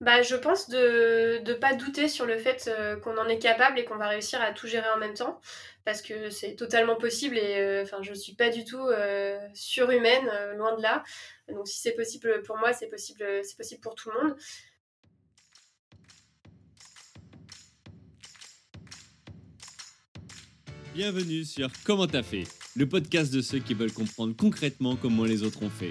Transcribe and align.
Bah, 0.00 0.22
je 0.22 0.36
pense 0.36 0.70
de 0.70 1.42
ne 1.44 1.54
pas 1.54 1.74
douter 1.74 2.06
sur 2.06 2.24
le 2.24 2.38
fait 2.38 2.70
qu'on 3.02 3.18
en 3.18 3.26
est 3.26 3.40
capable 3.40 3.80
et 3.80 3.84
qu'on 3.84 3.96
va 3.96 4.06
réussir 4.06 4.40
à 4.40 4.52
tout 4.52 4.68
gérer 4.68 4.88
en 4.94 4.96
même 4.96 5.14
temps, 5.14 5.40
parce 5.84 6.02
que 6.02 6.30
c'est 6.30 6.54
totalement 6.54 6.94
possible 6.94 7.36
et 7.36 7.80
enfin 7.82 7.98
je 8.02 8.14
suis 8.14 8.34
pas 8.34 8.48
du 8.48 8.64
tout 8.64 8.86
surhumaine, 9.54 10.30
loin 10.56 10.76
de 10.76 10.82
là. 10.82 11.02
Donc 11.48 11.66
si 11.66 11.80
c'est 11.80 11.94
possible 11.94 12.42
pour 12.42 12.56
moi, 12.58 12.72
c'est 12.72 12.86
possible, 12.86 13.24
c'est 13.42 13.56
possible 13.56 13.80
pour 13.80 13.96
tout 13.96 14.10
le 14.10 14.22
monde. 14.22 14.36
Bienvenue 20.94 21.44
sur 21.44 21.70
Comment 21.84 22.06
t'as 22.06 22.22
fait, 22.22 22.44
le 22.76 22.88
podcast 22.88 23.32
de 23.34 23.40
ceux 23.40 23.58
qui 23.58 23.74
veulent 23.74 23.92
comprendre 23.92 24.36
concrètement 24.36 24.94
comment 24.94 25.24
les 25.24 25.42
autres 25.42 25.64
ont 25.64 25.70
fait. 25.70 25.90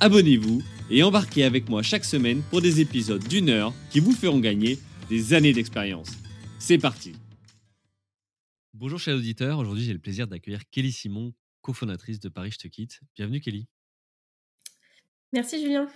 abonnez-vous 0.00 0.62
et 0.90 1.02
embarquez 1.02 1.44
avec 1.44 1.68
moi 1.68 1.82
chaque 1.82 2.04
semaine 2.04 2.42
pour 2.50 2.60
des 2.60 2.80
épisodes 2.80 3.26
d'une 3.26 3.48
heure 3.48 3.74
qui 3.90 4.00
vous 4.00 4.12
feront 4.12 4.40
gagner 4.40 4.78
des 5.08 5.34
années 5.34 5.52
d'expérience. 5.52 6.10
C'est 6.58 6.78
parti 6.78 7.14
Bonjour 8.74 9.00
chers 9.00 9.16
auditeurs, 9.16 9.58
aujourd'hui 9.58 9.84
j'ai 9.84 9.92
le 9.92 9.98
plaisir 9.98 10.28
d'accueillir 10.28 10.60
Kelly 10.70 10.92
Simon, 10.92 11.32
cofondatrice 11.62 12.20
de 12.20 12.28
Paris 12.28 12.52
Je 12.52 12.58
te 12.58 12.68
quitte. 12.68 13.00
Bienvenue 13.16 13.40
Kelly. 13.40 13.66
Merci 15.32 15.60
Julien. 15.60 15.88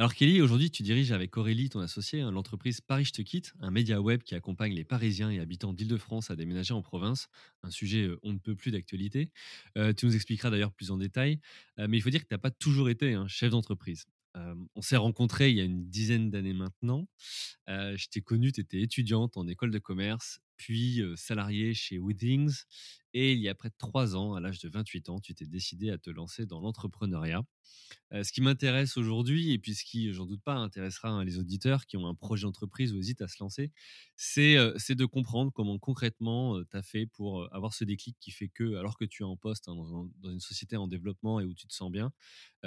Alors 0.00 0.14
Kelly, 0.14 0.40
aujourd'hui 0.40 0.70
tu 0.70 0.82
diriges 0.82 1.12
avec 1.12 1.36
Aurélie, 1.36 1.68
ton 1.68 1.80
associé, 1.80 2.22
hein, 2.22 2.30
l'entreprise 2.30 2.80
Paris 2.80 3.04
Je 3.04 3.12
te 3.12 3.20
quitte, 3.20 3.52
un 3.60 3.70
média 3.70 4.00
web 4.00 4.22
qui 4.22 4.34
accompagne 4.34 4.72
les 4.72 4.82
Parisiens 4.82 5.28
et 5.28 5.40
habitants 5.40 5.74
d'Île-de-France 5.74 6.30
à 6.30 6.36
déménager 6.36 6.72
en 6.72 6.80
province, 6.80 7.28
un 7.62 7.70
sujet 7.70 8.08
on 8.22 8.32
ne 8.32 8.38
peut 8.38 8.56
plus 8.56 8.70
d'actualité. 8.70 9.30
tu 9.74 10.06
nous 10.06 10.14
expliqueras 10.14 10.48
d'ailleurs 10.48 10.72
plus 10.72 10.90
en 10.90 10.96
détail, 10.96 11.38
mais 11.76 11.98
il 11.98 12.00
faut 12.00 12.08
dire 12.08 12.22
que 12.22 12.28
tu 12.28 12.32
n'as 12.32 12.38
pas 12.38 12.50
toujours 12.50 12.88
été 12.88 13.12
un 13.12 13.28
chef 13.28 13.50
d'entreprise. 13.50 14.06
on 14.74 14.80
s'est 14.80 14.96
rencontrés 14.96 15.50
il 15.50 15.58
y 15.58 15.60
a 15.60 15.64
une 15.64 15.90
dizaine 15.90 16.30
d'années 16.30 16.54
maintenant. 16.54 17.06
je 17.68 18.08
t'ai 18.08 18.22
connu, 18.22 18.52
tu 18.52 18.62
étais 18.62 18.80
étudiante 18.80 19.36
en 19.36 19.46
école 19.48 19.70
de 19.70 19.78
commerce, 19.78 20.40
puis 20.56 21.02
salariée 21.14 21.74
chez 21.74 21.98
Withings. 21.98 22.62
Et 23.12 23.32
il 23.32 23.40
y 23.40 23.48
a 23.50 23.54
près 23.54 23.68
de 23.68 23.74
trois 23.76 24.16
ans, 24.16 24.34
à 24.34 24.40
l'âge 24.40 24.60
de 24.60 24.68
28 24.70 25.10
ans, 25.10 25.20
tu 25.20 25.34
t'es 25.34 25.46
décidé 25.46 25.90
à 25.90 25.98
te 25.98 26.08
lancer 26.08 26.46
dans 26.46 26.60
l'entrepreneuriat. 26.60 27.42
Ce 28.12 28.32
qui 28.32 28.40
m'intéresse 28.40 28.96
aujourd'hui, 28.96 29.52
et 29.52 29.58
puis 29.58 29.74
ce 29.74 29.84
qui, 29.84 30.12
j'en 30.12 30.26
doute 30.26 30.42
pas, 30.42 30.54
intéressera 30.54 31.10
hein, 31.10 31.24
les 31.24 31.38
auditeurs 31.38 31.86
qui 31.86 31.96
ont 31.96 32.08
un 32.08 32.14
projet 32.14 32.42
d'entreprise 32.42 32.92
ou 32.92 32.98
hésitent 32.98 33.22
à 33.22 33.28
se 33.28 33.36
lancer, 33.40 33.70
c'est 34.16 34.56
de 34.56 35.04
comprendre 35.04 35.52
comment 35.52 35.78
concrètement 35.78 36.60
tu 36.64 36.76
as 36.76 36.82
fait 36.82 37.06
pour 37.06 37.52
avoir 37.54 37.72
ce 37.72 37.84
déclic 37.84 38.16
qui 38.20 38.32
fait 38.32 38.48
que, 38.48 38.74
alors 38.76 38.98
que 38.98 39.04
tu 39.04 39.22
es 39.22 39.26
en 39.26 39.36
poste 39.36 39.68
hein, 39.68 39.76
dans, 39.76 40.30
une 40.30 40.40
société 40.40 40.76
en 40.76 40.88
développement 40.88 41.40
et 41.40 41.44
où 41.44 41.54
tu 41.54 41.66
te 41.68 41.74
sens 41.74 41.90
bien, 41.90 42.12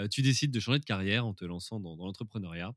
tu 0.10 0.22
décides 0.22 0.52
de 0.52 0.60
changer 0.60 0.80
de 0.80 0.86
carrière 0.86 1.26
en 1.26 1.34
te 1.34 1.44
lançant 1.44 1.80
dans 1.80 1.96
l'entrepreneuriat 1.98 2.74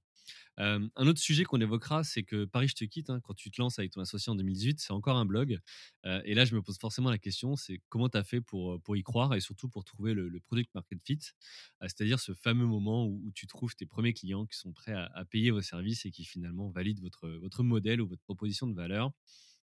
un 0.58 1.06
autre 1.06 1.20
sujet 1.20 1.44
qu'on 1.44 1.60
évoquera, 1.60 2.02
c'est 2.04 2.22
que 2.22 2.44
Paris, 2.44 2.68
je 2.68 2.74
te 2.74 2.84
quitte. 2.84 3.10
Hein, 3.10 3.20
quand 3.22 3.34
tu 3.34 3.50
te 3.50 3.60
lances 3.60 3.78
avec 3.78 3.92
ton 3.92 4.00
associé 4.00 4.30
en 4.30 4.36
2018, 4.36 4.80
c'est 4.80 4.92
encore 4.92 5.16
un 5.16 5.26
blog. 5.26 5.58
et 6.04 6.34
là, 6.34 6.44
je 6.44 6.54
me 6.54 6.62
pose 6.62 6.78
forcément 6.78 7.10
la 7.10 7.18
question, 7.18 7.56
c'est 7.56 7.80
comment 7.88 8.08
tu 8.08 8.18
as 8.18 8.24
fait 8.24 8.40
pour, 8.40 8.80
y 8.96 9.02
croire 9.02 9.34
et 9.34 9.40
surtout 9.40 9.68
pour 9.68 9.84
trouver 9.84 10.14
le, 10.14 10.40
product 10.46 10.72
market 10.74 10.98
fit, 11.04 11.18
c'est-à-dire 11.82 12.15
ce 12.16 12.34
fameux 12.34 12.66
moment 12.66 13.06
où, 13.06 13.30
tu 13.34 13.46
trouves 13.46 13.74
tes 13.74 13.86
premiers 13.86 14.12
clients 14.12 14.46
qui 14.46 14.58
sont 14.58 14.72
prêts 14.72 14.92
à, 14.92 15.24
payer 15.24 15.50
vos 15.50 15.62
services 15.62 16.06
et 16.06 16.10
qui 16.10 16.24
finalement 16.24 16.70
valident 16.70 17.00
votre, 17.00 17.28
votre 17.28 17.62
modèle 17.62 18.00
ou 18.00 18.08
votre 18.08 18.22
proposition 18.22 18.66
de 18.66 18.74
valeur. 18.74 19.12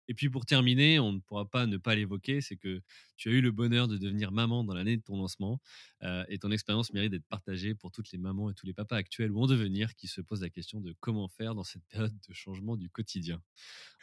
Et 0.07 0.13
puis 0.13 0.29
pour 0.29 0.45
terminer, 0.45 0.99
on 0.99 1.13
ne 1.13 1.19
pourra 1.19 1.49
pas 1.49 1.65
ne 1.65 1.77
pas 1.77 1.95
l'évoquer, 1.95 2.41
c'est 2.41 2.57
que 2.57 2.81
tu 3.15 3.29
as 3.29 3.31
eu 3.31 3.41
le 3.41 3.51
bonheur 3.51 3.87
de 3.87 3.97
devenir 3.97 4.31
maman 4.31 4.63
dans 4.63 4.73
l'année 4.73 4.97
de 4.97 5.01
ton 5.01 5.17
lancement 5.17 5.61
euh, 6.03 6.25
et 6.27 6.39
ton 6.39 6.51
expérience 6.51 6.91
mérite 6.91 7.11
d'être 7.11 7.27
partagée 7.27 7.73
pour 7.73 7.91
toutes 7.91 8.11
les 8.11 8.17
mamans 8.17 8.49
et 8.49 8.53
tous 8.53 8.65
les 8.65 8.73
papas 8.73 8.97
actuels 8.97 9.31
ou 9.31 9.41
en 9.41 9.47
devenir 9.47 9.95
qui 9.95 10.07
se 10.07 10.21
posent 10.21 10.41
la 10.41 10.49
question 10.49 10.81
de 10.81 10.93
comment 10.99 11.29
faire 11.29 11.55
dans 11.55 11.63
cette 11.63 11.85
période 11.85 12.17
de 12.27 12.33
changement 12.33 12.75
du 12.75 12.89
quotidien. 12.89 13.41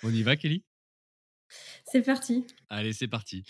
On 0.03 0.11
y 0.11 0.23
va, 0.23 0.37
Kelly? 0.37 0.65
C'est 1.85 2.03
parti. 2.03 2.47
Allez, 2.69 2.93
c'est 2.93 3.09
parti. 3.09 3.45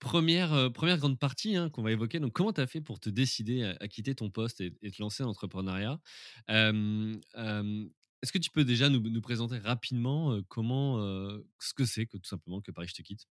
première, 0.00 0.72
première 0.72 0.98
grande 0.98 1.18
partie 1.18 1.56
hein, 1.56 1.70
qu'on 1.70 1.82
va 1.82 1.92
évoquer. 1.92 2.20
Donc, 2.20 2.32
comment 2.32 2.52
tu 2.52 2.60
as 2.60 2.66
fait 2.66 2.80
pour 2.80 3.00
te 3.00 3.10
décider 3.10 3.64
à, 3.80 3.88
quitter 3.88 4.14
ton 4.14 4.30
poste 4.30 4.60
et, 4.60 4.70
te 4.70 5.02
lancer 5.02 5.22
en 5.22 5.28
entrepreneuriat? 5.28 5.98
Est-ce 6.48 8.32
que 8.32 8.38
tu 8.38 8.50
peux 8.50 8.64
déjà 8.64 8.88
nous, 8.88 9.20
présenter 9.20 9.58
rapidement 9.58 10.40
comment, 10.48 10.98
ce 11.58 11.74
que 11.74 11.84
c'est 11.84 12.06
que 12.06 12.16
tout 12.16 12.28
simplement 12.28 12.60
que 12.60 12.70
Paris 12.70 12.88
Je 12.88 12.94
te 12.94 13.02
quitte? 13.02 13.26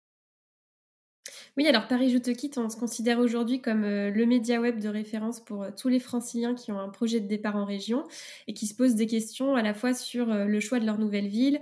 Oui, 1.57 1.67
alors 1.67 1.87
Paris 1.87 2.09
Je 2.11 2.17
te 2.17 2.31
quitte, 2.31 2.57
on 2.57 2.69
se 2.69 2.77
considère 2.77 3.19
aujourd'hui 3.19 3.61
comme 3.61 3.81
le 3.81 4.25
média 4.25 4.59
web 4.59 4.79
de 4.79 4.89
référence 4.89 5.43
pour 5.43 5.65
tous 5.75 5.89
les 5.89 5.99
franciliens 5.99 6.53
qui 6.53 6.71
ont 6.71 6.79
un 6.79 6.89
projet 6.89 7.19
de 7.19 7.27
départ 7.27 7.55
en 7.55 7.65
région 7.65 8.03
et 8.47 8.53
qui 8.53 8.67
se 8.67 8.75
posent 8.75 8.95
des 8.95 9.07
questions 9.07 9.55
à 9.55 9.61
la 9.61 9.73
fois 9.73 9.93
sur 9.93 10.27
le 10.27 10.59
choix 10.59 10.79
de 10.79 10.85
leur 10.85 10.99
nouvelle 10.99 11.27
ville, 11.27 11.61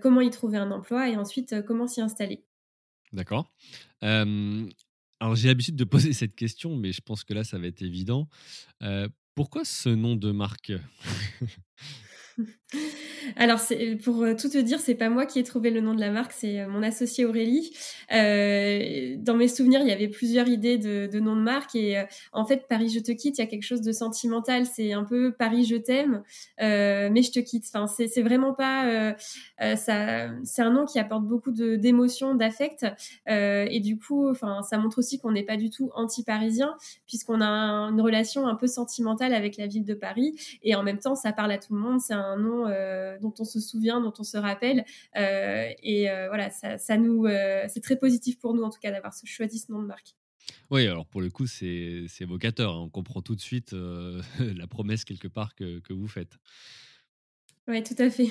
comment 0.00 0.20
y 0.20 0.30
trouver 0.30 0.58
un 0.58 0.70
emploi 0.70 1.10
et 1.10 1.16
ensuite 1.16 1.62
comment 1.66 1.86
s'y 1.86 2.00
installer. 2.00 2.44
D'accord. 3.12 3.52
alors 4.00 5.34
j'ai 5.34 5.48
l'habitude 5.48 5.76
de 5.76 5.84
poser 5.84 6.12
cette 6.14 6.34
question, 6.34 6.76
mais 6.76 6.92
je 6.92 7.00
pense 7.00 7.24
que 7.24 7.34
là, 7.34 7.44
ça 7.44 7.58
va 7.58 7.66
être 7.66 7.82
évident. 7.82 8.28
pourquoi 9.34 9.64
ce 9.64 9.90
nom 9.90 10.16
de 10.16 10.30
marque? 10.30 10.72
Alors, 13.36 13.60
pour 14.04 14.22
euh, 14.22 14.34
tout 14.34 14.48
te 14.48 14.58
dire, 14.58 14.80
c'est 14.80 14.94
pas 14.94 15.08
moi 15.08 15.26
qui 15.26 15.38
ai 15.38 15.42
trouvé 15.42 15.70
le 15.70 15.80
nom 15.80 15.94
de 15.94 16.00
la 16.00 16.10
marque, 16.10 16.32
c'est 16.32 16.60
euh, 16.60 16.68
mon 16.68 16.82
associé 16.82 17.24
Aurélie. 17.24 17.72
Euh, 18.12 19.16
dans 19.18 19.34
mes 19.34 19.48
souvenirs, 19.48 19.80
il 19.80 19.88
y 19.88 19.92
avait 19.92 20.08
plusieurs 20.08 20.48
idées 20.48 20.78
de, 20.78 21.08
de 21.10 21.20
nom 21.20 21.36
de 21.36 21.40
marque 21.40 21.74
et 21.74 22.04
en 22.32 22.44
fait, 22.44 22.66
Paris 22.68 22.90
je 22.90 23.00
te 23.00 23.12
quitte, 23.12 23.38
il 23.38 23.40
y 23.40 23.44
a 23.44 23.46
quelque 23.46 23.64
chose 23.64 23.80
de 23.80 23.92
sentimental. 23.92 24.66
C'est 24.66 24.92
un 24.92 25.04
peu 25.04 25.32
Paris 25.32 25.64
je 25.64 25.76
t'aime, 25.76 26.22
mais 26.58 27.22
je 27.22 27.32
te 27.32 27.40
quitte. 27.40 27.64
Enfin, 27.72 27.86
c'est 27.86 28.22
vraiment 28.22 28.52
pas 28.54 29.14
ça. 29.76 30.28
C'est 30.44 30.62
un 30.62 30.70
nom 30.70 30.84
qui 30.84 30.98
apporte 30.98 31.24
beaucoup 31.24 31.50
d'émotions, 31.52 32.34
d'affect 32.34 32.86
et 33.26 33.80
du 33.80 33.98
coup, 33.98 34.28
enfin, 34.28 34.62
ça 34.62 34.78
montre 34.78 34.98
aussi 34.98 35.18
qu'on 35.18 35.32
n'est 35.32 35.44
pas 35.44 35.56
du 35.56 35.70
tout 35.70 35.90
anti-parisien 35.94 36.74
puisqu'on 37.06 37.40
a 37.40 37.48
une 37.90 38.00
relation 38.00 38.46
un 38.46 38.54
peu 38.54 38.66
sentimentale 38.66 39.34
avec 39.34 39.56
la 39.56 39.66
ville 39.66 39.84
de 39.84 39.94
Paris 39.94 40.34
et 40.62 40.74
en 40.74 40.82
même 40.82 40.98
temps, 40.98 41.14
ça 41.14 41.32
parle 41.32 41.52
à 41.52 41.58
tout 41.58 41.74
le 41.74 41.80
monde. 41.80 42.00
C'est 42.00 42.14
un 42.14 42.36
nom 42.36 42.63
dont 43.20 43.34
on 43.38 43.44
se 43.44 43.60
souvient, 43.60 44.00
dont 44.00 44.12
on 44.18 44.24
se 44.24 44.36
rappelle. 44.36 44.84
Euh, 45.16 45.70
et 45.82 46.10
euh, 46.10 46.28
voilà, 46.28 46.50
ça, 46.50 46.96
nous, 46.96 47.26
euh, 47.26 47.64
c'est 47.68 47.82
très 47.82 47.96
positif 47.96 48.38
pour 48.38 48.54
nous 48.54 48.62
en 48.62 48.70
tout 48.70 48.80
cas 48.80 48.90
d'avoir 48.90 49.12
choisi 49.24 49.58
ce 49.58 49.72
nom 49.72 49.82
de 49.82 49.86
marque. 49.86 50.14
Oui, 50.70 50.86
alors 50.86 51.06
pour 51.06 51.20
le 51.20 51.30
coup, 51.30 51.46
c'est 51.46 52.06
évocateur. 52.20 52.74
Hein. 52.74 52.80
On 52.80 52.90
comprend 52.90 53.22
tout 53.22 53.34
de 53.34 53.40
suite 53.40 53.72
la 54.38 54.66
promesse 54.66 55.04
quelque 55.04 55.28
part 55.28 55.54
que, 55.54 55.80
que 55.80 55.92
vous 55.92 56.08
faites. 56.08 56.38
Oui, 57.66 57.82
tout 57.82 57.96
à 57.98 58.10
fait. 58.10 58.28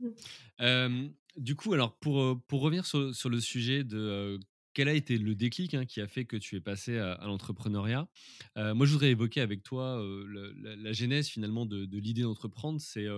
du 1.36 1.54
coup, 1.54 1.72
alors 1.72 1.96
pour, 1.96 2.40
pour 2.46 2.60
revenir 2.60 2.84
sur, 2.84 3.14
sur 3.14 3.30
le 3.30 3.40
sujet 3.40 3.84
de 3.84 4.38
quel 4.78 4.88
a 4.88 4.92
été 4.94 5.18
le 5.18 5.34
déclic 5.34 5.74
hein, 5.74 5.84
qui 5.86 6.00
a 6.00 6.06
fait 6.06 6.24
que 6.24 6.36
tu 6.36 6.54
es 6.54 6.60
passé 6.60 6.98
à, 6.98 7.18
l'entrepreneuriat? 7.24 8.06
Moi, 8.54 8.86
je 8.86 8.92
voudrais 8.92 9.10
évoquer 9.10 9.40
avec 9.40 9.64
toi 9.64 10.00
la, 10.28 10.92
genèse 10.92 11.26
finalement 11.26 11.66
de, 11.66 11.84
l'idée 11.98 12.22
d'entreprendre. 12.22 12.80
C'est 12.80 13.08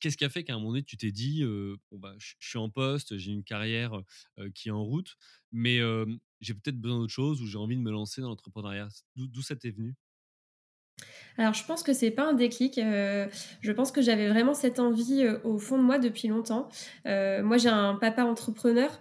qu'est-ce 0.00 0.18
qui 0.18 0.26
a 0.26 0.28
fait 0.28 0.44
qu'à 0.44 0.52
un 0.52 0.58
moment 0.58 0.72
donné, 0.72 0.82
tu 0.82 0.98
t'es 0.98 1.10
dit 1.10 1.44
bon, 1.44 1.98
bah, 1.98 2.14
je 2.18 2.34
suis 2.40 2.58
en 2.58 2.68
poste, 2.68 3.16
j'ai 3.16 3.32
une 3.32 3.42
carrière 3.42 4.02
qui 4.54 4.68
est 4.68 4.70
en 4.70 4.84
route, 4.84 5.16
mais 5.50 5.78
j'ai 6.42 6.52
peut-être 6.52 6.78
besoin 6.78 6.98
d'autre 6.98 7.12
chose 7.14 7.40
ou 7.40 7.46
j'ai 7.46 7.56
envie 7.56 7.76
de 7.76 7.80
me 7.82 7.90
lancer 7.90 8.20
dans 8.20 8.28
l'entrepreneuriat 8.28 8.90
D'où 9.16 9.40
ça 9.40 9.56
t'est 9.56 9.70
venu? 9.70 9.94
Alors, 11.38 11.54
je 11.54 11.64
pense 11.64 11.82
que 11.82 11.94
c'est 11.94 12.10
pas 12.10 12.28
un 12.28 12.34
déclic. 12.34 12.74
je 12.76 13.72
pense 13.72 13.92
que 13.92 14.02
j'avais 14.02 14.28
vraiment 14.28 14.52
cette 14.52 14.78
envie 14.78 15.26
au 15.42 15.58
fond 15.58 15.78
de 15.78 15.84
moi 15.84 15.98
depuis 15.98 16.28
longtemps. 16.28 16.68
moi, 17.06 17.56
j'ai 17.56 17.70
un 17.70 17.94
papa 17.94 18.24
entrepreneur 18.24 19.00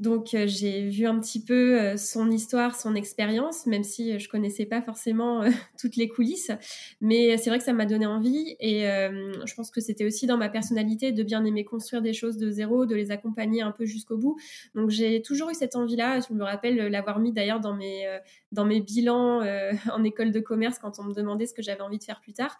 Donc 0.00 0.28
j'ai 0.46 0.88
vu 0.88 1.06
un 1.06 1.18
petit 1.18 1.42
peu 1.42 1.96
son 1.96 2.30
histoire, 2.30 2.76
son 2.76 2.94
expérience, 2.94 3.66
même 3.66 3.82
si 3.82 4.18
je 4.20 4.28
connaissais 4.28 4.64
pas 4.64 4.80
forcément 4.80 5.42
toutes 5.80 5.96
les 5.96 6.08
coulisses. 6.08 6.52
Mais 7.00 7.36
c'est 7.36 7.50
vrai 7.50 7.58
que 7.58 7.64
ça 7.64 7.72
m'a 7.72 7.84
donné 7.84 8.06
envie 8.06 8.56
et 8.60 8.82
je 8.82 9.54
pense 9.54 9.70
que 9.72 9.80
c'était 9.80 10.04
aussi 10.04 10.26
dans 10.26 10.36
ma 10.36 10.48
personnalité 10.48 11.10
de 11.10 11.22
bien 11.24 11.44
aimer 11.44 11.64
construire 11.64 12.00
des 12.00 12.12
choses 12.12 12.36
de 12.36 12.48
zéro, 12.48 12.86
de 12.86 12.94
les 12.94 13.10
accompagner 13.10 13.60
un 13.62 13.72
peu 13.72 13.86
jusqu'au 13.86 14.16
bout. 14.16 14.36
Donc 14.76 14.90
j'ai 14.90 15.20
toujours 15.20 15.50
eu 15.50 15.54
cette 15.54 15.74
envie-là. 15.74 16.20
Je 16.20 16.32
me 16.32 16.44
rappelle 16.44 16.76
l'avoir 16.76 17.18
mis 17.18 17.32
d'ailleurs 17.32 17.60
dans 17.60 17.74
mes 17.74 18.06
dans 18.52 18.64
mes 18.64 18.80
bilans 18.80 19.42
en 19.92 20.04
école 20.04 20.30
de 20.30 20.40
commerce 20.40 20.78
quand 20.78 21.00
on 21.00 21.04
me 21.04 21.14
demandait 21.14 21.46
ce 21.46 21.54
que 21.54 21.62
j'avais 21.62 21.80
envie 21.80 21.98
de 21.98 22.04
faire 22.04 22.20
plus 22.20 22.34
tard. 22.34 22.56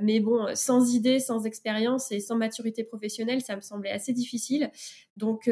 mais 0.00 0.20
bon, 0.20 0.46
sans 0.54 0.94
idée, 0.94 1.18
sans 1.18 1.44
expérience 1.44 2.12
et 2.12 2.20
sans 2.20 2.36
maturité 2.36 2.84
professionnelle, 2.84 3.40
ça 3.40 3.56
me 3.56 3.60
semblait 3.60 3.90
assez 3.90 4.12
difficile. 4.12 4.70
Donc 5.16 5.50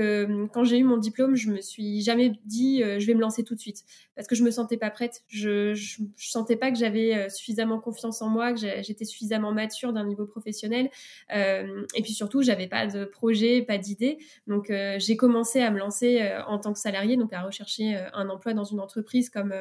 quand 0.52 0.62
j'ai 0.62 0.78
eu 0.78 0.84
mon 0.84 0.98
diplôme 0.98 1.15
je 1.34 1.50
me 1.50 1.60
suis 1.60 2.02
jamais 2.02 2.32
dit 2.44 2.82
euh, 2.82 2.98
je 2.98 3.06
vais 3.06 3.14
me 3.14 3.20
lancer 3.20 3.44
tout 3.44 3.54
de 3.54 3.60
suite 3.60 3.84
parce 4.14 4.28
que 4.28 4.34
je 4.34 4.42
me 4.42 4.50
sentais 4.50 4.76
pas 4.76 4.90
prête. 4.90 5.22
Je, 5.28 5.74
je, 5.74 6.02
sentais 6.16 6.56
pas 6.56 6.70
que 6.70 6.78
j'avais 6.78 7.14
euh, 7.14 7.28
suffisamment 7.28 7.80
confiance 7.80 8.22
en 8.22 8.28
moi, 8.28 8.52
que 8.52 8.58
j'étais 8.58 9.04
suffisamment 9.04 9.52
mature 9.52 9.92
d'un 9.92 10.04
niveau 10.04 10.26
professionnel. 10.26 10.90
Euh, 11.34 11.84
et 11.94 12.02
puis 12.02 12.12
surtout, 12.12 12.42
j'avais 12.42 12.68
pas 12.68 12.86
de 12.86 13.04
projet, 13.04 13.62
pas 13.62 13.78
d'idée. 13.78 14.18
Donc 14.46 14.72
j'ai 14.98 15.16
commencé 15.16 15.60
à 15.60 15.70
me 15.70 15.78
lancer 15.78 16.22
en 16.46 16.58
tant 16.58 16.72
que 16.72 16.78
salarié, 16.78 17.16
donc 17.16 17.32
à 17.32 17.42
rechercher 17.42 17.96
un 18.12 18.28
emploi 18.28 18.54
dans 18.54 18.64
une 18.64 18.80
entreprise 18.80 19.30
comme 19.30 19.54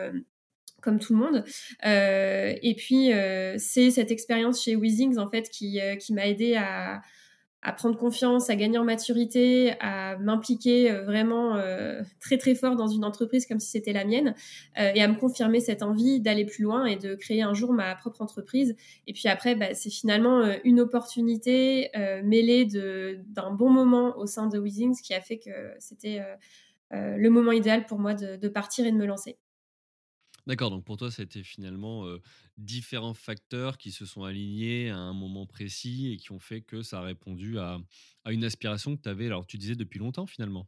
comme 0.82 1.00
tout 1.00 1.14
le 1.14 1.20
monde. 1.20 1.44
et 1.84 2.76
puis, 2.78 3.12
c'est 3.58 3.92
cette 3.92 4.12
expérience 4.12 4.64
chez 4.64 4.76
Weezings, 4.76 5.18
en 5.18 5.30
fait, 5.30 5.50
qui, 5.50 5.80
qui 6.00 6.14
m'a 6.14 6.28
aidé 6.28 6.56
à, 6.56 7.02
à 7.66 7.74
prendre 7.74 7.98
confiance, 7.98 8.52
à 8.52 8.56
gagner 8.56 8.78
en 8.78 8.84
maturité, 8.84 9.74
à 9.80 10.18
m'impliquer 10.18 10.92
euh, 10.92 11.04
vraiment 11.04 11.56
euh, 11.56 12.04
très 12.20 12.38
très 12.38 12.54
fort 12.54 12.76
dans 12.76 12.88
une 12.88 13.04
entreprise 13.04 13.48
comme 13.48 13.60
si 13.60 13.72
c'était 13.72 13.92
la 13.92 14.06
mienne 14.06 14.36
euh, 14.80 14.92
et 14.94 15.02
à 15.02 15.08
me 15.08 15.16
confirmer 15.16 15.60
cette 15.60 15.82
envie 15.82 16.22
d'aller 16.22 16.46
plus 16.46 16.64
loin 16.64 16.86
et 16.86 16.96
de 16.96 17.16
créer 17.16 17.42
un 17.42 17.56
jour 17.56 17.74
ma 17.74 17.96
propre 17.96 18.22
entreprise. 18.22 18.76
Et 19.08 19.14
puis 19.14 19.28
après, 19.28 19.56
bah, 19.56 19.74
c'est 19.74 19.90
finalement 19.90 20.44
une 20.64 20.80
opportunité 20.80 21.90
mêlée 22.24 22.66
d'un 22.66 23.52
bon 23.52 23.70
moment 23.70 24.16
au 24.18 24.28
sein 24.28 24.48
de 24.48 24.60
Weezings 24.60 25.02
qui 25.02 25.16
a 25.16 25.22
fait 25.22 25.40
que 25.40 25.50
c'était 25.80 26.22
le 26.92 27.30
moment 27.30 27.52
idéal 27.52 27.86
pour 27.86 27.98
moi 27.98 28.14
de 28.14 28.48
partir 28.48 28.86
et 28.86 28.92
de 28.92 28.98
me 28.98 29.06
lancer. 29.06 29.38
D'accord, 30.48 30.70
donc 30.70 30.86
pour 30.86 30.98
toi, 30.98 31.10
c'était 31.10 31.44
finalement 31.44 32.06
différents 32.58 33.16
facteurs 33.16 33.78
qui 33.80 33.92
se 33.92 34.06
sont 34.06 34.24
alignés 34.24 34.90
à 34.92 34.98
un 34.98 35.14
moment 35.14 35.48
précis 35.48 36.12
et 36.14 36.18
qui 36.18 36.32
ont 36.32 36.40
fait 36.40 36.62
que 36.62 36.84
ça 36.84 37.00
a 37.00 37.02
répondu 37.04 37.58
à, 37.58 37.80
à 38.24 38.32
une 38.32 38.44
aspiration 38.44 38.96
que 38.96 39.02
tu 39.02 39.10
avais, 39.10 39.26
alors 39.26 39.48
tu 39.48 39.58
disais 39.58 39.76
depuis 39.76 40.00
longtemps 40.00 40.28
finalement? 40.28 40.68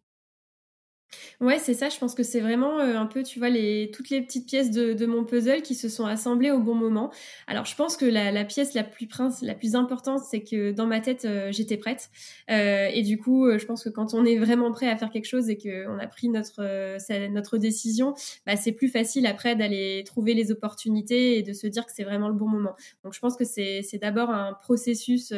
Ouais, 1.40 1.60
c'est 1.60 1.74
ça. 1.74 1.90
Je 1.90 1.98
pense 1.98 2.16
que 2.16 2.24
c'est 2.24 2.42
vraiment 2.42 2.80
euh, 2.80 2.98
un 2.98 3.06
peu, 3.06 3.24
tu 3.24 3.40
vois, 3.40 3.50
les, 3.50 3.92
toutes 3.94 4.10
les 4.10 4.22
petites 4.22 4.48
pièces 4.48 4.72
de, 4.72 5.06
mon 5.06 5.24
puzzle 5.24 5.62
qui 5.62 5.76
se 5.76 5.88
sont 5.88 6.06
assemblées 6.06 6.52
au 6.52 6.60
bon 6.60 6.76
moment. 6.76 7.12
Alors, 7.48 7.66
je 7.66 7.76
pense 7.76 7.96
que 7.96 8.06
la, 8.06 8.32
la 8.32 8.44
pièce 8.44 8.74
la 8.74 8.84
plus, 8.84 9.08
prince, 9.08 9.42
la 9.42 9.56
plus 9.56 9.76
importante, 9.76 10.20
c'est 10.30 10.44
que 10.44 10.72
dans 10.72 10.86
ma 10.86 11.00
tête, 11.00 11.26
euh, 11.26 11.52
j'étais 11.52 11.78
prête. 11.78 12.10
Euh, 12.52 12.90
et 12.94 13.04
du 13.04 13.18
coup, 13.18 13.50
je 13.58 13.66
pense 13.66 13.84
que 13.84 13.90
quand 13.90 14.14
on 14.14 14.26
est 14.26 14.38
vraiment 14.38 14.72
prêt 14.72 14.90
à 14.90 14.98
faire 14.98 15.10
quelque 15.10 15.28
chose 15.28 15.50
et 15.50 15.58
qu'on 15.58 15.98
a 16.00 16.08
pris 16.08 16.30
notre, 16.30 16.98
notre 17.30 17.58
décision, 17.58 18.14
bah, 18.46 18.58
c'est 18.58 18.74
plus 18.74 18.90
facile 18.90 19.26
après 19.28 19.56
d'aller 19.56 20.04
trouver 20.06 20.34
les 20.34 20.52
opportunités 20.52 21.38
et 21.38 21.44
de 21.44 21.54
se 21.54 21.68
dire 21.68 21.86
que 21.86 21.92
c'est 21.96 22.04
vraiment 22.04 22.28
le 22.28 22.36
bon 22.36 22.48
moment. 22.48 22.76
Donc, 23.04 23.14
je 23.14 23.20
pense 23.20 23.38
que 23.38 23.46
c'est 23.46 24.00
d'abord 24.02 24.30
un 24.30 24.54
processus 24.54 25.32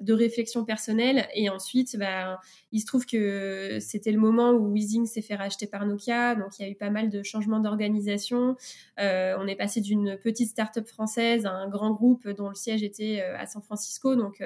de 0.00 0.12
réflexion 0.12 0.64
personnelle. 0.64 1.28
Et 1.34 1.48
ensuite, 1.48 1.96
bah, 1.98 2.40
il 2.72 2.80
se 2.80 2.86
trouve 2.86 3.06
que 3.06 3.78
c'était 3.80 4.12
le 4.12 4.18
moment 4.18 4.50
où 4.50 4.72
Weezing 4.72 5.06
s'est 5.06 5.22
fait 5.22 5.34
racheter 5.34 5.66
par 5.66 5.86
Nokia. 5.86 6.34
Donc, 6.34 6.58
il 6.58 6.62
y 6.62 6.68
a 6.68 6.70
eu 6.70 6.74
pas 6.74 6.90
mal 6.90 7.08
de 7.10 7.22
changements 7.22 7.60
d'organisation. 7.60 8.56
Euh, 8.98 9.36
on 9.38 9.46
est 9.46 9.56
passé 9.56 9.80
d'une 9.80 10.16
petite 10.16 10.50
start-up 10.50 10.86
française 10.86 11.46
à 11.46 11.52
un 11.52 11.68
grand 11.68 11.92
groupe 11.92 12.28
dont 12.28 12.48
le 12.48 12.54
siège 12.54 12.82
était 12.82 13.20
euh, 13.22 13.38
à 13.38 13.46
San 13.46 13.62
Francisco. 13.62 14.16
Donc, 14.16 14.42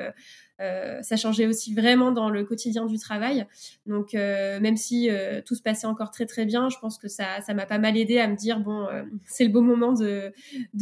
euh, 0.60 1.02
ça 1.02 1.16
changeait 1.16 1.46
aussi 1.46 1.74
vraiment 1.74 2.12
dans 2.12 2.30
le 2.30 2.44
quotidien 2.44 2.86
du 2.86 2.98
travail. 2.98 3.46
Donc, 3.86 4.14
euh, 4.14 4.60
même 4.60 4.76
si 4.76 5.10
euh, 5.10 5.40
tout 5.44 5.54
se 5.54 5.62
passait 5.62 5.86
encore 5.86 6.10
très 6.10 6.26
très 6.26 6.44
bien, 6.44 6.68
je 6.68 6.78
pense 6.78 6.98
que 6.98 7.08
ça, 7.08 7.40
ça 7.40 7.54
m'a 7.54 7.66
pas 7.66 7.78
mal 7.78 7.96
aidé 7.96 8.18
à 8.18 8.28
me 8.28 8.36
dire 8.36 8.60
bon, 8.60 8.86
c'est 9.26 9.44
le 9.44 9.50
bon 9.50 9.62
moment 9.62 9.92
de, 9.92 10.32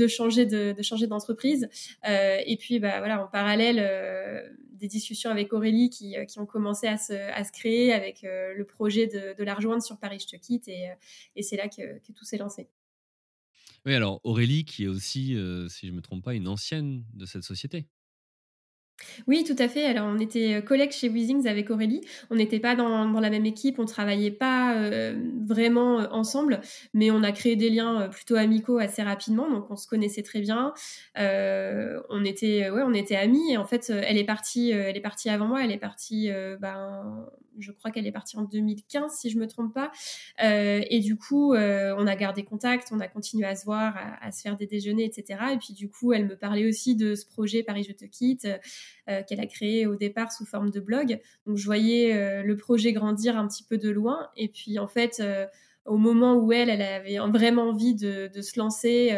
changer 0.09 0.47
de, 0.47 0.75
changer 0.83 1.07
d'entreprise. 1.07 1.69
et 2.05 2.57
puis, 2.59 2.79
bah 2.79 2.99
voilà, 2.99 3.25
en 3.25 3.29
parallèle 3.29 4.53
des 4.73 4.89
discussions 4.89 5.31
avec 5.31 5.53
Aurélie 5.53 5.91
qui, 5.91 6.17
qui, 6.27 6.41
ont 6.41 6.47
commencé 6.47 6.89
à 6.89 6.99
se, 6.99 7.13
à 7.13 7.45
se 7.45 7.53
créer 7.53 7.93
avec 7.93 8.23
le 8.23 8.65
projet 8.65 9.07
de, 9.07 9.37
de, 9.39 9.45
la 9.45 9.55
rejoindre 9.55 9.83
sur 9.83 9.99
Paris 9.99 10.19
Je 10.21 10.37
te 10.37 10.41
quitte 10.41 10.69
et, 10.69 10.89
et 11.37 11.43
c'est 11.43 11.57
là 11.57 11.69
que, 11.69 11.99
que, 12.01 12.13
tout 12.13 12.25
s'est 12.25 12.39
lancé. 12.39 12.69
Oui, 13.87 13.95
alors 13.95 14.21
Aurélie 14.25 14.65
qui 14.65 14.85
est 14.85 14.89
aussi, 14.89 15.37
si 15.69 15.87
je 15.87 15.93
ne 15.93 15.97
me 15.97 16.03
trompe 16.03 16.25
pas, 16.25 16.35
une 16.35 16.49
ancienne 16.49 17.05
de 17.15 17.27
cette 17.27 17.43
société. 17.43 17.87
Oui, 19.27 19.45
tout 19.45 19.57
à 19.59 19.69
fait. 19.69 19.85
Alors, 19.85 20.07
on 20.07 20.19
était 20.19 20.55
euh, 20.55 20.61
collègues 20.61 20.93
chez 20.93 21.09
Weezings 21.09 21.47
avec 21.47 21.71
Aurélie. 21.71 22.01
On 22.31 22.37
n'était 22.37 22.61
pas 22.61 22.75
dans, 22.75 23.21
la 23.21 23.31
même 23.31 23.47
équipe, 23.47 23.79
on 23.79 23.85
travaillait 23.85 24.31
pas 24.31 24.77
euh, 24.77 25.15
vraiment 25.47 26.01
euh, 26.01 26.09
ensemble, 26.11 26.61
mais 26.95 27.11
on 27.11 27.23
a 27.23 27.33
créé 27.33 27.57
des 27.57 27.71
liens 27.71 28.09
plutôt 28.09 28.37
amicaux 28.37 28.79
assez 28.79 29.03
rapidement. 29.03 29.51
Donc, 29.51 29.71
on 29.71 29.77
se 29.77 29.87
connaissait 29.87 30.23
très 30.23 30.41
bien. 30.41 30.75
on 31.17 32.25
était, 32.25 32.71
ouais, 32.71 32.83
on 32.85 32.95
était 32.95 33.17
amis. 33.17 33.53
Et 33.53 33.57
en 33.57 33.67
fait, 33.67 33.91
elle 33.91 34.19
est 34.19 34.25
partie, 34.25 34.71
elle 34.71 34.97
est 34.97 35.01
partie 35.01 35.29
avant 35.29 35.47
moi. 35.47 35.65
Elle 35.65 35.73
est 35.73 35.79
partie, 35.79 36.31
ben, 36.61 37.27
je 37.59 37.71
crois 37.73 37.91
qu'elle 37.91 38.07
est 38.07 38.13
partie 38.13 38.37
en 38.37 38.43
2015, 38.43 39.13
si 39.13 39.31
je 39.31 39.39
me 39.39 39.47
trompe 39.47 39.75
pas. 39.75 39.91
et 40.41 41.01
du 41.01 41.17
coup, 41.17 41.55
on 41.55 42.07
a 42.07 42.17
gardé 42.17 42.45
contact, 42.45 42.89
on 42.93 43.01
a 43.01 43.09
continué 43.09 43.47
à 43.47 43.55
se 43.55 43.65
voir, 43.65 43.95
à, 44.21 44.33
se 44.33 44.43
faire 44.43 44.57
des 44.57 44.67
déjeuners, 44.67 45.05
etc. 45.05 45.41
Et 45.53 45.59
puis, 45.59 45.75
du 45.75 45.89
coup, 45.89 46.13
elle 46.13 46.27
me 46.27 46.37
parlait 46.37 46.67
aussi 46.67 46.97
de 46.97 47.15
ce 47.15 47.27
projet 47.27 47.63
Paris 47.63 47.85
Je 47.89 47.93
te 47.93 48.05
quitte 48.05 48.47
qu'elle 49.07 49.41
a 49.41 49.47
créé 49.47 49.87
au 49.87 49.97
départ 49.97 50.33
sous 50.33 50.47
forme 50.47 50.71
de 50.71 50.81
blog. 50.81 51.21
Donc 51.47 51.57
je 51.57 51.65
voyais 51.65 52.15
euh, 52.15 52.43
le 52.43 52.57
projet 52.57 52.93
grandir 52.93 53.37
un 53.37 53.47
petit 53.49 53.65
peu 53.65 53.79
de 53.79 53.91
loin. 53.91 54.29
Et 54.37 54.49
puis 54.49 54.79
en 54.79 54.89
fait, 54.89 55.21
euh, 55.21 55.47
au 55.87 55.97
moment 55.97 56.35
où 56.37 56.53
elle, 56.53 56.71
elle 56.71 56.83
avait 56.83 57.19
vraiment 57.31 57.71
envie 57.71 57.95
de, 57.95 58.31
se 58.41 58.59
lancer 58.59 59.17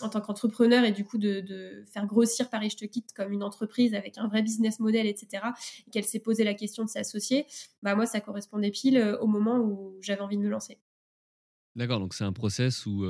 en 0.00 0.08
tant 0.08 0.20
qu'entrepreneur 0.20 0.84
et 0.84 0.92
du 0.92 1.04
coup 1.04 1.18
de, 1.18 1.84
faire 1.92 2.06
grossir 2.06 2.50
Paris 2.50 2.70
Je 2.70 2.76
te 2.76 2.84
quitte 2.84 3.12
comme 3.14 3.32
une 3.32 3.42
entreprise 3.42 3.94
avec 3.94 4.16
un 4.16 4.28
vrai 4.28 4.42
business 4.42 4.78
model, 4.78 5.06
etc. 5.06 5.42
Et 5.86 5.90
qu'elle 5.90 6.04
s'est 6.04 6.20
posé 6.20 6.44
la 6.44 6.54
question 6.54 6.84
de 6.84 6.88
s'associer, 6.88 7.46
bah 7.82 7.96
moi 7.96 8.06
ça 8.06 8.20
correspondait 8.20 8.70
pile 8.70 9.16
au 9.20 9.26
moment 9.26 9.58
où 9.58 9.96
j'avais 10.00 10.20
envie 10.20 10.36
de 10.36 10.42
me 10.42 10.48
lancer. 10.48 10.78
D'accord, 11.78 12.00
donc 12.00 12.12
c'est 12.12 12.24
un 12.24 12.32
process 12.32 12.86
où 12.86 13.06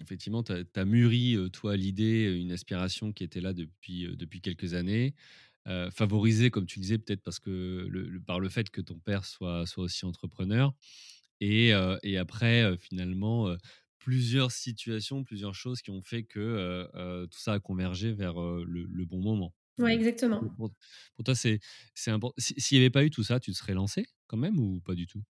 effectivement 0.00 0.44
tu 0.44 0.52
as, 0.52 0.84
mûri, 0.84 1.36
toi, 1.52 1.76
l'idée, 1.76 2.32
une 2.40 2.52
aspiration 2.52 3.12
qui 3.12 3.24
était 3.24 3.40
là 3.40 3.52
depuis, 3.52 4.08
depuis 4.16 4.40
quelques 4.40 4.74
années. 4.74 5.14
Euh, 5.66 5.90
favorisé, 5.90 6.50
comme 6.50 6.66
tu 6.66 6.78
disais, 6.78 6.98
peut-être 6.98 7.22
parce 7.22 7.38
que 7.38 7.86
le, 7.88 8.20
par 8.20 8.38
le 8.38 8.48
fait 8.48 8.68
que 8.68 8.80
ton 8.80 8.98
père 8.98 9.24
soit, 9.24 9.66
soit 9.66 9.84
aussi 9.84 10.04
entrepreneur. 10.04 10.74
Et, 11.40 11.72
euh, 11.74 11.96
et 12.02 12.18
après, 12.18 12.62
euh, 12.62 12.76
finalement, 12.76 13.54
plusieurs 13.98 14.52
situations, 14.52 15.24
plusieurs 15.24 15.54
choses 15.54 15.80
qui 15.80 15.90
ont 15.90 16.02
fait 16.02 16.24
que 16.24 16.88
tout 17.30 17.38
ça 17.38 17.54
a 17.54 17.60
convergé 17.60 18.12
vers 18.12 18.38
le, 18.38 19.04
bon 19.06 19.20
moment. 19.20 19.54
Oui, 19.78 19.90
exactement. 19.90 20.40
Pour, 20.56 20.70
toi, 21.24 21.34
c'est 21.34 21.60
important. 22.06 22.34
S'il 22.38 22.78
n'y 22.78 22.84
avait 22.84 22.90
pas 22.90 23.04
eu 23.04 23.10
tout 23.10 23.24
ça, 23.24 23.40
tu 23.40 23.50
te 23.50 23.56
serais 23.56 23.74
lancé 23.74 24.06
quand 24.26 24.36
même 24.36 24.58
ou 24.58 24.80
pas 24.80 24.94
du 24.94 25.06
tout? 25.06 25.22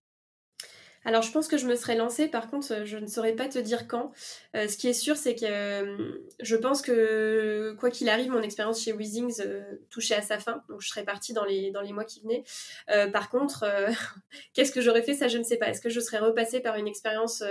Alors, 1.05 1.21
je 1.21 1.31
pense 1.31 1.47
que 1.47 1.57
je 1.57 1.67
me 1.67 1.75
serais 1.75 1.95
lancée. 1.95 2.27
Par 2.27 2.49
contre, 2.49 2.73
euh, 2.73 2.85
je 2.85 2.97
ne 2.97 3.05
saurais 3.05 3.33
pas 3.33 3.47
te 3.47 3.59
dire 3.59 3.87
quand. 3.87 4.11
Euh, 4.55 4.67
ce 4.67 4.75
qui 4.75 4.87
est 4.87 4.93
sûr, 4.93 5.15
c'est 5.15 5.35
que 5.35 5.45
euh, 5.45 6.19
je 6.41 6.55
pense 6.55 6.81
que, 6.81 7.75
quoi 7.79 7.91
qu'il 7.91 8.09
arrive, 8.09 8.31
mon 8.31 8.41
expérience 8.41 8.81
chez 8.81 8.91
Weezings 8.91 9.43
touchait 9.91 10.15
à 10.15 10.23
sa 10.23 10.39
fin. 10.39 10.63
Donc, 10.67 10.81
je 10.81 10.89
serais 10.89 11.03
partie 11.03 11.33
dans 11.33 11.45
les, 11.45 11.69
dans 11.69 11.81
les 11.81 11.93
mois 11.93 12.05
qui 12.05 12.21
venaient. 12.21 12.43
par 13.11 13.29
contre, 13.29 13.65
qu'est-ce 14.53 14.71
que 14.71 14.81
j'aurais 14.81 15.03
fait? 15.03 15.13
Ça, 15.13 15.27
je 15.27 15.37
ne 15.37 15.43
sais 15.43 15.57
pas. 15.57 15.69
Est-ce 15.69 15.81
que 15.81 15.89
je 15.89 15.99
serais 15.99 16.19
repassée 16.19 16.59
par 16.59 16.75
une 16.75 16.87
expérience 16.87 17.43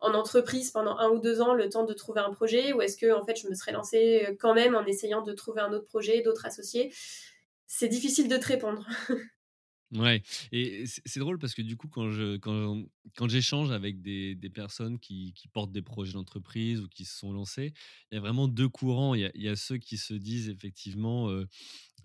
en 0.00 0.14
entreprise 0.14 0.70
pendant 0.70 0.96
un 0.98 1.08
ou 1.10 1.18
deux 1.18 1.40
ans, 1.40 1.54
le 1.54 1.68
temps 1.68 1.84
de 1.84 1.94
trouver 1.94 2.20
un 2.20 2.30
projet? 2.30 2.72
Ou 2.72 2.82
est-ce 2.82 2.96
que, 2.96 3.12
en 3.12 3.24
fait, 3.24 3.36
je 3.36 3.48
me 3.48 3.54
serais 3.54 3.72
lancée 3.72 4.36
quand 4.38 4.54
même 4.54 4.76
en 4.76 4.86
essayant 4.86 5.22
de 5.22 5.32
trouver 5.32 5.60
un 5.60 5.72
autre 5.72 5.86
projet, 5.86 6.22
d'autres 6.22 6.46
associés? 6.46 6.92
C'est 7.66 7.88
difficile 7.88 8.28
de 8.28 8.36
te 8.36 8.46
répondre. 8.46 8.86
Ouais, 9.92 10.22
et 10.52 10.84
c'est 10.86 11.20
drôle 11.20 11.38
parce 11.38 11.54
que 11.54 11.60
du 11.60 11.76
coup, 11.76 11.86
quand 11.86 12.10
je 12.10 12.38
quand, 12.38 12.82
quand 13.14 13.28
j'échange 13.28 13.70
avec 13.72 14.00
des, 14.00 14.34
des 14.34 14.48
personnes 14.48 14.98
qui, 14.98 15.34
qui, 15.34 15.48
portent 15.48 15.72
des 15.72 15.82
projets 15.82 16.14
d'entreprise 16.14 16.80
ou 16.80 16.88
qui 16.88 17.04
se 17.04 17.18
sont 17.18 17.30
lancés, 17.30 17.74
il 18.10 18.14
y 18.14 18.18
a 18.18 18.20
vraiment 18.20 18.48
deux 18.48 18.70
courants. 18.70 19.14
Il 19.14 19.30
y 19.34 19.48
a, 19.48 19.56
ceux 19.56 19.76
qui 19.76 19.98
se 19.98 20.14
disent 20.14 20.48
effectivement, 20.48 21.28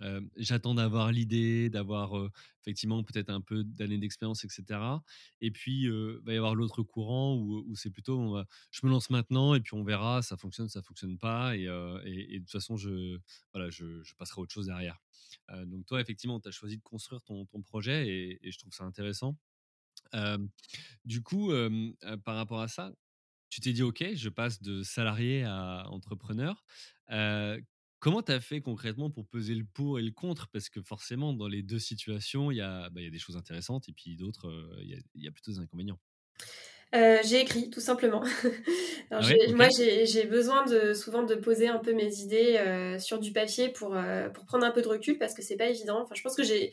euh, 0.02 0.22
j'attends 0.36 0.76
d'avoir 0.76 1.12
l'idée, 1.12 1.70
d'avoir 1.70 2.14
effectivement 2.62 3.04
peut-être 3.04 3.30
un 3.30 3.42
peu 3.42 3.64
d'années 3.64 3.98
d'expérience, 3.98 4.44
etc. 4.44 4.80
Et 5.42 5.52
puis, 5.52 5.84
il 5.84 6.20
va 6.24 6.34
y 6.34 6.38
avoir 6.38 6.56
l'autre 6.56 6.84
courant 6.84 7.36
où, 7.36 7.76
c'est 7.76 7.90
plutôt, 7.90 8.38
je 8.72 8.86
me 8.86 8.92
lance 8.92 9.10
maintenant 9.10 9.54
et 9.56 9.62
puis 9.62 9.74
on 9.74 9.84
verra, 9.84 10.22
ça 10.22 10.38
fonctionne, 10.38 10.70
ça 10.70 10.82
fonctionne 10.82 11.18
pas. 11.18 11.56
Et, 11.56 11.66
de 11.66 12.38
toute 12.40 12.52
façon, 12.52 12.78
je, 12.78 13.18
voilà, 13.54 13.70
je, 13.70 14.14
passerai 14.18 14.40
à 14.40 14.44
autre 14.44 14.54
chose 14.54 14.68
derrière. 14.68 15.00
donc 15.66 15.86
toi, 15.86 16.02
effectivement, 16.02 16.40
tu 16.40 16.48
as 16.50 16.52
choisi 16.52 16.78
de 16.78 16.84
construire 16.84 17.22
ton 17.22 17.46
projet 17.64 18.08
et, 18.08 18.52
je 18.52 18.58
trouve 18.58 18.74
ça 18.74 18.84
intéressant. 18.84 19.38
du 21.06 21.22
coup, 21.22 21.52
par 22.24 22.36
rapport 22.36 22.62
à 22.62 22.68
ça, 22.68 22.94
tu 23.50 23.62
t'es 23.62 23.74
dit: 23.74 23.84
«OK, 23.84 24.04
je 24.14 24.30
passe 24.30 24.62
de 24.62 24.84
salarié 24.84 25.44
à 25.44 25.88
entrepreneur». 25.90 26.64
Comment 28.00 28.22
tu 28.24 28.32
as 28.32 28.40
fait 28.40 28.62
concrètement 28.62 29.10
pour 29.12 29.28
peser 29.28 29.56
le 29.56 29.66
pour 29.66 30.00
et 30.00 30.04
le 30.04 30.12
contre? 30.12 30.48
Parce 30.50 30.70
que 30.70 30.82
forcément, 30.82 31.34
dans 31.34 31.48
les 31.48 31.64
2 31.64 31.80
situations, 31.80 32.52
il 32.52 32.58
y 32.58 32.62
a, 32.62 32.90
bah, 32.90 33.02
il 33.02 33.06
y 33.06 33.08
a 33.08 33.12
des 33.12 33.20
choses 33.20 33.38
intéressantes 33.38 33.90
et 33.90 33.94
puis 33.94 34.16
d'autres, 34.16 34.78
il 34.82 34.90
y 34.90 34.96
a 34.96 35.00
il 35.16 35.24
y 35.24 35.28
a 35.28 35.32
plutôt 35.32 35.52
des 35.52 35.60
inconvénients. 35.60 36.00
J'ai 36.94 37.42
écrit 37.42 37.70
tout 37.70 37.80
simplement. 37.82 38.24
Alors 39.12 39.22
Ah 39.22 39.26
ouais? 39.26 39.38
moi 39.54 39.68
j'ai 39.70 40.26
besoin 40.26 40.66
de 40.66 40.94
souvent 40.94 41.24
de 41.24 41.36
poser 41.36 41.68
un 41.68 41.80
peu 41.80 41.94
mes 41.94 42.16
idées, 42.20 42.98
sur 43.00 43.20
du 43.20 43.32
papier 43.34 43.70
pour, 43.70 43.96
pour 44.34 44.46
prendre 44.46 44.66
un 44.66 44.72
peu 44.72 44.82
de 44.82 44.88
recul 44.88 45.18
parce 45.18 45.34
que 45.34 45.42
c'est 45.42 45.58
pas 45.58 45.68
évident. 45.68 46.02
Enfin 46.04 46.16
je 46.16 46.22
pense 46.22 46.36
que 46.36 46.44
j'ai 46.44 46.72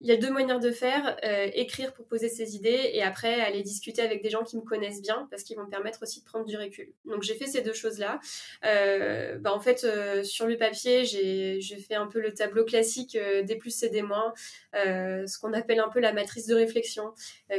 il 0.00 0.08
y 0.08 0.12
a 0.12 0.16
2 0.16 0.30
manières 0.30 0.60
de 0.60 0.70
faire, 0.70 1.16
heu, 1.24 1.50
écrire 1.54 1.92
pour 1.92 2.06
poser 2.06 2.28
ses 2.28 2.56
idées 2.56 2.90
et 2.94 3.02
après 3.02 3.40
aller 3.40 3.62
discuter 3.62 4.00
avec 4.02 4.22
des 4.22 4.30
gens 4.30 4.42
qui 4.44 4.56
me 4.56 4.62
connaissent 4.62 5.02
bien 5.02 5.26
parce 5.30 5.42
qu'ils 5.42 5.56
vont 5.56 5.64
me 5.64 5.70
permettre 5.70 6.02
aussi 6.02 6.20
de 6.20 6.24
prendre 6.24 6.46
du 6.46 6.56
recul. 6.56 6.92
Donc 7.04 7.22
j'ai 7.22 7.34
fait 7.34 7.46
ces 7.46 7.60
2 7.62 7.74
choses-là. 7.74 8.18
Heu, 8.64 9.38
bah, 9.40 9.52
en 9.52 9.60
fait, 9.60 9.84
heu, 9.84 10.22
sur 10.24 10.46
le 10.46 10.56
papier, 10.56 11.04
j'ai 11.04 11.60
fait 11.86 11.94
un 11.96 12.06
peu 12.06 12.20
le 12.20 12.32
tableau 12.32 12.64
classique, 12.64 13.16
des 13.44 13.56
plus 13.56 13.82
et 13.82 13.90
des 13.90 14.02
moins, 14.02 14.32
ce 14.74 15.38
qu'on 15.38 15.52
appelle 15.52 15.80
un 15.80 15.88
peu 15.88 16.00
la 16.00 16.12
matrice 16.12 16.46
de 16.46 16.54
réflexion. 16.54 17.12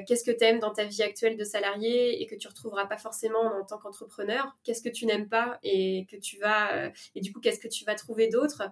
Qu'est-ce 0.07 0.23
que 0.23 0.31
tu 0.31 0.43
aimes 0.43 0.59
dans 0.59 0.71
ta 0.73 0.85
vie 0.85 1.03
actuelle 1.03 1.37
de 1.37 1.43
salarié 1.43 2.21
et 2.21 2.25
que 2.27 2.35
tu 2.35 2.47
retrouveras 2.47 2.85
pas 2.87 2.97
forcément 2.97 3.41
en 3.59 3.63
tant 3.65 3.77
qu'entrepreneur? 3.77 4.55
Qu'est-ce 4.63 4.81
que 4.81 4.89
tu 4.89 5.05
n'aimes 5.05 5.29
pas 5.29 5.59
et 5.63 6.07
que 6.09 6.15
tu 6.17 6.37
vas, 6.39 6.91
et 7.15 7.21
du 7.21 7.31
coup, 7.33 7.39
qu'est-ce 7.39 7.59
que 7.59 7.67
tu 7.67 7.85
vas 7.85 7.95
trouver 7.95 8.27
d'autre? 8.29 8.63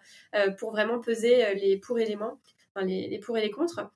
Pour 0.57 0.71
vraiment 0.71 0.99
peser, 0.99 1.53
les 1.55 1.77
pour 1.77 1.97
moins? 2.17 2.39
Les, 2.81 3.19
pour 3.19 3.37
et 3.37 3.41
les 3.41 3.51
contre. 3.51 3.91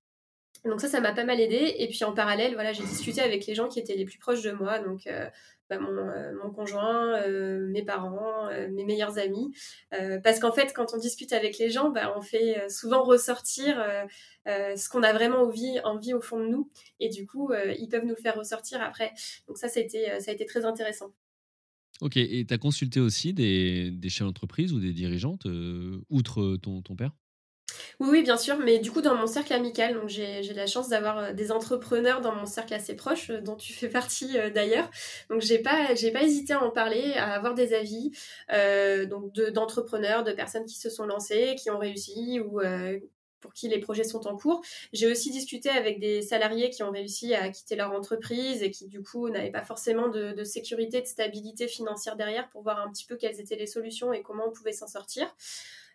Donc 0.65 0.79
ça, 0.79 0.87
ça 0.87 1.01
m'a 1.01 1.11
pas 1.11 1.25
mal 1.25 1.41
aidé. 1.41 1.75
Et 1.77 1.87
puis 1.87 2.03
en 2.03 2.13
parallèle, 2.13 2.53
voilà, 2.53 2.73
j'ai 2.73 2.83
discuté 2.83 3.21
avec 3.21 3.45
les 3.45 3.55
gens 3.55 3.67
qui 3.67 3.79
étaient 3.79 3.95
les 3.95 4.05
plus 4.05 4.17
proches 4.17 4.43
de 4.43 4.51
moi, 4.51 4.79
donc 4.79 5.07
euh, 5.07 5.29
bah, 5.69 5.77
mon, 5.77 5.91
euh, 5.91 6.31
mon, 6.41 6.51
conjoint, 6.51 7.19
euh, 7.21 7.67
mes 7.67 7.83
parents, 7.83 8.49
mes 8.71 8.85
meilleurs 8.85 9.17
amis. 9.17 9.51
Parce 10.23 10.39
qu'en 10.39 10.53
fait, 10.53 10.73
quand 10.73 10.93
on 10.93 10.97
discute 10.97 11.33
avec 11.33 11.57
les 11.57 11.69
gens, 11.69 11.89
bah, 11.89 12.13
on 12.17 12.21
fait 12.21 12.69
souvent 12.69 13.03
ressortir 13.03 13.75
ce 14.45 14.89
qu'on 14.89 15.03
a 15.03 15.11
vraiment 15.11 15.39
envie, 15.39 15.79
envie 15.83 16.13
au 16.13 16.21
fond 16.21 16.39
de 16.39 16.47
nous. 16.47 16.69
Et 16.99 17.09
du 17.09 17.25
coup, 17.25 17.51
ils 17.77 17.89
peuvent 17.89 18.05
nous 18.05 18.15
le 18.15 18.21
faire 18.21 18.35
ressortir 18.37 18.81
après. 18.81 19.11
Donc 19.47 19.57
ça, 19.57 19.67
ça 19.67 19.81
a 19.81 19.83
été, 19.83 20.19
ça 20.21 20.31
a 20.31 20.33
été 20.33 20.45
très 20.45 20.63
intéressant. 20.63 21.13
Ok, 22.01 22.17
et 22.17 22.45
tu 22.45 22.53
as 22.53 22.57
consulté 22.57 22.99
aussi 22.99 23.33
des, 23.33 23.91
des 23.91 24.09
chefs 24.09 24.25
d'entreprise 24.25 24.73
ou 24.73 24.79
des 24.79 24.93
dirigeantes, 24.93 25.45
outre 26.09 26.55
ton, 26.57 26.81
ton 26.81 26.95
père? 26.95 27.11
Oui, 27.99 28.07
oui, 28.11 28.23
bien 28.23 28.37
sûr, 28.37 28.57
mais 28.57 28.79
du 28.79 28.91
coup, 28.91 29.01
dans 29.01 29.15
mon 29.15 29.27
cercle 29.27 29.53
amical, 29.53 29.93
donc 29.93 30.09
j'ai 30.09 30.41
la 30.53 30.67
chance 30.67 30.89
d'avoir 30.89 31.17
euh, 31.19 31.33
des 31.33 31.51
entrepreneurs 31.51 32.21
dans 32.21 32.33
mon 32.33 32.45
cercle 32.45 32.73
assez 32.73 32.95
proche, 32.95 33.29
euh, 33.29 33.41
dont 33.41 33.55
tu 33.55 33.73
fais 33.73 33.89
partie 33.89 34.37
euh, 34.37 34.49
d'ailleurs. 34.49 34.89
Donc, 35.29 35.41
j'ai 35.41 35.59
pas, 35.59 35.93
j'ai 35.95 36.11
pas 36.11 36.23
hésité 36.23 36.53
à 36.53 36.63
en 36.63 36.71
parler, 36.71 37.13
à 37.15 37.33
avoir 37.33 37.53
des 37.53 37.73
avis, 37.73 38.11
d'entrepreneurs, 38.49 40.23
de, 40.23 40.31
personnes 40.31 40.65
qui 40.65 40.77
se 40.79 40.89
sont 40.89 41.05
lancées, 41.05 41.55
qui 41.57 41.69
ont 41.69 41.77
réussi 41.77 42.39
ou 42.39 42.59
pour 43.39 43.53
qui 43.53 43.67
les 43.67 43.79
projets 43.79 44.03
sont 44.03 44.25
en 44.27 44.37
cours. 44.37 44.61
J'ai 44.93 45.07
aussi 45.07 45.29
discuté 45.29 45.69
avec 45.69 45.99
des 45.99 46.21
salariés 46.21 46.69
qui 46.69 46.81
ont 46.81 46.91
réussi 46.91 47.33
à 47.33 47.49
quitter 47.49 47.75
leur 47.75 47.91
entreprise 47.91 48.63
et 48.63 48.71
qui 48.71 48.87
du 48.87 49.03
coup 49.03 49.29
n'avaient 49.29 49.51
pas 49.51 49.61
forcément 49.61 50.07
de, 50.07 50.31
de, 50.31 50.43
sécurité, 50.43 51.01
de 51.01 51.05
stabilité 51.05 51.67
financière 51.67 52.15
derrière 52.15 52.49
pour 52.49 52.63
voir 52.63 52.79
un 52.79 52.89
petit 52.89 53.05
peu 53.05 53.17
quelles 53.17 53.39
étaient 53.39 53.57
les 53.57 53.67
solutions 53.67 54.13
et 54.13 54.21
comment 54.23 54.47
on 54.47 54.51
pouvait 54.51 54.71
s'en 54.71 54.87
sortir. 54.87 55.35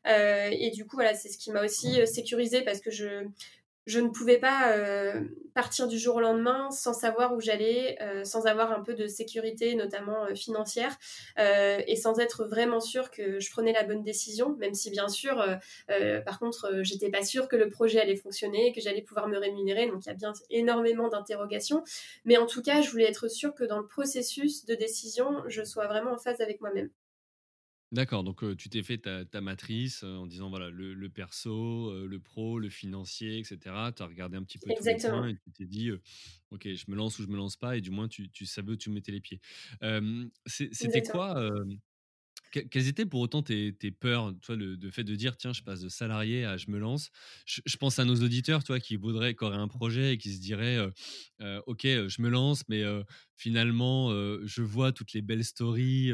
Euh, 0.06 0.50
et 0.52 0.70
du 0.70 0.86
coup, 0.86 0.96
voilà, 0.96 1.14
c'est 1.14 1.28
ce 1.28 1.38
qui 1.38 1.50
m'a 1.50 1.64
aussi 1.64 2.00
euh, 2.00 2.06
sécurisé 2.06 2.62
parce 2.62 2.80
que 2.80 2.90
je, 2.90 3.26
je 3.86 4.00
ne 4.00 4.08
pouvais 4.08 4.38
pas 4.38 4.72
euh, 4.72 5.20
partir 5.54 5.88
du 5.88 5.98
jour 5.98 6.16
au 6.16 6.20
lendemain 6.20 6.70
sans 6.70 6.92
savoir 6.92 7.34
où 7.34 7.40
j'allais, 7.40 7.98
sans 8.22 8.46
avoir 8.46 8.70
un 8.70 8.82
peu 8.82 8.94
de 8.94 9.06
sécurité, 9.06 9.74
notamment 9.74 10.26
financière, 10.34 10.96
et 11.38 11.96
sans 11.96 12.20
être 12.20 12.44
vraiment 12.44 12.80
sûre 12.80 13.10
que 13.10 13.40
je 13.40 13.50
prenais 13.50 13.72
la 13.72 13.84
bonne 13.84 14.02
décision, 14.02 14.54
même 14.58 14.74
si 14.74 14.90
bien 14.90 15.08
sûr, 15.08 15.42
par 16.24 16.38
contre, 16.38 16.82
j'étais 16.82 17.10
pas 17.10 17.24
sûre 17.24 17.48
que 17.48 17.56
le 17.56 17.70
projet 17.70 17.98
allait 17.98 18.14
fonctionner, 18.14 18.72
que 18.72 18.80
j'allais 18.82 19.02
pouvoir 19.02 19.26
me 19.26 19.38
rémunérer. 19.38 19.86
Donc 19.88 20.04
il 20.04 20.08
y 20.08 20.12
a 20.12 20.14
bien 20.14 20.34
énormément 20.50 21.08
d'interrogations, 21.08 21.82
mais 22.26 22.36
en 22.36 22.46
tout 22.46 22.62
cas, 22.62 22.82
je 22.82 22.90
voulais 22.90 23.08
être 23.08 23.28
sûre 23.28 23.54
que 23.54 23.64
dans 23.64 23.78
le 23.78 23.86
processus 23.86 24.66
de 24.66 24.74
décision, 24.74 25.42
je 25.48 25.64
sois 25.64 25.86
vraiment 25.86 26.12
en 26.12 26.18
phase 26.18 26.42
avec 26.42 26.60
moi-même. 26.60 26.90
D'accord, 27.92 28.22
donc 28.22 28.44
tu 28.58 28.68
t'es 28.68 28.82
fait 28.82 28.98
ta 28.98 29.24
ta 29.24 29.40
matrice, 29.40 30.02
en 30.02 30.26
disant 30.26 30.50
voilà 30.50 30.68
le 30.68 30.92
le 30.92 31.08
perso, 31.08 32.06
le 32.06 32.20
pro, 32.20 32.58
le 32.58 32.68
financier 32.68 33.38
et 33.38 33.44
cetera. 33.44 33.92
Tu 33.92 34.02
as 34.02 34.06
regardé 34.06 34.36
un 34.36 34.42
petit 34.42 34.58
peu 34.58 34.74
tous 34.74 34.86
les 34.86 34.96
points 34.96 35.28
et 35.28 35.36
tu 35.38 35.50
t'es 35.52 35.64
dit, 35.64 35.90
«OK, 36.50 36.64
je 36.74 36.84
me 36.90 36.96
lance 36.96 37.18
ou 37.18 37.22
je 37.22 37.28
me 37.28 37.36
lance 37.38 37.56
pas» 37.56 37.78
et 37.78 37.80
du 37.80 37.90
moins 37.90 38.06
tu 38.06 38.28
tu 38.30 38.44
savais 38.44 38.72
où 38.72 38.76
tu 38.76 38.90
mettais 38.90 39.10
les 39.12 39.22
pieds. 39.22 39.40
C'est 40.44 40.68
c'était 40.74 41.00
Exactement. 41.00 41.02
quoi, 41.02 41.50
quelles 42.50 42.88
étaient 42.88 43.06
pour 43.06 43.20
autant 43.20 43.42
tes 43.42 43.72
peurs? 43.90 44.32
Tu 44.42 44.46
vois, 44.48 44.56
le 44.56 44.90
fait 44.90 45.04
de 45.04 45.14
dire: 45.14 45.36
«Tiens, 45.36 45.52
je 45.52 45.62
passe 45.62 45.80
de 45.80 45.88
salarié 45.88 46.44
à 46.44 46.56
je 46.56 46.70
me 46.70 46.78
lance». 46.78 47.10
Je 47.46 47.76
pense 47.76 47.98
à 47.98 48.04
nos 48.04 48.16
auditeurs, 48.16 48.62
tu 48.64 48.68
vois, 48.68 48.80
qui 48.80 48.96
voudraient 48.96 49.34
qui 49.34 49.44
auraient 49.44 49.56
un 49.56 49.68
projet 49.68 50.14
et 50.14 50.18
qui 50.18 50.32
se 50.34 50.40
diraient, 50.40 50.78
«OK, 51.66 51.82
je 51.84 52.22
me 52.22 52.28
lance, 52.28 52.64
mais 52.68 52.82
finalement, 53.36 54.10
je 54.44 54.62
vois 54.62 54.92
toutes 54.92 55.12
les 55.12 55.22
belles 55.22 55.44
stories, 55.44 56.10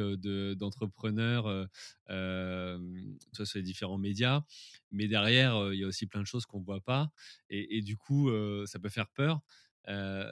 d'entrepreneurs, 0.57 1.69
sur 2.09 3.45
les 3.59 3.62
différents 3.62 3.99
médias, 3.99 4.43
mais 4.91 5.09
derrière, 5.09 5.73
il 5.73 5.79
y 5.81 5.85
a 5.85 5.87
aussi 5.87 6.07
plein 6.07 6.21
de 6.23 6.26
choses 6.26 6.47
qu'on 6.47 6.61
voit 6.61 6.81
pas» 6.81 7.11
et 7.50 7.76
et 7.79 7.83
du 7.83 7.97
coup, 7.97 8.31
ça 8.67 8.79
peut 8.79 8.88
faire 8.88 9.09
peur. 9.11 9.41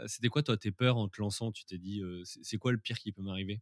C'était 0.06 0.28
quoi, 0.28 0.42
toi, 0.42 0.56
tes 0.56 0.72
peurs 0.72 0.96
en 0.96 1.08
te 1.08 1.20
lançant? 1.20 1.52
Tu 1.52 1.64
t'es 1.64 1.78
dit, 1.78 2.00
heu: 2.02 2.22
«C'est 2.24 2.40
c'est 2.44 2.56
quoi 2.58 2.72
le 2.72 2.78
pire 2.78 2.98
qui 2.98 3.12
peut 3.12 3.22
m'arriver?» 3.22 3.60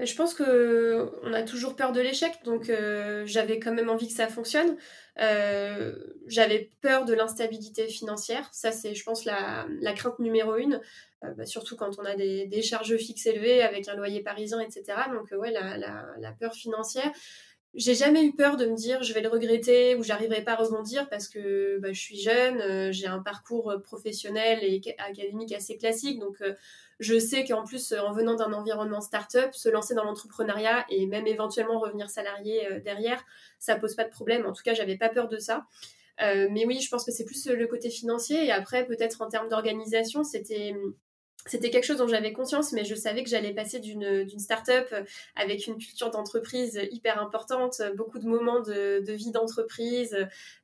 Je 0.00 0.14
pense 0.16 0.34
que 0.34 1.08
on 1.22 1.32
a 1.32 1.44
toujours 1.44 1.76
peur 1.76 1.92
de 1.92 2.00
l'échec, 2.00 2.32
donc 2.44 2.68
euh, 2.68 3.22
j'avais 3.26 3.60
quand 3.60 3.72
même 3.72 3.88
envie 3.88 4.08
que 4.08 4.14
ça 4.14 4.26
fonctionne. 4.26 4.76
Euh, 5.20 5.94
j'avais 6.26 6.72
peur 6.80 7.04
de 7.04 7.14
l'instabilité 7.14 7.86
financière, 7.86 8.48
ça 8.52 8.72
c'est, 8.72 8.96
je 8.96 9.04
pense, 9.04 9.24
la, 9.24 9.66
crainte 9.94 10.18
numéro 10.18 10.56
une, 10.56 10.80
euh, 11.22 11.30
bah, 11.34 11.46
surtout 11.46 11.76
quand 11.76 11.96
on 12.00 12.04
a 12.04 12.16
des, 12.16 12.62
charges 12.62 12.96
fixes 12.96 13.26
élevées 13.26 13.62
avec 13.62 13.88
un 13.88 13.94
loyer 13.94 14.20
parisien, 14.20 14.58
etc. 14.58 14.98
Donc 15.12 15.30
ouais, 15.30 15.52
la, 15.52 16.32
peur 16.40 16.54
financière 16.54 17.12
j'ai 17.76 17.96
jamais 17.96 18.24
eu 18.24 18.32
peur 18.36 18.56
de 18.56 18.66
me 18.66 18.76
dire 18.76 19.02
je 19.02 19.12
vais 19.12 19.20
le 19.20 19.28
regretter 19.28 19.96
ou 19.96 20.04
j'arriverai 20.04 20.44
pas 20.44 20.52
à 20.52 20.56
rebondir 20.56 21.08
parce 21.08 21.28
que 21.28 21.78
bah, 21.80 21.92
je 21.92 22.00
suis 22.00 22.20
jeune, 22.20 22.92
j'ai 22.92 23.08
un 23.08 23.18
parcours 23.18 23.74
professionnel 23.82 24.60
et 24.62 24.80
académique 24.98 25.52
assez 25.52 25.76
classique, 25.76 26.20
donc 26.20 26.40
je 27.04 27.18
sais 27.18 27.44
qu'en 27.44 27.64
plus 27.64 27.92
en 27.92 28.12
venant 28.12 28.34
d'un 28.34 28.52
environnement 28.52 29.00
start-up, 29.00 29.54
se 29.54 29.68
lancer 29.68 29.94
dans 29.94 30.04
l'entrepreneuriat 30.04 30.84
et 30.88 31.06
même 31.06 31.26
éventuellement 31.26 31.78
revenir 31.78 32.10
salarié 32.10 32.66
euh, 32.66 32.80
derrière, 32.80 33.24
ça 33.58 33.76
pose 33.76 33.94
pas 33.94 34.04
de 34.04 34.10
problème. 34.10 34.46
En 34.46 34.52
tout 34.52 34.62
cas, 34.62 34.74
j'avais 34.74 34.96
pas 34.96 35.08
peur 35.08 35.28
de 35.28 35.38
ça. 35.38 35.66
Euh, 36.22 36.48
mais 36.50 36.64
oui, 36.64 36.80
je 36.80 36.88
pense 36.88 37.04
que 37.04 37.12
c'est 37.12 37.24
plus 37.24 37.46
le 37.46 37.66
côté 37.66 37.90
financier 37.90 38.44
et 38.46 38.52
après 38.52 38.86
peut-être 38.86 39.20
en 39.20 39.28
termes 39.28 39.48
d'organisation, 39.48 40.24
c'était 40.24 40.74
c'était 41.46 41.70
quelque 41.70 41.84
chose 41.84 41.98
dont 41.98 42.08
j'avais 42.08 42.32
conscience, 42.32 42.72
mais 42.72 42.84
je 42.84 42.94
savais 42.94 43.22
que 43.22 43.28
j'allais 43.28 43.52
passer 43.52 43.78
d'une, 43.78 44.26
start-up 44.38 44.94
avec 45.36 45.66
une 45.66 45.76
culture 45.76 46.10
d'entreprise 46.10 46.80
hyper 46.90 47.20
importante, 47.20 47.82
beaucoup 47.96 48.18
de 48.18 48.26
moments 48.26 48.60
de, 48.60 49.12
vie 49.12 49.30
d'entreprise, 49.30 50.16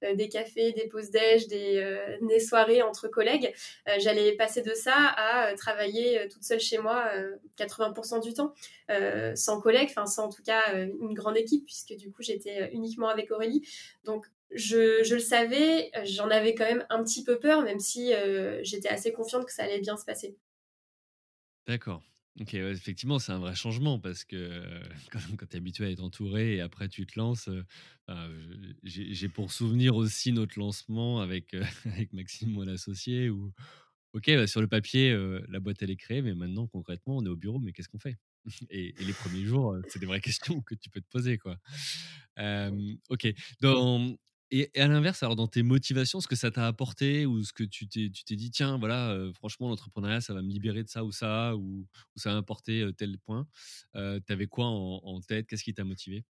euh, 0.03 0.15
des 0.15 0.29
cafés, 0.29 0.73
des 0.73 0.89
pauses 0.89 1.11
déj, 1.11 1.47
des, 1.49 1.77
euh, 1.79 2.39
soirées 2.39 2.83
entre 2.83 3.09
collègues. 3.09 3.53
Euh, 3.89 3.97
j'allais 3.99 4.33
passer 4.33 4.63
de 4.63 4.73
ça 4.73 4.95
à 4.95 5.55
travailler 5.55 6.27
toute 6.31 6.45
seule 6.45 6.61
chez 6.61 6.79
moi 6.79 7.11
80% 7.59 8.23
du 8.23 8.33
temps, 8.33 8.55
sans 9.35 9.61
collègues, 9.61 9.89
enfin 9.91 10.07
sans 10.07 10.25
en 10.25 10.29
tout 10.31 10.43
cas 10.43 10.75
une 10.75 11.15
grande 11.15 11.37
équipe, 11.37 11.65
puisque 11.67 11.95
du 11.95 12.11
coup 12.11 12.23
j'étais 12.23 12.71
uniquement 12.73 13.09
avec 13.09 13.31
Aurélie. 13.31 13.63
Donc 14.05 14.27
je, 14.53 15.13
le 15.13 15.21
savais, 15.21 15.91
j'en 16.05 16.31
avais 16.31 16.55
quand 16.55 16.65
même 16.65 16.87
un 16.89 17.03
petit 17.05 17.23
peu 17.23 17.39
peur, 17.39 17.63
même 17.63 17.79
si 17.81 18.13
j'étais 18.63 18.89
assez 18.89 19.13
confiante 19.13 19.45
que 19.45 19.53
ça 19.53 19.65
allait 19.65 19.81
bien 19.81 19.97
se 19.97 20.05
passer. 20.05 20.37
D'accord. 21.71 22.03
OK, 22.41 22.51
ouais, 22.55 22.73
effectivement, 22.73 23.19
c'est 23.21 23.31
un 23.33 23.39
vrai 23.39 23.55
changement 23.55 24.01
parce 24.01 24.25
que, 24.25 24.35
heu, 24.37 24.83
quand 25.13 25.21
quand 25.37 25.47
tu 25.47 25.55
es 25.55 25.59
habitué 25.59 25.87
à 25.87 25.91
être 25.91 26.01
entouré 26.03 26.57
et 26.57 26.61
après 26.61 26.89
tu 26.89 27.07
te 27.07 27.17
lances, 27.19 27.47
heu, 27.49 27.65
enfin, 28.09 28.29
j'ai 28.83 29.15
j'ai 29.15 29.29
pour 29.29 29.53
souvenir 29.53 29.95
aussi 29.95 30.33
notre 30.33 30.59
lancement 30.59 31.21
avec, 31.21 31.55
avec 31.85 32.13
Maxime, 32.13 32.51
mon 32.51 32.67
associé 32.67 33.31
où 33.31 33.53
OK, 34.15 34.27
bah, 34.29 34.47
sur 34.49 34.61
le 34.61 34.67
papier, 34.69 35.17
la 35.49 35.61
boîte 35.61 35.83
elle 35.83 35.91
est 35.91 35.97
créée, 35.97 36.23
mais 36.23 36.35
maintenant 36.35 36.67
concrètement, 36.67 37.19
on 37.19 37.25
est 37.25 37.29
au 37.29 37.37
bureau, 37.37 37.61
mais 37.61 37.73
qu'est-ce 37.73 37.89
qu'on 37.89 38.01
fait? 38.01 38.19
Et 38.71 39.01
et 39.01 39.05
les 39.05 39.15
premiers 39.15 39.45
jours, 39.45 39.77
c'est 39.89 40.01
des 40.01 40.07
vraies 40.07 40.21
questions 40.21 40.61
que 40.63 40.75
tu 40.75 40.91
peux 40.91 41.01
te 41.01 41.09
poser, 41.11 41.39
quoi. 41.39 41.59
OK. 43.11 43.29
Dans 43.61 44.17
et 44.51 44.71
à 44.81 44.87
l'inverse, 44.89 45.23
alors 45.23 45.37
dans 45.37 45.49
tes 45.49 45.63
motivations, 45.63 46.21
ce 46.21 46.29
que 46.29 46.37
ça 46.37 46.51
t'a 46.51 46.67
apporté 46.67 47.27
ou 47.27 47.43
ce 47.45 47.53
que 47.53 47.65
tu 47.65 47.89
t'es 47.89 48.11
tu 48.11 48.25
t'es 48.25 48.37
dit: 48.37 48.51
«Tiens, 48.51 48.79
voilà, 48.79 49.17
franchement, 49.35 49.69
l'entrepreneuriat, 49.69 50.21
ça 50.21 50.35
va 50.35 50.43
me 50.43 50.49
libérer 50.51 50.83
de 50.85 50.89
ça 50.89 51.05
ou 51.05 51.13
ça» 51.13 51.57
ou 51.57 51.87
ça 52.17 52.31
va 52.31 52.37
m'apporter, 52.37 52.83
heu, 52.83 52.93
tel 52.93 53.19
point. 53.19 53.47
Heu, 53.97 54.21
tu 54.27 54.33
avais 54.33 54.47
quoi 54.47 54.67
en 54.67 55.21
tête? 55.21 55.47
Qu'est-ce 55.47 55.65
qui 55.65 55.75
t'a 55.75 55.85
motivé? 55.85 56.25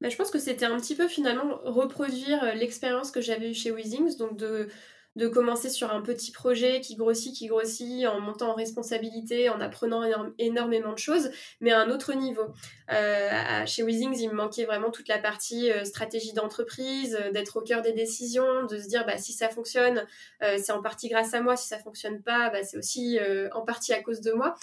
Bah, 0.00 0.08
je 0.10 0.16
pense 0.16 0.30
que 0.30 0.38
c'était 0.38 0.66
un 0.66 0.78
petit 0.78 0.94
peu 0.94 1.08
finalement 1.08 1.58
reproduire, 1.64 2.54
l'expérience 2.54 3.10
que 3.10 3.20
j'avais 3.20 3.50
eue 3.50 3.54
chez 3.54 3.70
Weezings, 3.70 4.16
donc 4.18 4.36
de 4.36 4.68
de 5.16 5.28
commencer 5.28 5.70
sur 5.70 5.92
un 5.92 6.02
petit 6.02 6.30
projet 6.30 6.80
qui 6.82 6.94
grossit, 6.94 7.34
qui 7.34 7.46
grossit, 7.46 8.06
en 8.06 8.20
montant 8.20 8.50
en 8.50 8.54
responsabilité, 8.54 9.48
en 9.48 9.60
apprenant 9.60 10.02
énormément 10.38 10.92
de 10.92 10.98
choses, 10.98 11.30
mais 11.60 11.72
à 11.72 11.80
un 11.80 11.90
autre 11.90 12.12
niveau. 12.12 12.54
Euh, 12.92 13.64
chez 13.66 13.82
Weezings, 13.82 14.20
il 14.20 14.28
me 14.28 14.34
manquait 14.34 14.66
vraiment 14.66 14.90
toute 14.90 15.08
la 15.08 15.18
partie 15.18 15.72
euh, 15.72 15.84
stratégie 15.84 16.34
d'entreprise, 16.34 17.18
euh, 17.18 17.30
d'être 17.32 17.56
au 17.56 17.62
cœur 17.62 17.80
des 17.80 17.92
décisions, 17.92 18.66
de 18.66 18.78
se 18.78 18.86
dire 18.88 19.06
bah, 19.06 19.16
si 19.16 19.32
ça 19.32 19.48
fonctionne, 19.48 20.06
c'est 20.40 20.72
en 20.72 20.82
partie 20.82 21.08
grâce 21.08 21.32
à 21.32 21.40
moi, 21.40 21.56
si 21.56 21.66
ça 21.66 21.78
fonctionne 21.78 22.22
pas, 22.22 22.50
bah, 22.50 22.62
c'est 22.62 22.76
aussi 22.76 23.18
en 23.52 23.62
partie 23.62 23.94
à 23.94 24.02
cause 24.02 24.20
de 24.20 24.32
moi. 24.32 24.54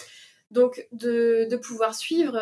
Donc 0.50 0.86
de, 0.92 1.56
pouvoir 1.56 1.94
suivre 1.94 2.32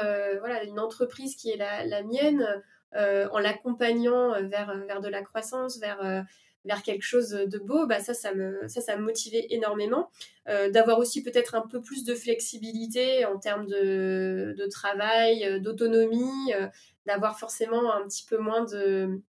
voilà, 0.41 0.63
une 0.65 0.79
entreprise 0.79 1.35
qui 1.35 1.51
est 1.51 1.57
la, 1.57 1.87
la 1.87 2.03
mienne 2.03 2.63
en 2.95 3.39
l'accompagnant 3.39 4.33
vers, 4.43 4.77
vers 4.87 5.01
de 5.01 5.09
la 5.09 5.23
croissance, 5.23 5.79
vers 5.79 6.25
vers 6.65 6.83
quelque 6.83 7.03
chose 7.03 7.31
de 7.31 7.59
beau, 7.59 7.87
bah 7.87 8.01
ça, 8.01 8.15
ça 8.15 8.35
me, 8.35 8.67
ça, 8.69 8.81
ça 8.81 8.97
me 8.97 9.03
motivait 9.03 9.47
énormément. 9.51 10.11
Euh, 10.49 10.71
d'avoir 10.71 10.99
aussi 10.99 11.23
peut-être 11.23 11.55
un 11.55 11.61
peu 11.61 11.81
plus 11.81 12.05
de 12.05 12.15
flexibilité 12.15 13.25
en 13.25 13.39
termes 13.39 13.67
de, 13.67 14.55
de 14.59 14.67
travail, 14.67 15.45
euh, 15.45 15.61
d'autonomie, 15.61 16.53
euh, 16.55 16.67
d'avoir 17.07 17.39
forcément 17.39 17.95
un 17.95 18.07
petit 18.09 18.25
peu 18.25 18.39
moins 18.39 18.65
de, 18.65 19.23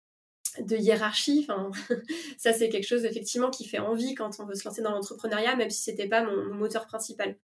de 0.60 0.76
hiérarchie. 0.76 1.46
Enfin, 1.48 1.70
ça, 2.38 2.52
c'est 2.52 2.68
quelque 2.68 2.86
chose 2.86 3.04
effectivement 3.04 3.50
qui 3.50 3.66
fait 3.66 3.80
envie 3.80 4.14
quand 4.14 4.38
on 4.38 4.46
veut 4.46 4.54
se 4.54 4.64
lancer 4.64 4.82
dans 4.82 4.92
l'entrepreneuriat, 4.92 5.56
même 5.56 5.70
si 5.70 5.82
c'était 5.82 6.08
pas 6.08 6.22
mon, 6.22 6.54
moteur 6.54 6.86
principal. 6.86 7.36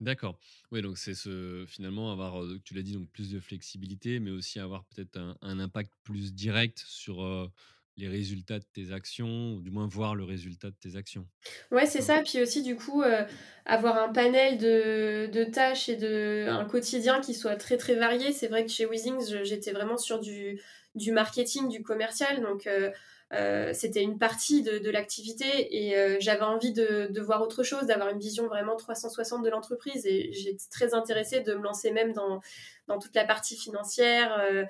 D'accord. 0.00 0.38
Oui, 0.70 0.82
donc 0.82 0.98
c'est 0.98 1.14
ce, 1.14 1.64
finalement 1.66 2.12
avoir, 2.12 2.44
tu 2.64 2.74
l'as 2.74 2.82
dit, 2.82 2.92
donc 2.92 3.08
plus 3.10 3.30
de 3.30 3.40
flexibilité, 3.40 4.20
mais 4.20 4.30
aussi 4.30 4.60
avoir 4.60 4.84
peut-être 4.84 5.16
un, 5.40 5.58
impact 5.60 5.92
plus 6.02 6.34
direct 6.34 6.84
sur 6.86 7.50
les 7.96 8.08
résultats 8.08 8.58
de 8.58 8.64
tes 8.72 8.92
actions, 8.92 9.54
ou 9.54 9.62
du 9.62 9.70
moins 9.70 9.86
voir 9.86 10.14
le 10.14 10.24
résultat 10.24 10.70
de 10.70 10.76
tes 10.76 10.96
actions. 10.96 11.26
Ouais, 11.70 11.86
c'est 11.86 12.00
ça. 12.00 12.22
Puis 12.22 12.42
aussi, 12.42 12.62
du 12.62 12.76
coup, 12.76 13.02
euh, 13.02 13.24
avoir 13.66 13.96
un 14.02 14.12
panel 14.12 14.58
de, 14.58 15.26
de, 15.32 15.44
tâches 15.44 15.88
et 15.88 15.96
de, 15.96 16.46
un 16.48 16.64
quotidien 16.64 17.20
qui 17.20 17.34
soit 17.34 17.56
très, 17.56 17.76
très 17.76 17.94
varié. 17.94 18.32
C'est 18.32 18.48
vrai 18.48 18.64
que 18.64 18.70
chez 18.70 18.86
Weezings, 18.86 19.44
j'étais 19.44 19.72
vraiment 19.72 19.96
sur 19.96 20.18
du, 20.20 20.60
du 20.94 21.12
marketing, 21.12 21.68
du 21.68 21.82
commercial. 21.82 22.40
Donc, 22.42 22.66
euh, 22.66 22.90
euh, 23.34 23.72
c'était 23.72 24.02
une 24.02 24.18
partie 24.18 24.62
de, 24.62 24.90
l'activité 24.90 25.76
et 25.76 25.96
euh, 25.96 26.16
j'avais 26.20 26.42
envie 26.42 26.72
de, 26.72 27.20
voir 27.20 27.42
autre 27.42 27.62
chose, 27.62 27.86
d'avoir 27.86 28.10
une 28.10 28.18
vision 28.18 28.46
vraiment 28.46 28.76
360 28.76 29.44
de 29.44 29.50
l'entreprise 29.50 30.06
et 30.06 30.32
j'étais 30.32 30.68
très 30.70 30.94
intéressée 30.94 31.40
de 31.40 31.54
me 31.54 31.62
lancer 31.62 31.90
même 31.90 32.12
dans, 32.12 32.40
dans 32.86 32.98
toute 32.98 33.14
la 33.14 33.24
partie 33.24 33.56
financière, 33.56 34.36
euh, 34.38 34.64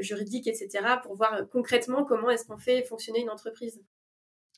juridique, 0.00 0.46
etc. 0.46 0.96
pour 1.02 1.14
voir 1.14 1.48
concrètement 1.50 2.04
comment 2.04 2.30
est-ce 2.30 2.44
qu'on 2.44 2.58
fait 2.58 2.82
fonctionner 2.82 3.20
une 3.20 3.30
entreprise. 3.30 3.80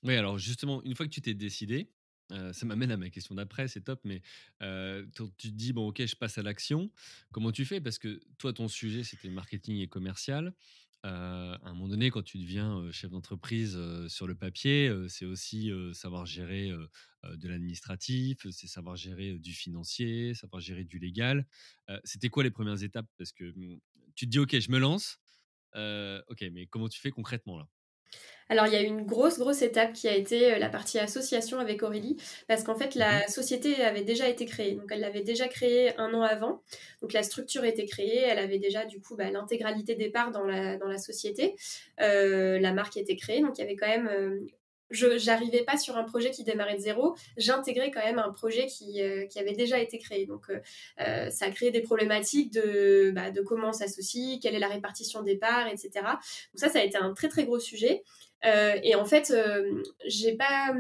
Oui, 0.03 0.17
alors 0.17 0.39
justement, 0.39 0.83
une 0.83 0.97
fois 0.97 1.07
que 1.07 1.13
tu 1.13 1.21
t'es 1.21 1.35
décidé, 1.35 1.89
ça 2.53 2.65
m'amène 2.65 2.91
à 2.91 2.97
ma 2.97 3.11
question 3.11 3.35
d'après, 3.35 3.69
c'est 3.69 3.83
top, 3.83 4.01
mais 4.05 4.23
tu 4.61 5.29
te 5.37 5.49
dis, 5.49 5.75
bon, 5.75 5.89
ok, 5.89 6.07
je 6.07 6.17
passe 6.17 6.39
à 6.39 6.43
l'action. 6.43 6.91
Comment 7.31 7.53
tu 7.53 7.67
fais? 7.67 7.79
Parce 7.79 7.99
que 7.99 8.21
toi, 8.39 8.55
ton 8.55 8.69
sujet, 8.69 9.05
c'était 9.05 9.29
marketing 9.29 9.81
et 9.81 9.87
commercial 9.87 10.55
à 11.05 11.59
un 11.65 11.73
moment 11.75 11.89
donné, 11.89 12.11
quand 12.11 12.23
tu 12.23 12.39
deviens 12.39 12.91
chef 12.93 13.11
d'entreprise 13.11 13.79
sur 14.09 14.27
le 14.27 14.35
papier, 14.35 14.93
c'est 15.09 15.25
aussi 15.25 15.71
savoir 15.95 16.27
gérer 16.27 16.71
de 17.25 17.49
l'administratif, 17.49 18.47
c'est 18.51 18.67
savoir 18.69 18.97
gérer 18.97 19.39
du 19.39 19.53
financier, 19.53 20.35
savoir 20.35 20.61
gérer 20.61 20.85
du 20.85 20.99
légal. 20.99 21.47
C'était 22.05 22.29
quoi 22.29 22.45
les 22.45 22.51
premières 22.51 22.83
étapes? 22.83 23.07
Parce 23.19 23.33
que 23.33 23.45
mmh, 23.57 23.81
tu 24.15 24.27
te 24.27 24.31
dis, 24.31 24.39
OK, 24.39 24.59
je 24.59 24.71
me 24.71 24.79
lance. 24.79 25.19
OK, 25.75 26.45
mais 26.53 26.67
comment 26.67 26.89
tu 26.89 27.01
fais 27.01 27.11
concrètement 27.11 27.59
là? 27.59 27.69
Alors 28.53 28.67
il 28.67 28.75
y 28.75 28.77
a 28.77 28.83
eu 28.83 28.87
une 28.87 29.07
grosse 29.07 29.39
grosse 29.39 29.63
étape 29.63 29.95
qui 29.95 30.09
a 30.09 30.15
été 30.15 30.53
euh, 30.53 30.59
la 30.59 30.69
partie 30.69 30.99
association 30.99 31.59
avec 31.59 31.83
Aurélie 31.83 32.19
parce 32.49 32.63
qu'en 32.63 32.75
fait 32.75 32.95
la 32.95 33.21
mhm. 33.21 33.29
société 33.29 33.83
avait 33.83 34.03
déjà 34.03 34.29
été 34.29 34.45
créée 34.45 34.73
donc 34.73 34.91
elle 34.91 35.01
l'avait 35.01 35.23
déjà 35.23 35.49
créée 35.49 35.99
un 35.99 36.13
an 36.13 36.21
avant 36.21 36.63
donc 37.01 37.15
la 37.15 37.23
structure 37.23 37.65
était 37.65 37.87
créée 37.87 38.19
elle 38.19 38.39
avait 38.39 38.59
déjà 38.59 38.85
du 38.85 39.01
coup 39.01 39.17
bah, 39.17 39.31
l'intégralité 39.31 39.95
des 39.95 40.11
parts 40.11 40.33
dans 40.33 40.45
la 40.45 40.77
dans 40.77 40.89
la 40.89 40.99
société 40.99 41.57
euh, 42.03 42.61
la 42.61 42.75
marque 42.75 42.99
était 42.99 43.17
créée 43.17 43.41
donc 43.41 43.57
il 43.57 43.63
y 43.63 43.65
avait 43.65 43.77
quand 43.77 43.89
même 43.89 44.09
euh, 44.09 44.39
je 44.91 45.07
n'arrivais 45.25 45.65
pas 45.65 45.79
sur 45.79 45.97
un 45.97 46.05
projet 46.05 46.31
qui 46.31 46.45
démarrait 46.45 46.77
de 46.77 46.83
zéro, 46.83 47.17
j'intégrais 47.39 47.91
quand 47.91 48.05
même 48.05 48.19
un 48.19 48.31
projet 48.31 48.67
qui, 48.67 49.01
qui, 49.31 49.39
avait 49.39 49.55
déjà 49.55 49.79
été 49.79 49.99
créé. 49.99 50.27
Donc, 50.27 50.53
ça 50.99 51.47
a 51.47 51.51
créé 51.51 51.71
des 51.71 51.81
problématiques 51.81 52.53
de, 52.53 53.11
bah, 53.15 53.31
de 53.31 53.41
comment 53.41 53.71
on 53.71 53.73
s'associe, 53.73 54.39
quelle 54.43 54.55
est 54.55 54.59
la 54.59 54.69
répartition 54.69 55.23
des 55.23 55.37
parts, 55.37 55.67
etc. 55.69 55.91
Donc 55.95 56.57
ça, 56.57 56.69
ça 56.69 56.81
a 56.81 56.83
été 56.83 56.99
un 56.99 57.15
très 57.15 57.31
très 57.31 57.47
gros 57.47 57.59
sujet. 57.59 58.03
Euh, 58.45 58.79
et 58.83 58.95
en 58.95 59.05
fait, 59.05 59.31
euh, 59.31 59.83
j'ai 60.07 60.37
pas, 60.37 60.75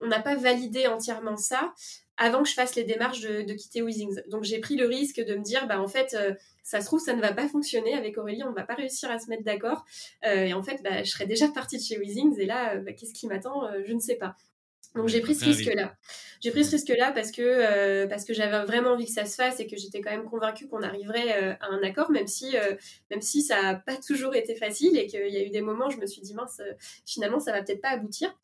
on 0.00 0.06
n'a 0.06 0.20
pas 0.20 0.36
validé 0.36 0.86
entièrement 0.86 1.36
ça 1.36 1.72
avant 2.16 2.42
que 2.42 2.48
je 2.48 2.54
fasse 2.54 2.74
les 2.74 2.84
démarches 2.84 3.20
de, 3.20 3.52
quitter 3.54 3.80
Weezings. 3.82 4.20
Donc 4.28 4.44
j'ai 4.44 4.58
pris 4.58 4.76
le 4.76 4.86
risque 4.86 5.20
de 5.20 5.36
me 5.36 5.42
dire, 5.42 5.66
bah 5.66 5.80
en 5.80 5.88
fait, 5.88 6.14
euh, 6.14 6.34
ça 6.62 6.80
se 6.80 6.86
trouve, 6.86 7.00
ça 7.00 7.14
ne 7.14 7.20
va 7.20 7.32
pas 7.32 7.48
fonctionner 7.48 7.94
avec 7.94 8.18
Aurélie, 8.18 8.44
on 8.44 8.50
ne 8.50 8.54
va 8.54 8.64
pas 8.64 8.74
réussir 8.74 9.10
à 9.10 9.18
se 9.18 9.28
mettre 9.28 9.42
d'accord. 9.42 9.86
et 10.22 10.52
en 10.52 10.62
fait, 10.62 10.82
bah, 10.82 11.02
je 11.02 11.10
serais 11.10 11.26
déjà 11.26 11.48
partie 11.48 11.78
de 11.78 11.82
chez 11.82 11.98
Weezings 11.98 12.38
et 12.38 12.44
là, 12.44 12.76
bah, 12.76 12.92
qu'est-ce 12.92 13.14
qui 13.14 13.26
m'attend 13.26 13.68
Je 13.86 13.92
ne 13.92 14.00
sais 14.00 14.16
pas. 14.16 14.36
Donc 14.94 15.08
j'ai 15.08 15.20
pris 15.20 15.34
ce 15.34 15.44
risque-là. 15.46 15.94
J'ai 16.40 16.50
pris 16.50 16.64
ce 16.64 16.70
risque-là 16.70 17.12
parce 17.12 17.32
que 17.32 17.42
euh, 17.42 18.06
parce 18.06 18.24
que 18.24 18.32
j'avais 18.32 18.64
vraiment 18.64 18.92
envie 18.92 19.04
que 19.04 19.12
ça 19.12 19.26
se 19.26 19.34
fasse 19.34 19.60
et 19.60 19.66
que 19.66 19.76
j'étais 19.76 20.00
quand 20.00 20.10
même 20.10 20.24
convaincue 20.24 20.68
qu'on 20.68 20.82
arriverait 20.82 21.42
euh, 21.42 21.54
à 21.60 21.66
un 21.66 21.82
accord, 21.82 22.10
même 22.10 22.26
si 22.26 22.56
euh, 22.56 22.74
même 23.10 23.20
si 23.20 23.42
ça 23.42 23.60
n'a 23.60 23.74
pas 23.74 23.96
toujours 23.96 24.34
été 24.34 24.54
facile 24.54 24.96
et 24.96 25.06
qu'il 25.06 25.28
y 25.28 25.36
a 25.36 25.44
eu 25.44 25.50
des 25.50 25.60
moments 25.60 25.88
où 25.88 25.90
je 25.90 25.98
me 25.98 26.06
suis 26.06 26.22
dit 26.22 26.32
mince, 26.32 26.62
finalement 27.04 27.40
ça 27.40 27.52
va 27.52 27.62
peut-être 27.62 27.82
pas 27.82 27.90
aboutir. 27.90 28.34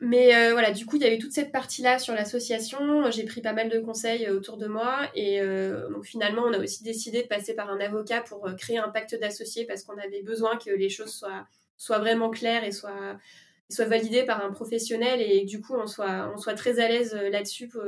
Mais 0.00 0.50
voilà, 0.50 0.72
du 0.72 0.84
coup, 0.86 0.96
il 0.96 1.02
y 1.02 1.06
avait 1.06 1.18
toute 1.18 1.32
cette 1.32 1.52
partie-là 1.52 1.98
sur 1.98 2.14
l'association. 2.14 3.10
J'ai 3.10 3.24
pris 3.24 3.40
pas 3.40 3.52
mal 3.52 3.70
de 3.70 3.78
conseils 3.78 4.28
autour 4.28 4.58
de 4.58 4.66
moi. 4.66 5.08
Et 5.14 5.40
donc, 5.40 6.04
finalement, 6.04 6.42
on 6.42 6.52
a 6.52 6.58
aussi 6.58 6.82
décidé 6.82 7.22
de 7.22 7.28
passer 7.28 7.54
par 7.54 7.70
un 7.70 7.80
avocat 7.80 8.20
pour 8.20 8.46
créer 8.58 8.76
un 8.76 8.88
pacte 8.88 9.18
d'associés 9.18 9.64
parce 9.64 9.84
qu'on 9.84 9.96
avait 9.96 10.22
besoin 10.22 10.58
que 10.58 10.70
les 10.70 10.90
choses 10.90 11.14
soient, 11.14 11.46
soient 11.78 12.00
vraiment 12.00 12.28
claires 12.28 12.64
et 12.64 12.72
soient, 12.72 13.16
soit 13.70 13.86
validé 13.86 14.24
par 14.24 14.44
un 14.44 14.50
professionnel 14.50 15.20
et 15.20 15.44
du 15.44 15.60
coup 15.60 15.74
on 15.74 15.86
soit, 15.86 16.30
on 16.34 16.38
soit 16.38 16.54
très 16.54 16.80
à 16.80 16.88
l'aise 16.88 17.14
euh, 17.14 17.30
là-dessus 17.30 17.68
pour, 17.68 17.82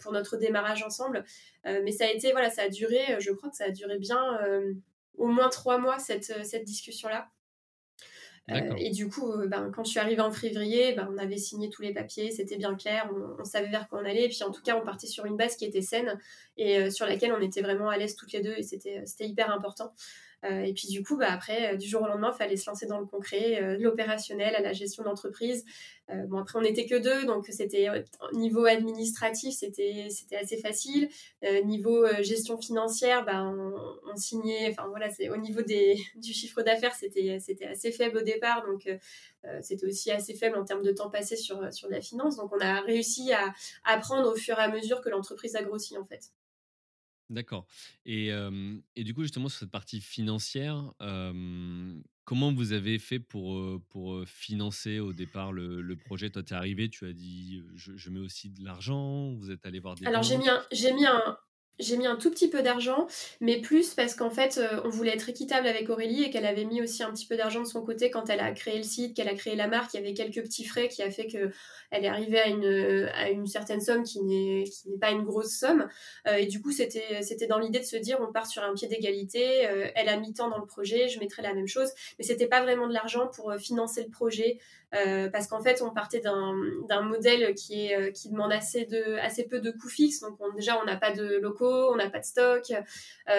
pour, 0.00 0.12
notre 0.12 0.36
démarrage 0.36 0.82
ensemble. 0.82 1.24
Euh, 1.66 1.80
mais 1.84 1.92
ça 1.92 2.04
a 2.04 2.08
été, 2.08 2.32
voilà, 2.32 2.50
ça 2.50 2.62
a 2.62 2.68
duré, 2.68 3.14
euh, 3.14 3.20
je 3.20 3.30
crois 3.30 3.50
que 3.50 3.56
ça 3.56 3.64
a 3.64 3.70
duré 3.70 3.98
bien 3.98 4.20
au 5.16 5.26
moins 5.26 5.48
trois 5.48 5.78
mois 5.78 5.98
cette, 5.98 6.44
cette 6.44 6.64
discussion-là. 6.64 7.28
et 8.48 8.90
du 8.90 9.08
coup, 9.08 9.32
ben, 9.46 9.70
quand 9.70 9.84
je 9.84 9.90
suis 9.90 10.00
arrivée 10.00 10.22
en 10.22 10.32
février, 10.32 10.94
ben, 10.94 11.08
on 11.12 11.18
avait 11.18 11.36
signé 11.36 11.68
tous 11.70 11.82
les 11.82 11.92
papiers, 11.92 12.30
c'était 12.32 12.56
bien 12.56 12.74
clair, 12.74 13.08
on, 13.38 13.44
savait 13.44 13.68
vers 13.68 13.88
quoi 13.88 14.00
on 14.00 14.04
allait. 14.04 14.24
Et 14.24 14.28
puis 14.28 14.42
en 14.42 14.50
tout 14.50 14.62
cas, 14.62 14.76
on 14.76 14.84
partait 14.84 15.06
sur 15.06 15.26
une 15.26 15.36
base 15.36 15.56
qui 15.56 15.64
était 15.64 15.82
saine 15.82 16.18
et 16.56 16.90
sur 16.90 17.06
laquelle 17.06 17.32
on 17.32 17.40
était 17.40 17.60
vraiment 17.60 17.90
à 17.90 17.98
l'aise 17.98 18.16
toutes 18.16 18.32
les 18.32 18.40
deux 18.40 18.54
et 18.56 18.62
c'était 18.62 19.04
hyper 19.20 19.52
important. 19.52 19.92
Euh, 20.44 20.62
et 20.62 20.72
puis 20.72 20.88
du 20.88 21.02
coup, 21.02 21.16
bah, 21.16 21.30
après, 21.30 21.74
euh, 21.74 21.76
du 21.76 21.86
jour 21.86 22.02
au 22.02 22.06
lendemain, 22.06 22.30
il 22.34 22.38
fallait 22.38 22.56
se 22.56 22.68
lancer 22.68 22.86
dans 22.86 22.98
le 22.98 23.06
concret, 23.06 23.62
euh, 23.62 23.76
l'opérationnel, 23.78 24.54
à 24.54 24.60
la 24.60 24.72
gestion 24.72 25.02
d'entreprise. 25.02 25.64
bon, 26.28 26.38
après, 26.38 26.58
on 26.58 26.62
n'était 26.62 26.86
que 26.86 26.96
deux, 26.96 27.24
donc 27.24 27.46
c'était 27.50 27.86
niveau 28.32 28.64
administratif, 28.64 29.54
c'était 29.54 30.08
assez 30.40 30.56
facile. 30.56 31.08
niveau 31.64 32.04
gestion 32.20 32.58
financière, 32.60 33.24
bah, 33.24 33.44
on, 33.44 34.16
signait, 34.16 34.70
enfin 34.70 34.88
voilà, 34.88 35.08
au 35.32 35.36
niveau 35.36 35.62
des, 35.62 35.96
du 36.16 36.32
chiffre 36.32 36.62
d'affaires, 36.62 36.94
c'était 36.94 37.38
c'était 37.38 37.66
assez 37.66 37.92
faible 37.92 38.18
au 38.18 38.22
départ, 38.22 38.66
donc 38.66 38.90
c'était 39.62 39.86
aussi 39.86 40.10
assez 40.10 40.34
faible 40.34 40.56
en 40.56 40.64
termes 40.64 40.82
de 40.82 40.90
temps 40.90 41.10
passé 41.10 41.36
sur 41.36 41.72
sur 41.72 41.88
la 41.88 42.00
finance. 42.00 42.36
Donc 42.38 42.50
on 42.52 42.60
a 42.60 42.80
réussi 42.80 43.32
à 43.32 43.54
apprendre 43.84 44.32
au 44.32 44.36
fur 44.36 44.58
et 44.58 44.62
à 44.62 44.68
mesure 44.68 45.00
que 45.02 45.10
l'entreprise 45.10 45.54
a 45.54 45.62
grossi 45.62 45.96
en 45.96 46.04
fait. 46.04 46.32
D'accord. 47.30 47.66
Et, 48.04 48.30
et, 48.96 49.04
du 49.04 49.14
coup, 49.14 49.22
justement, 49.22 49.48
sur 49.48 49.60
cette 49.60 49.70
partie 49.70 50.00
financière, 50.00 50.92
comment 52.24 52.52
vous 52.52 52.72
avez 52.72 52.98
fait 52.98 53.20
pour, 53.20 53.80
pour 53.88 54.26
financer 54.26 54.98
au 54.98 55.12
départ 55.12 55.52
le, 55.52 55.94
projet? 55.94 56.30
Toi, 56.30 56.42
tu 56.42 56.52
es 56.52 56.56
arrivé, 56.56 56.88
tu 56.88 57.06
as 57.06 57.12
dit 57.12 57.62
je, 57.76 58.10
mets 58.10 58.20
aussi 58.20 58.50
de 58.50 58.64
l'argent, 58.64 59.32
vous 59.34 59.50
êtes 59.50 59.64
allé 59.64 59.78
voir 59.78 59.94
des. 59.94 60.06
Alors, 60.06 60.24
j'ai 60.24 60.38
mis, 60.38 60.48
j'ai 60.72 60.92
mis 60.92 61.06
un, 61.06 61.38
j'ai 61.80 61.96
mis 61.96 62.06
un 62.06 62.16
tout 62.16 62.30
petit 62.30 62.48
peu 62.48 62.62
d'argent, 62.62 63.06
mais 63.40 63.60
plus 63.60 63.94
parce 63.94 64.14
qu'en 64.14 64.30
fait, 64.30 64.58
euh, 64.58 64.80
on 64.84 64.88
voulait 64.88 65.12
être 65.12 65.28
équitable 65.28 65.66
avec 65.66 65.88
Aurélie 65.88 66.24
et 66.24 66.30
qu'elle 66.30 66.46
avait 66.46 66.64
mis 66.64 66.82
aussi 66.82 67.02
un 67.02 67.10
petit 67.10 67.26
peu 67.26 67.36
d'argent 67.36 67.60
de 67.60 67.66
son 67.66 67.82
côté 67.82 68.10
quand 68.10 68.28
elle 68.28 68.40
a 68.40 68.52
créé 68.52 68.76
le 68.76 68.82
site, 68.82 69.16
qu'elle 69.16 69.28
a 69.28 69.34
créé 69.34 69.56
la 69.56 69.66
marque. 69.66 69.94
Il 69.94 70.00
y 70.00 70.00
avait 70.00 70.14
quelques 70.14 70.42
petits 70.42 70.64
frais 70.64 70.88
qui 70.88 71.02
a 71.02 71.10
fait 71.10 71.26
qu'elle 71.26 71.52
est 71.90 72.08
arrivée 72.08 72.40
à 72.40 72.48
une, 72.48 73.08
à 73.14 73.30
une 73.30 73.46
certaine 73.46 73.80
somme 73.80 74.02
qui 74.02 74.22
n'est, 74.22 74.64
pas 75.00 75.10
une 75.10 75.22
grosse 75.22 75.52
somme. 75.52 75.88
Euh, 76.28 76.34
et 76.34 76.46
du 76.46 76.60
coup, 76.60 76.70
c'était, 76.70 77.22
c'était 77.22 77.46
dans 77.46 77.58
l'idée 77.58 77.80
de 77.80 77.84
se 77.84 77.96
dire, 77.96 78.18
on 78.20 78.32
part 78.32 78.46
sur 78.46 78.62
un 78.62 78.74
pied 78.74 78.88
d'égalité. 78.88 79.66
Euh, 79.66 79.88
elle 79.94 80.08
a 80.08 80.16
mis 80.16 80.34
tant 80.34 80.50
dans 80.50 80.58
le 80.58 80.66
projet, 80.66 81.08
je 81.08 81.18
mettrai 81.18 81.42
la 81.42 81.54
même 81.54 81.68
chose. 81.68 81.90
Mais 82.18 82.24
c'était 82.24 82.48
pas 82.48 82.62
vraiment 82.62 82.86
de 82.88 82.94
l'argent 82.94 83.28
pour 83.28 83.52
financer 83.54 84.02
le 84.02 84.10
projet. 84.10 84.58
parce 85.32 85.46
qu'en 85.46 85.62
fait, 85.62 85.82
on 85.82 85.90
partait 85.90 86.20
d'un, 86.20 87.02
modèle 87.02 87.54
qui, 87.54 87.86
est, 87.86 88.12
qui 88.12 88.28
demande 88.28 88.52
assez, 88.52 88.84
de, 88.84 89.16
assez 89.18 89.44
peu 89.44 89.60
de 89.60 89.70
coûts 89.70 89.88
fixes. 89.88 90.20
Donc, 90.20 90.36
déjà, 90.56 90.80
on 90.80 90.84
n'a 90.84 90.96
pas 90.96 91.12
de 91.12 91.36
locaux 91.36 91.69
locaux, 91.70 91.92
on 91.92 91.96
n'a 91.96 92.10
pas 92.10 92.20
de 92.20 92.24
stock. 92.24 92.72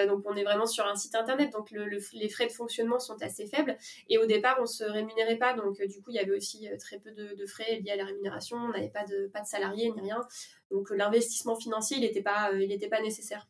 donc 0.07 0.23
on 0.25 0.35
est 0.35 0.43
vraiment 0.43 0.65
sur 0.65 0.85
un 0.85 0.95
site 0.95 1.15
internet, 1.15 1.51
donc 1.51 1.71
les 1.71 2.29
frais 2.29 2.47
de 2.47 2.51
fonctionnement 2.51 2.99
sont 2.99 3.21
assez 3.21 3.47
faibles. 3.47 3.77
Et 4.09 4.17
au 4.17 4.25
départ, 4.25 4.57
on 4.61 4.65
se 4.65 4.83
rémunérait 4.83 5.37
pas, 5.37 5.53
donc 5.53 5.81
du 5.81 6.01
coup, 6.01 6.11
il 6.11 6.15
y 6.15 6.19
avait 6.19 6.35
aussi 6.35 6.67
très 6.79 6.99
peu 6.99 7.11
de, 7.11 7.45
frais 7.45 7.79
liés 7.79 7.91
à 7.91 7.95
la 7.95 8.05
rémunération. 8.05 8.57
On 8.57 8.69
n'avait 8.69 8.89
pas 8.89 9.05
de, 9.05 9.27
pas 9.27 9.41
de 9.41 9.47
salariés 9.47 9.91
ni 9.91 10.01
rien. 10.01 10.21
Donc 10.69 10.89
l'investissement 10.91 11.55
financier, 11.55 11.97
il 11.97 12.01
n'était 12.01 12.21
pas, 12.21 12.51
il 12.53 12.89
pas 12.89 13.01
nécessaire. 13.01 13.47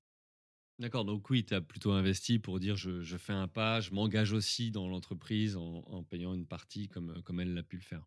D'accord, 0.81 1.05
donc 1.05 1.29
oui, 1.29 1.45
tu 1.45 1.53
as 1.53 1.61
plutôt 1.61 1.91
investi 1.91 2.39
pour 2.39 2.59
dire 2.59 2.75
je, 2.75 3.17
fais 3.17 3.33
un 3.33 3.47
pas, 3.47 3.81
je 3.81 3.91
m'engage 3.91 4.33
aussi 4.33 4.71
dans 4.71 4.87
l'entreprise 4.87 5.55
en, 5.55 6.03
payant 6.09 6.33
une 6.33 6.47
partie 6.47 6.89
comme, 6.89 7.21
comme 7.23 7.39
elle 7.39 7.53
l'a 7.53 7.61
pu 7.61 7.75
le 7.75 7.83
faire. 7.83 8.03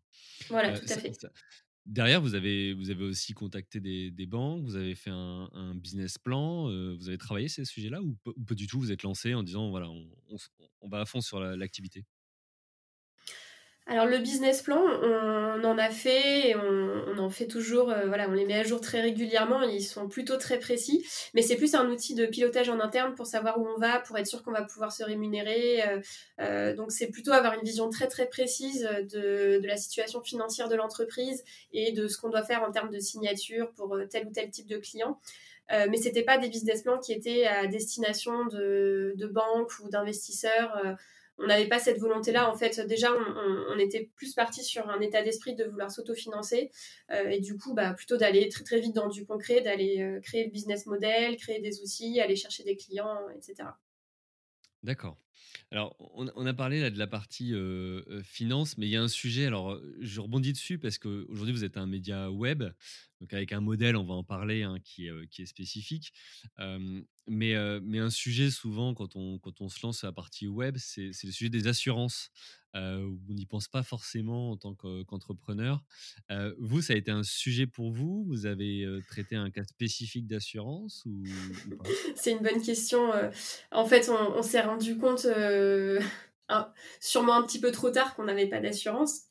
Voilà, 0.49 0.77
tout 0.77 0.85
à 0.89 0.97
fait. 0.97 1.13
Derrière, 1.85 2.21
vous 2.21 2.35
avez, 2.35 2.73
vous 2.73 2.89
avez 2.89 3.03
aussi 3.03 3.33
contacté 3.33 3.79
des, 3.79 4.25
banques, 4.25 4.63
vous 4.63 4.75
avez 4.75 4.95
fait 4.95 5.11
un, 5.11 5.75
business 5.75 6.17
plan, 6.17 6.65
vous 6.95 7.07
avez 7.07 7.17
travaillé 7.17 7.47
ces 7.47 7.65
sujets-là 7.65 8.01
ou, 8.01 8.15
pas 8.47 8.55
du 8.55 8.67
tout 8.67 8.79
Vous 8.79 8.91
êtes 8.91 9.03
lancé 9.03 9.33
en 9.33 9.43
disant 9.43 9.69
voilà, 9.69 9.89
on, 9.89 10.07
on 10.81 10.89
va 10.89 11.01
à 11.01 11.05
fond 11.05 11.21
sur 11.21 11.39
l'activité? 11.39 12.05
Alors 13.87 14.07
le 14.07 14.17
business 14.17 14.63
plan, 14.63 14.81
on, 14.81 15.63
en 15.63 15.77
a 15.77 15.91
fait 15.91 16.49
et 16.49 16.55
on, 16.55 17.19
en 17.19 17.29
fait 17.29 17.45
toujours, 17.45 17.91
euh, 17.91 18.07
voilà, 18.07 18.27
on 18.27 18.31
les 18.31 18.45
met 18.45 18.55
à 18.55 18.63
jour 18.63 18.81
très 18.81 18.99
régulièrement, 18.99 19.61
ils 19.61 19.83
sont 19.83 20.07
plutôt 20.07 20.37
très 20.37 20.57
précis, 20.57 21.05
mais 21.35 21.43
c'est 21.43 21.55
plus 21.55 21.75
un 21.75 21.87
outil 21.89 22.15
de 22.15 22.25
pilotage 22.25 22.67
en 22.69 22.79
interne 22.79 23.13
pour 23.13 23.27
savoir 23.27 23.59
où 23.59 23.67
on 23.67 23.79
va, 23.79 23.99
pour 23.99 24.17
être 24.17 24.25
sûr 24.25 24.41
qu'on 24.41 24.51
va 24.51 24.63
pouvoir 24.63 24.91
se 24.91 25.03
rémunérer. 25.03 25.87
Euh, 25.87 26.01
euh, 26.41 26.75
donc 26.75 26.91
c'est 26.91 27.07
plutôt 27.11 27.31
avoir 27.31 27.53
une 27.53 27.61
vision 27.63 27.87
très 27.91 28.07
très 28.07 28.27
précise 28.27 28.89
de, 29.11 29.61
la 29.63 29.77
situation 29.77 30.23
financière 30.23 30.67
de 30.67 30.75
l'entreprise 30.75 31.43
et 31.71 31.91
de 31.91 32.07
ce 32.07 32.17
qu'on 32.17 32.29
doit 32.29 32.43
faire 32.43 32.63
en 32.63 32.71
termes 32.71 32.89
de 32.89 32.99
signature 32.99 33.71
pour 33.73 33.95
tel 34.09 34.25
ou 34.25 34.31
tel 34.31 34.49
type 34.49 34.67
de 34.67 34.77
client. 34.77 35.19
Euh, 35.71 35.87
mais 35.89 35.97
c'était 35.97 36.23
pas 36.23 36.37
des 36.37 36.49
business 36.49 36.83
plans 36.83 36.99
qui 36.99 37.13
étaient 37.13 37.45
à 37.45 37.67
destination 37.67 38.45
de, 38.45 39.13
de 39.15 39.27
banques 39.27 39.71
ou 39.83 39.89
d'investisseurs 39.89 40.97
on 41.37 41.47
n'avait 41.47 41.67
pas 41.67 41.79
cette 41.79 41.99
volonté-là. 41.99 42.49
En 42.51 42.55
fait, 42.55 42.79
déjà, 42.87 43.09
on, 43.13 43.77
était 43.77 44.09
plus 44.15 44.33
parti 44.33 44.63
sur 44.63 44.89
un 44.89 44.99
état 45.01 45.21
d'esprit 45.21 45.55
de 45.55 45.65
vouloir 45.65 45.91
s'autofinancer. 45.91 46.71
Euh, 47.11 47.29
et 47.29 47.39
du 47.39 47.57
coup, 47.57 47.73
bah, 47.73 47.93
plutôt 47.93 48.17
d'aller 48.17 48.47
très 48.49 48.63
très 48.63 48.79
vite 48.79 48.95
dans 48.95 49.09
du 49.09 49.25
concret, 49.25 49.61
d'aller 49.61 50.01
euh, 50.01 50.19
créer 50.21 50.45
le 50.45 50.51
business 50.51 50.85
model, 50.85 51.35
créer 51.37 51.59
des 51.59 51.81
outils, 51.81 52.21
aller 52.21 52.35
chercher 52.35 52.63
des 52.63 52.77
clients, 52.77 53.19
etc. 53.35 53.69
D'accord. 54.83 55.17
Alors, 55.71 55.95
on, 56.15 56.45
a 56.45 56.53
parlé 56.53 56.89
de 56.89 56.99
la 56.99 57.07
partie 57.07 57.53
finance, 58.23 58.77
mais 58.77 58.85
il 58.87 58.91
y 58.91 58.95
a 58.95 59.01
un 59.01 59.07
sujet. 59.07 59.45
Alors, 59.45 59.79
je 59.99 60.21
rebondis 60.21 60.53
dessus 60.53 60.77
parce 60.77 60.97
qu'aujourd'hui, 60.97 61.53
vous 61.53 61.63
êtes 61.63 61.77
un 61.77 61.87
média 61.87 62.29
web, 62.29 62.63
donc 63.25 63.33
avec 63.33 63.53
un 63.53 63.59
modèle, 63.59 63.95
on 63.95 64.03
va 64.03 64.13
en 64.13 64.23
parler, 64.23 64.61
hein, 64.61 64.77
qui, 64.83 65.07
est, 65.07 65.45
spécifique. 65.47 66.13
mais, 67.27 67.55
un 67.55 68.09
sujet, 68.11 68.51
souvent, 68.51 68.93
quand 68.93 69.15
on, 69.15 69.69
se 69.69 69.79
lance 69.81 70.03
à 70.03 70.07
la 70.07 70.13
partie 70.13 70.47
web, 70.47 70.77
c'est 70.77 71.07
le 71.23 71.31
sujet 71.31 71.49
des 71.49 71.65
assurances. 71.65 72.29
On 72.75 73.17
n'y 73.29 73.47
pense 73.47 73.67
pas 73.67 73.81
forcément 73.81 74.51
en 74.51 74.57
tant 74.57 74.75
qu'entrepreneur. 74.75 75.83
vous, 76.59 76.83
ça 76.83 76.93
a 76.93 76.97
été 76.97 77.09
un 77.09 77.23
sujet 77.23 77.65
pour 77.65 77.91
vous? 77.91 78.25
Vous 78.27 78.45
avez 78.45 78.87
traité 79.07 79.35
un 79.35 79.49
cas 79.49 79.63
spécifique 79.63 80.27
d'assurance 80.27 81.07
C'est 82.15 82.33
une 82.33 82.43
bonne 82.43 82.61
question. 82.61 83.11
En 83.71 83.85
fait, 83.87 84.07
on, 84.09 84.43
s'est 84.43 84.61
rendu 84.61 84.99
compte, 84.99 85.25
sûrement 86.99 87.35
un 87.35 87.43
petit 87.43 87.59
peu 87.59 87.71
trop 87.71 87.89
tard, 87.89 88.15
qu'on 88.15 88.23
n'avait 88.23 88.47
pas 88.47 88.59
d'assurance. 88.59 89.23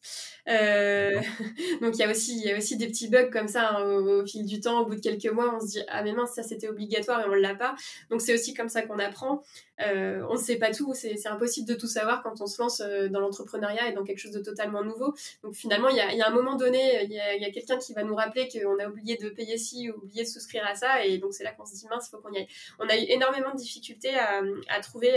Euh, 0.47 1.21
donc 1.81 1.95
il 1.95 2.01
y 2.01 2.03
a 2.03 2.11
aussi 2.57 2.77
des 2.77 2.87
petits 2.87 3.09
bugs 3.09 3.31
comme 3.31 3.49
ça 3.49 3.77
hein, 3.77 3.83
au, 3.83 4.27
fil 4.27 4.45
du 4.45 4.61
temps. 4.61 4.81
Au 4.81 4.87
bout 4.87 4.97
de 4.97 5.01
quelques 5.01 5.33
mois, 5.33 5.55
on 5.55 5.61
se 5.61 5.67
dit 5.67 5.81
ah 5.89 6.03
mais 6.03 6.13
mince 6.13 6.35
ça 6.35 6.43
c'était 6.43 6.69
obligatoire 6.69 7.21
et 7.21 7.29
on 7.29 7.35
l'a 7.35 7.55
pas. 7.55 7.75
Donc 8.11 8.21
c'est 8.21 8.35
aussi 8.35 8.53
comme 8.55 8.69
ça 8.69 8.83
qu'on 8.83 8.99
apprend. 8.99 9.43
Euh, 9.81 10.25
on 10.29 10.35
ne 10.35 10.39
sait 10.39 10.57
pas 10.57 10.71
tout, 10.71 10.95
c'est 10.95 11.27
impossible 11.27 11.67
de 11.67 11.75
tout 11.75 11.89
savoir 11.89 12.23
quand 12.23 12.41
on 12.41 12.47
se 12.47 12.63
lance 12.63 12.81
euh, 12.81 13.09
dans 13.09 13.19
l'entrepreneuriat 13.19 13.89
et 13.89 13.93
dans 13.93 14.05
quelque 14.05 14.19
chose 14.19 14.31
de 14.31 14.41
totalement 14.41 14.85
nouveau. 14.85 15.15
Donc 15.43 15.55
finalement 15.55 15.89
il 15.89 15.97
y 15.97 16.01
a, 16.01 16.29
un 16.29 16.31
moment 16.31 16.55
donné 16.57 17.05
il 17.05 17.11
y 17.11 17.19
a, 17.19 17.51
quelqu'un 17.51 17.79
qui 17.79 17.93
va 17.93 18.05
nous 18.05 18.15
rappeler 18.15 18.49
qu'on 18.49 18.79
a 18.79 18.87
oublié 18.87 19.17
de 19.17 19.31
payer 19.31 19.59
ci 19.59 19.91
ou 19.91 19.97
oublié 19.97 20.23
de 20.23 20.29
souscrire 20.29 20.65
à 20.67 20.75
ça 20.75 21.05
et 21.05 21.19
donc 21.19 21.33
c'est 21.35 21.45
là 21.45 21.53
qu'on 21.53 21.65
se 21.65 21.75
dit 21.75 21.87
mince 21.89 22.09
faut 22.11 22.19
qu'on 22.19 22.33
y 22.33 22.39
aille. 22.39 22.49
On 22.79 22.89
a 22.89 22.97
eu 22.97 23.05
énormément 23.09 23.53
de 23.53 23.59
difficultés 23.59 24.15
à 24.15 24.81
trouver 24.81 25.11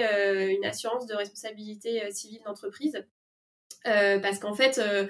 une 0.56 0.66
assurance 0.66 1.06
de 1.06 1.14
responsabilité 1.14 1.87
civile 2.12 2.42
d'entreprise. 2.46 3.04
Euh, 3.88 4.20
parce 4.20 4.40
qu'en 4.40 4.54
fait, 4.54 4.80
euh, 4.80 5.08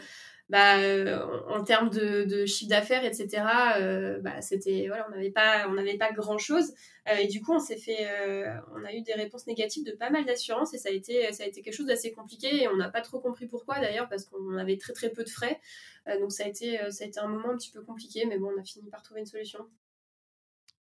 bah, 0.50 0.80
euh, 0.80 1.26
en, 1.50 1.63
termes 1.63 1.90
de, 1.90 2.46
chiffre 2.46 2.70
d'affaires, 2.70 3.04
etc., 3.04 3.44
bah, 4.22 4.40
voilà, 4.88 5.08
on 5.08 5.12
n'avait 5.12 5.32
pas, 5.32 5.68
pas 6.00 6.12
grand 6.13 6.38
chose. 6.38 6.74
et 7.20 7.28
du 7.28 7.42
coup, 7.42 7.54
on 7.54 7.60
s'est 7.60 7.78
fait, 7.78 8.08
on 8.76 8.86
a 8.86 8.94
eu 8.94 9.02
des 9.02 9.13
réponses 9.13 9.48
négatives 9.48 9.86
de 9.86 9.92
pas 9.92 10.10
mal 10.10 10.26
d'assurances 10.26 10.74
et 10.74 10.78
ça 10.78 10.90
a 10.90 10.92
été, 10.92 11.32
ça 11.34 11.44
a 11.44 11.48
été 11.48 11.62
quelque 11.62 11.74
chose 11.76 11.88
d'assez 11.88 12.12
compliqué. 12.12 12.63
Et 12.63 12.68
on 12.68 12.78
n'a 12.78 12.90
pas 12.90 13.02
trop 13.02 13.20
compris 13.20 13.48
pourquoi 13.48 13.80
d'ailleurs, 13.80 14.10
parce 14.10 14.26
qu'on 14.26 14.58
avait 14.58 14.78
très 14.78 14.94
très 14.94 15.10
peu 15.10 15.24
de 15.24 15.30
frais. 15.30 15.60
donc 16.20 16.32
ça 16.32 16.44
a 16.46 16.48
été, 16.48 16.80
ça 16.92 17.04
a 17.04 17.08
été 17.08 17.20
un 17.20 17.28
moment 17.28 17.50
un 17.50 17.58
petit 17.58 17.72
peu 17.72 17.82
compliqué, 17.82 18.26
mais 18.26 18.38
bon, 18.38 18.52
on 18.56 18.62
a 18.62 18.63
fini 18.63 18.90
par 18.90 19.02
trouver 19.04 19.22
une 19.22 19.26
solution. 19.26 19.68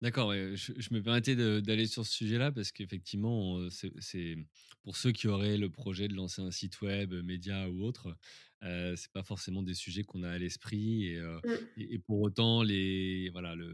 D'accord, 0.01 0.33
je, 0.33 0.93
me 0.93 1.01
permettais 1.01 1.35
d'aller 1.35 1.87
sur 1.87 2.05
ce 2.05 2.13
sujet-là 2.13 2.51
parce 2.51 2.71
qu'effectivement, 2.71 3.59
c'est 3.69 4.35
pour 4.83 4.97
ceux 4.97 5.11
qui 5.11 5.27
auraient 5.27 5.57
le 5.57 5.69
projet 5.69 6.07
de 6.07 6.13
lancer 6.13 6.41
un 6.41 6.51
site 6.51 6.81
web, 6.81 7.13
média 7.13 7.69
ou 7.69 7.83
autre, 7.83 8.15
euh, 8.63 8.95
c'est 8.95 9.11
pas 9.11 9.21
forcément 9.21 9.61
des 9.61 9.73
sujets 9.73 10.03
qu'on 10.03 10.23
a 10.23 10.29
à 10.31 10.37
l'esprit 10.37 11.07
et, 11.07 11.19
mmh. 11.19 11.57
et, 11.77 11.99
pour 11.99 12.21
autant 12.21 12.63
les 12.63 13.29
voilà 13.31 13.53
le, 13.53 13.67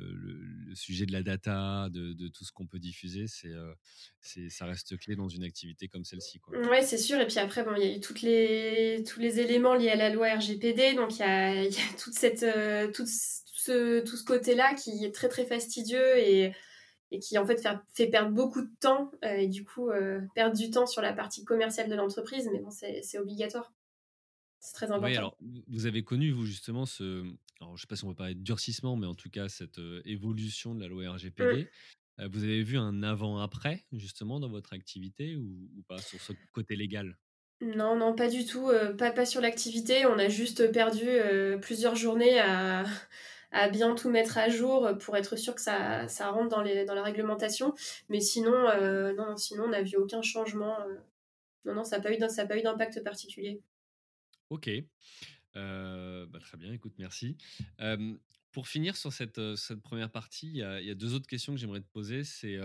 sujet 0.73 1.05
de 1.05 1.11
la 1.11 1.23
data, 1.23 1.87
de, 1.89 2.27
tout 2.27 2.43
ce 2.43 2.51
qu'on 2.51 2.65
peut 2.65 2.79
diffuser, 2.79 3.25
c'est 3.27 4.49
ça 4.49 4.65
reste 4.65 4.97
clé 4.97 5.15
dans 5.15 5.29
une 5.29 5.43
activité 5.43 5.87
comme 5.87 6.03
celle-ci. 6.03 6.41
Ouais, 6.69 6.81
c'est 6.81 6.97
sûr. 6.97 7.19
Et 7.19 7.27
puis 7.27 7.39
après, 7.39 7.63
bon, 7.63 7.73
il 7.77 7.83
y 7.83 7.89
a 7.89 7.95
eu 7.95 7.99
toutes 7.99 8.21
les 8.21 9.03
tous 9.07 9.19
les 9.19 9.39
éléments 9.39 9.75
liés 9.75 9.89
à 9.89 9.95
la 9.95 10.09
loi 10.09 10.35
RGPD, 10.35 10.95
donc 10.95 11.15
il 11.15 11.19
y 11.19 11.23
a, 11.23 11.63
y 11.63 11.67
a 11.67 11.97
toute 11.97 12.13
cette 12.13 12.45
toute 12.93 13.07
tout 13.65 14.17
ce 14.17 14.23
côté-là 14.23 14.73
qui 14.75 15.05
est 15.05 15.13
très 15.13 15.29
très 15.29 15.45
fastidieux 15.45 16.17
et, 16.17 16.53
et 17.11 17.19
qui 17.19 17.37
en 17.37 17.45
fait 17.45 17.61
fait, 17.93 18.07
perdre 18.07 18.31
beaucoup 18.31 18.61
de 18.61 18.71
temps 18.79 19.11
euh, 19.23 19.35
et 19.35 19.47
du 19.47 19.65
coup 19.65 19.89
euh, 19.89 20.21
perdre 20.33 20.57
du 20.57 20.71
temps 20.71 20.87
sur 20.87 21.01
la 21.01 21.13
partie 21.13 21.43
commerciale 21.43 21.89
de 21.89 21.95
l'entreprise, 21.95 22.49
mais 22.51 22.59
bon, 22.59 22.71
c'est 22.71 23.19
obligatoire. 23.19 23.73
C'est 24.59 24.73
très 24.73 24.85
important. 24.87 25.07
Oui, 25.07 25.17
alors, 25.17 25.37
vous 25.67 25.87
avez 25.87 26.03
connu, 26.03 26.31
vous, 26.31 26.45
justement, 26.45 26.85
ce. 26.85 27.23
Alors, 27.59 27.69
je 27.69 27.73
ne 27.73 27.77
sais 27.77 27.87
pas 27.87 27.95
si 27.95 28.05
on 28.05 28.09
va 28.09 28.13
parler 28.13 28.35
de 28.35 28.43
durcissement, 28.43 28.95
mais 28.95 29.07
en 29.07 29.15
tout 29.15 29.29
cas, 29.29 29.49
cette 29.49 29.79
euh, 29.79 30.03
évolution 30.05 30.75
de 30.75 30.81
la 30.81 30.87
loi 30.87 31.11
RGPD. 31.11 31.67
Mmh. 32.19 32.25
vous 32.27 32.43
avez 32.43 32.61
vu 32.61 32.77
un 32.77 33.01
avant-après, 33.01 33.83
justement, 33.91 34.39
dans 34.39 34.49
votre 34.49 34.73
activité 34.73 35.35
ou, 35.35 35.67
ou, 35.75 35.81
pas, 35.87 35.97
sur 35.97 36.21
ce 36.21 36.33
côté 36.51 36.75
légal? 36.75 37.17
Non, 37.59 37.95
non, 37.95 38.15
pas 38.15 38.29
du 38.29 38.45
tout. 38.45 38.71
pas, 38.99 39.11
pas 39.11 39.25
sur 39.25 39.41
l'activité. 39.41 40.05
On 40.05 40.19
a 40.19 40.29
juste 40.29 40.71
perdu 40.71 41.07
plusieurs 41.59 41.95
journées 41.95 42.39
à 42.39 42.83
à 43.51 43.69
bien 43.69 43.95
tout 43.95 44.09
mettre 44.09 44.37
à 44.37 44.49
jour 44.49 44.89
pour 44.99 45.15
être 45.17 45.35
sûr 45.35 45.53
que 45.55 45.61
ça, 45.61 46.07
ça 46.07 46.29
rentre 46.31 46.49
dans, 46.49 46.61
les, 46.61 46.85
dans 46.85 46.95
la 46.95 47.03
réglementation. 47.03 47.73
Mais 48.09 48.21
sinon, 48.21 48.69
euh, 48.69 49.13
non, 49.13 49.35
sinon 49.37 49.65
on 49.65 49.69
n'a 49.69 49.83
vu 49.83 49.97
aucun 49.97 50.21
changement. 50.21 50.79
Euh. 50.81 50.95
Non, 51.65 51.75
non, 51.75 51.83
ça 51.83 51.97
n'a 51.97 52.03
pas 52.03 52.57
eu 52.57 52.61
d'impact 52.63 53.03
particulier. 53.03 53.61
Ok. 54.49 54.69
Euh, 55.57 56.25
bah, 56.27 56.39
très 56.39 56.57
bien, 56.57 56.71
écoute, 56.73 56.93
merci. 56.97 57.37
pour 58.51 58.67
finir 58.67 58.95
sur 58.95 59.13
cette, 59.13 59.55
cette 59.55 59.81
première 59.81 60.11
partie, 60.11 60.47
il 60.47 60.57
y, 60.57 60.63
a, 60.63 60.95
deux 60.95 61.13
autres 61.13 61.27
questions 61.27 61.53
que 61.53 61.59
j'aimerais 61.59 61.81
te 61.81 61.91
poser. 61.91 62.23
C'est 62.23 62.57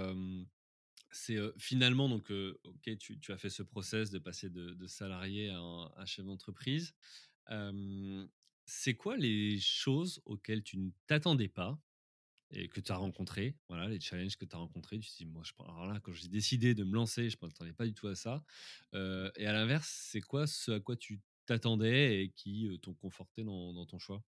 c'est 1.13 1.39
finalement, 1.57 2.09
donc, 2.09 2.31
ok, 2.31 2.99
tu, 2.99 3.33
as 3.33 3.39
fait 3.39 3.51
ce 3.51 3.63
process 3.63 4.11
de 4.11 4.19
passer 4.19 4.51
de, 4.51 4.87
salarié 4.87 5.51
à 5.51 6.07
chef 6.07 6.25
d'entreprise 6.25 6.95
c'est 8.67 8.95
quoi 8.95 9.17
les 9.17 9.59
choses 9.61 10.21
auxquelles 10.25 10.63
tu 10.63 10.79
ne 10.79 10.91
t'attendais 11.07 11.49
pas 11.49 11.81
et 12.51 12.69
que 12.69 12.81
tu 12.81 12.93
as 12.93 12.97
rencontrées? 12.97 13.57
Voilà, 13.69 13.89
les 13.89 14.01
challenges 14.01 14.37
que 14.37 14.45
tu 14.47 14.57
as 14.57 14.59
rencontrés. 14.59 14.99
Tu 15.01 15.11
te 15.11 15.17
dis, 15.19 15.27
moi, 15.27 15.43
là, 15.87 16.01
quand 16.03 16.13
j'ai 16.13 16.29
décidé 16.29 16.75
de 16.75 16.85
me 16.85 16.95
lancer, 16.95 17.31
je 17.31 17.37
ne 17.43 17.47
m'attendais 17.49 17.73
pas 17.75 17.87
du 17.87 17.95
tout 17.95 18.09
à 18.09 18.17
ça. 18.17 18.45
et 18.95 19.47
à 19.47 19.53
l'inverse, 19.53 19.89
c'est 20.11 20.21
quoi 20.23 20.47
ce 20.47 20.73
à 20.73 20.81
quoi 20.81 20.97
tu 20.97 21.21
t'attendais 21.47 22.23
et 22.25 22.31
qui 22.33 22.69
t'ont 22.83 22.95
conforté 22.95 23.45
dans, 23.45 23.87
ton 23.87 23.99
choix? 23.99 24.25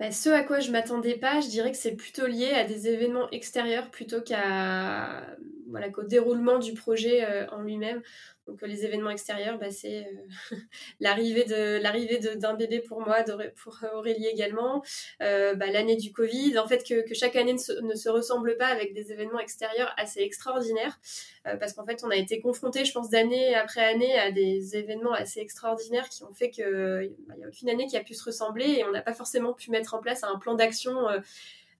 Bah, 0.00 0.10
ce 0.10 0.30
à 0.30 0.42
quoi 0.42 0.60
je 0.60 0.70
m'attendais 0.70 1.16
pas, 1.16 1.40
je 1.40 1.48
dirais 1.48 1.70
que 1.70 1.76
c'est 1.76 1.96
plutôt 1.96 2.26
lié 2.26 2.50
à 2.50 2.64
des 2.64 2.88
événements 2.88 3.30
extérieurs 3.30 3.90
plutôt 3.90 4.20
qu'à 4.20 5.26
voilà, 5.68 5.88
qu'au 5.90 6.02
déroulement 6.02 6.58
du 6.58 6.74
projet 6.74 7.46
en 7.50 7.62
lui-même. 7.62 8.02
Donc 8.46 8.62
euh, 8.62 8.66
les 8.66 8.84
événements 8.84 9.10
extérieurs, 9.10 9.58
bah, 9.58 9.70
c'est 9.70 10.06
euh, 10.52 10.56
l'arrivée 11.00 11.44
de 11.44 11.80
l'arrivée 11.80 12.18
d'un 12.18 12.54
bébé 12.54 12.80
pour 12.80 13.00
moi, 13.00 13.24
pour 13.62 13.78
Aurélie 13.94 14.26
également, 14.26 14.82
euh, 15.22 15.54
bah, 15.54 15.66
l'année 15.70 15.96
du 15.96 16.12
Covid. 16.12 16.58
En 16.58 16.66
fait, 16.66 16.84
que, 16.84 17.14
chaque 17.14 17.36
année 17.36 17.54
ne 17.54 17.94
se, 17.94 18.08
ressemble 18.08 18.56
pas 18.56 18.66
avec 18.66 18.94
des 18.94 19.12
événements 19.12 19.38
extérieurs 19.38 19.92
assez 19.96 20.20
extraordinaires, 20.20 20.98
parce 21.44 21.72
qu'en 21.72 21.84
fait, 21.84 22.02
on 22.04 22.10
a 22.10 22.16
été 22.16 22.40
confronté, 22.40 22.84
je 22.84 22.92
pense, 22.92 23.10
d'année 23.10 23.54
après 23.54 23.82
année 23.82 24.18
à 24.18 24.30
des 24.30 24.76
événements 24.76 25.12
assez 25.12 25.40
extraordinaires 25.40 26.08
qui 26.08 26.22
ont 26.24 26.32
fait 26.32 26.50
que 26.50 27.08
bah, 27.26 27.34
il 27.34 27.38
n'y 27.38 27.44
a 27.44 27.48
aucune 27.48 27.68
année 27.68 27.86
qui 27.86 27.96
a 27.96 28.02
pu 28.02 28.14
se 28.14 28.24
ressembler 28.24 28.66
et 28.66 28.84
on 28.84 28.90
n'a 28.90 29.02
pas 29.02 29.14
forcément 29.14 29.52
pu 29.52 29.70
mettre 29.70 29.81
en 29.90 30.00
place 30.00 30.24
un 30.24 30.38
plan 30.38 30.54
d'action 30.54 30.94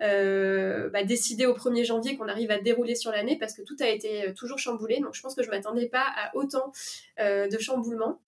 bah, 0.00 1.04
décider 1.04 1.46
au 1.46 1.54
1er 1.54 1.84
janvier 1.84 2.16
qu'on 2.16 2.28
arrive 2.28 2.50
à 2.50 2.58
dérouler 2.58 2.94
sur 2.96 3.12
l'année 3.12 3.38
parce 3.38 3.54
que 3.54 3.62
tout 3.62 3.76
a 3.80 3.88
été 3.88 4.34
toujours 4.34 4.58
chamboulé. 4.58 5.00
Donc 5.00 5.14
je 5.14 5.22
pense 5.22 5.34
que 5.34 5.42
je 5.42 5.50
m'attendais 5.50 5.86
pas 5.86 6.04
à 6.16 6.36
autant 6.36 6.72
de 7.18 7.58
chamboulement. 7.58 8.20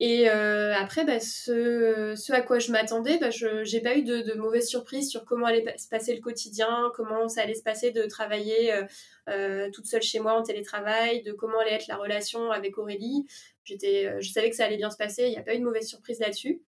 Et 0.00 0.30
euh, 0.30 0.74
après, 0.74 1.04
bah, 1.04 1.18
ce, 1.18 2.32
à 2.32 2.40
quoi 2.40 2.60
je 2.60 2.70
m'attendais, 2.70 3.18
bah, 3.18 3.30
je 3.30 3.68
n'ai 3.74 3.82
pas 3.82 3.96
eu 3.96 4.02
de, 4.02 4.20
de 4.20 4.34
mauvaises 4.34 4.68
surprises 4.68 5.10
sur 5.10 5.24
comment 5.24 5.46
allait 5.46 5.76
se 5.76 5.88
passer 5.88 6.14
le 6.14 6.20
quotidien, 6.20 6.92
comment 6.94 7.28
ça 7.28 7.42
allait 7.42 7.54
se 7.54 7.64
passer 7.64 7.90
de 7.90 8.04
travailler 8.04 8.72
euh, 8.72 8.84
euh, 9.28 9.70
toute 9.72 9.86
seule 9.86 10.02
chez 10.02 10.20
moi 10.20 10.34
en 10.34 10.42
télétravail, 10.44 11.22
de 11.22 11.32
comment 11.32 11.58
allait 11.58 11.72
être 11.72 11.88
la 11.88 11.96
relation 11.96 12.52
avec 12.52 12.78
Aurélie. 12.78 13.26
J'étais, 13.64 14.22
je 14.22 14.30
savais 14.30 14.50
que 14.50 14.56
ça 14.56 14.66
allait 14.66 14.76
bien 14.76 14.90
se 14.90 14.96
passer, 14.96 15.24
il 15.24 15.30
n'y 15.30 15.36
a 15.36 15.42
pas 15.42 15.54
eu 15.54 15.58
de 15.58 15.64
mauvaise 15.64 15.88
surprise 15.88 16.20
là-dessus. 16.20 16.62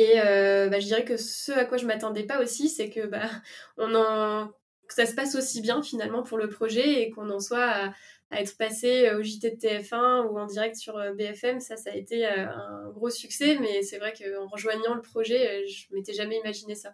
Et 0.00 0.14
bah, 0.14 0.78
je 0.78 0.86
dirais 0.86 1.04
que 1.04 1.16
ce 1.16 1.50
à 1.50 1.64
quoi 1.64 1.76
je 1.76 1.86
m'attendais 1.86 2.24
pas 2.24 2.40
aussi, 2.40 2.68
c'est 2.68 2.88
que, 2.88 3.06
bah, 3.06 3.28
on 3.78 3.94
en, 3.94 4.52
ça 4.92 5.06
se 5.06 5.14
passe 5.14 5.34
aussi 5.34 5.60
bien 5.60 5.82
finalement 5.82 6.22
pour 6.22 6.38
le 6.38 6.48
projet 6.48 7.02
et 7.02 7.10
qu'on 7.10 7.30
en 7.30 7.40
soit 7.40 7.64
à, 7.64 7.94
être 8.30 8.58
passé 8.58 9.06
euh, 9.06 9.20
au 9.20 9.22
JT 9.22 9.52
de 9.52 9.56
TF1 9.56 10.26
ou 10.26 10.38
en 10.38 10.46
direct 10.46 10.76
sur 10.76 10.98
euh, 10.98 11.14
BFM, 11.14 11.60
ça, 11.60 11.76
ça 11.76 11.92
a 11.92 11.94
été 11.94 12.26
euh, 12.26 12.46
un 12.46 12.90
gros 12.90 13.08
succès. 13.08 13.58
Mais 13.58 13.82
c'est 13.82 13.98
vrai 13.98 14.12
qu'en 14.12 14.46
rejoignant 14.48 14.94
le 14.94 15.00
projet, 15.00 15.66
je 15.66 15.86
m'étais 15.94 16.12
jamais 16.12 16.38
imaginé 16.38 16.74
ça. 16.74 16.92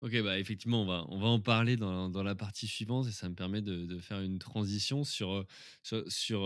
Ok, 0.00 0.20
bah 0.22 0.38
effectivement, 0.38 0.82
on 0.82 0.86
va, 0.86 1.04
on 1.10 1.20
va 1.20 1.28
en 1.28 1.38
parler 1.38 1.76
dans, 1.76 2.08
dans 2.08 2.22
la 2.22 2.34
partie 2.34 2.66
suivante 2.66 3.06
et 3.06 3.12
ça 3.12 3.28
me 3.28 3.34
permet 3.34 3.60
de, 3.60 3.84
de 3.84 3.98
faire 4.00 4.20
une 4.20 4.38
transition 4.38 5.04
sur, 5.04 5.44
sur 6.08 6.40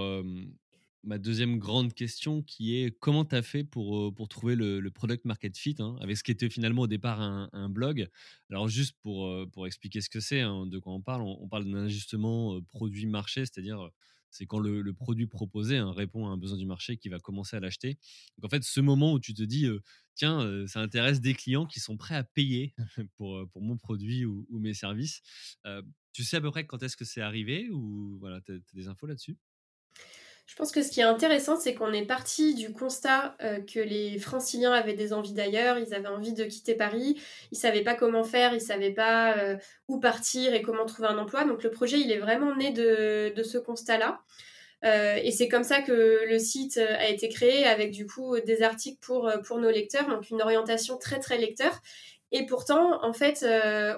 ma 1.07 1.19
deuxième 1.19 1.59
grande 1.59 1.95
question 1.95 2.43
qui 2.43 2.77
est 2.77 2.91
comment 2.99 3.25
tu 3.25 3.37
as 3.37 3.43
fait 3.43 3.63
pour, 3.65 4.13
trouver 4.29 4.57
le, 4.57 4.91
product 4.91 5.25
market 5.25 5.57
fit 5.57 5.77
hein, 5.79 5.97
avec 6.01 6.17
ce 6.17 6.25
qui 6.25 6.33
était 6.33 6.51
finalement 6.51 6.83
au 6.83 6.87
départ 6.87 7.21
un, 7.21 7.69
blog? 7.71 8.09
Alors 8.51 8.69
juste 8.69 8.97
pour, 9.03 9.67
expliquer 9.67 10.01
ce 10.01 10.11
que 10.11 10.21
c'est, 10.21 10.41
hein, 10.41 10.67
de 10.67 10.79
quoi 10.79 10.93
on 10.93 11.01
parle, 11.01 11.23
on, 11.23 11.49
parle 11.49 11.65
d'un 11.65 11.85
ajustement 11.85 12.61
produit-marché, 12.63 13.47
c'est-à-dire 13.47 13.89
c'est 14.31 14.47
quand 14.47 14.59
le, 14.59 14.93
produit 14.93 15.27
proposé 15.27 15.77
hein, 15.77 15.93
répond 15.93 16.27
à 16.27 16.31
un 16.31 16.37
besoin 16.37 16.59
du 16.59 16.67
marché 16.67 16.97
qui 16.97 17.09
va 17.09 17.21
commencer 17.21 17.57
à 17.57 17.61
l'acheter. 17.61 17.99
Donc 18.37 18.47
en 18.47 18.49
fait, 18.49 18.65
ce 18.65 18.81
moment 18.81 19.13
où 19.13 19.21
tu 19.21 19.33
te 19.33 19.45
dis, 19.45 19.69
tiens, 20.17 20.67
ça 20.67 20.81
intéresse 20.81 21.21
des 21.21 21.35
clients 21.35 21.67
qui 21.67 21.79
sont 21.79 21.97
prêts 21.97 22.17
à 22.17 22.25
payer 22.25 22.75
pour, 23.17 23.49
pour 23.51 23.63
mon 23.63 23.77
produit 23.77 24.25
ou, 24.25 24.47
mes 24.51 24.75
services. 24.75 25.23
tu 26.13 26.25
sais 26.25 26.39
à 26.39 26.41
peu 26.41 26.51
près 26.51 26.67
quand 26.67 26.83
est-ce 26.83 26.97
que 26.97 27.05
c'est 27.05 27.23
arrivé 27.23 27.71
ou 27.71 28.19
voilà, 28.19 28.41
tu 28.41 28.53
as 28.53 28.59
des 28.75 28.89
infos 28.89 29.07
là-dessus? 29.07 29.37
Je 30.47 30.55
pense 30.55 30.71
que 30.71 30.81
ce 30.81 30.91
qui 30.91 31.01
est 31.01 31.05
intéressant, 31.05 31.59
c'est 31.59 31.75
qu'on 31.75 31.93
est 31.93 32.07
parti 32.07 32.55
du 32.55 32.73
constat 32.73 33.37
euh, 33.43 33.61
que 33.61 33.81
les 33.81 34.17
franciliens 34.19 34.73
avaient 34.73 34.95
des 34.95 35.13
envies 35.13 35.33
d'ailleurs, 35.33 35.77
ils 35.77 35.93
avaient 35.93 36.07
envie 36.07 36.33
de 36.33 36.45
quitter 36.45 36.75
Paris, 36.75 37.21
ils 37.51 37.59
savaient 37.59 37.83
pas 37.83 37.95
comment 37.95 38.23
faire, 38.23 38.55
ils 38.55 38.61
savaient 38.61 38.93
pas 38.93 39.37
euh, 39.39 39.57
où 39.89 39.99
partir 39.99 40.55
et 40.55 40.63
comment 40.63 40.87
trouver 40.87 41.09
un 41.09 41.19
emploi. 41.19 41.45
Donc 41.45 41.65
le 41.65 41.71
projet, 41.71 41.99
il 41.99 42.13
est 42.13 42.19
vraiment 42.19 42.55
né 42.55 42.71
de, 42.71 43.43
ce 43.43 43.59
constat-là. 43.59 44.21
Euh, 44.85 45.17
et 45.17 45.33
c'est 45.33 45.49
comme 45.49 45.65
ça 45.65 45.83
que 45.83 46.29
le 46.29 46.39
site 46.39 46.79
a 46.79 47.09
été 47.09 47.29
créé 47.29 47.65
avec 47.65 47.91
du 47.91 48.07
coup 48.07 48.39
des 48.39 48.63
articles 48.63 49.01
pour, 49.01 49.29
nos 49.59 49.71
lecteurs, 49.71 50.09
donc 50.09 50.31
une 50.31 50.43
orientation 50.43 50.97
très 50.97 51.19
très 51.19 51.39
lecteur. 51.39 51.81
Et 52.31 52.47
pourtant, 52.47 53.05
en 53.05 53.13
fait, 53.13 53.45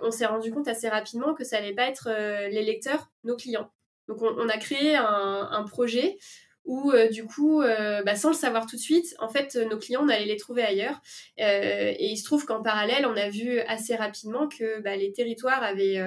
on 0.03 0.11
s'est 0.11 0.27
rendu 0.27 0.51
compte 0.51 0.69
assez 0.69 0.89
rapidement 0.89 1.35
que 1.35 1.45
ça 1.45 1.59
allait 1.59 1.75
pas 1.75 1.89
être 1.89 2.09
les 2.51 2.63
lecteurs, 2.63 3.11
nos 3.25 3.37
clients. 3.37 3.71
Donc 4.09 4.23
on, 4.23 4.49
a 4.49 4.57
créé 4.57 4.97
un, 4.97 5.65
projet 5.69 6.19
où 6.65 6.93
euh, 6.93 7.09
du 7.09 7.25
coup, 7.25 7.63
euh, 7.63 8.03
bah, 8.03 8.17
sans 8.17 8.29
le 8.31 8.35
savoir 8.35 8.67
tout 8.67 8.77
de 8.77 8.81
suite, 8.81 9.15
en 9.19 9.29
fait, 9.29 9.57
nos 9.57 9.79
clients, 9.79 10.03
on 10.03 10.07
les 10.07 10.37
trouver 10.37 10.63
ailleurs. 10.63 11.01
Euh, 11.41 11.93
et 11.99 12.07
il 12.07 12.17
se 12.17 12.25
trouve 12.25 12.45
qu'en 12.45 12.63
parallèle, 12.63 13.07
on 13.07 13.17
a 13.17 13.29
vu 13.29 13.61
assez 13.61 13.95
rapidement 13.97 14.49
que 14.49 14.81
bah, 14.81 14.97
les 14.97 15.13
territoires 15.13 15.63
avaient 15.63 16.03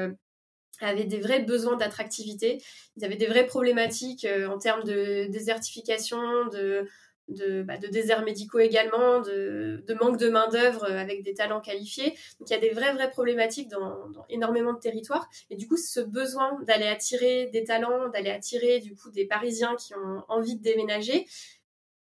avaient 0.83 1.05
des 1.05 1.19
vrais 1.19 1.41
besoins 1.43 1.77
d'attractivité, 1.77 2.57
ils 2.95 3.05
avaient 3.05 3.15
des 3.15 3.27
vraies 3.27 3.45
problématiques 3.45 4.25
en 4.49 4.57
termes 4.57 4.83
de 4.83 5.27
désertification, 5.29 6.47
de, 6.47 6.87
de, 7.33 7.63
bah, 7.63 7.77
de 7.77 7.87
déserts 7.87 8.23
médicaux 8.23 8.59
également, 8.59 9.21
de, 9.21 9.83
manque 9.99 10.17
de 10.17 10.29
main-d'œuvre 10.29 10.85
avec 10.85 11.23
des 11.23 11.33
talents 11.33 11.61
qualifiés. 11.61 12.13
Donc 12.39 12.49
il 12.49 12.53
y 12.53 12.55
a 12.55 12.59
des 12.59 12.69
vraies, 12.69 12.93
vraies 12.93 13.09
problématiques 13.09 13.69
dans, 13.69 14.11
énormément 14.29 14.73
de 14.73 14.79
territoires. 14.79 15.27
Et 15.49 15.55
du 15.55 15.67
coup, 15.67 15.77
ce 15.77 15.99
besoin 15.99 16.59
d'aller 16.65 16.87
attirer 16.87 17.47
des 17.47 17.63
talents, 17.63 18.09
d'aller 18.09 18.31
attirer 18.31 18.79
du 18.79 18.95
coup 18.95 19.11
des 19.11 19.25
Parisiens 19.25 19.75
qui 19.75 19.93
ont 19.95 20.23
envie 20.27 20.55
de 20.55 20.61
déménager, 20.61 21.25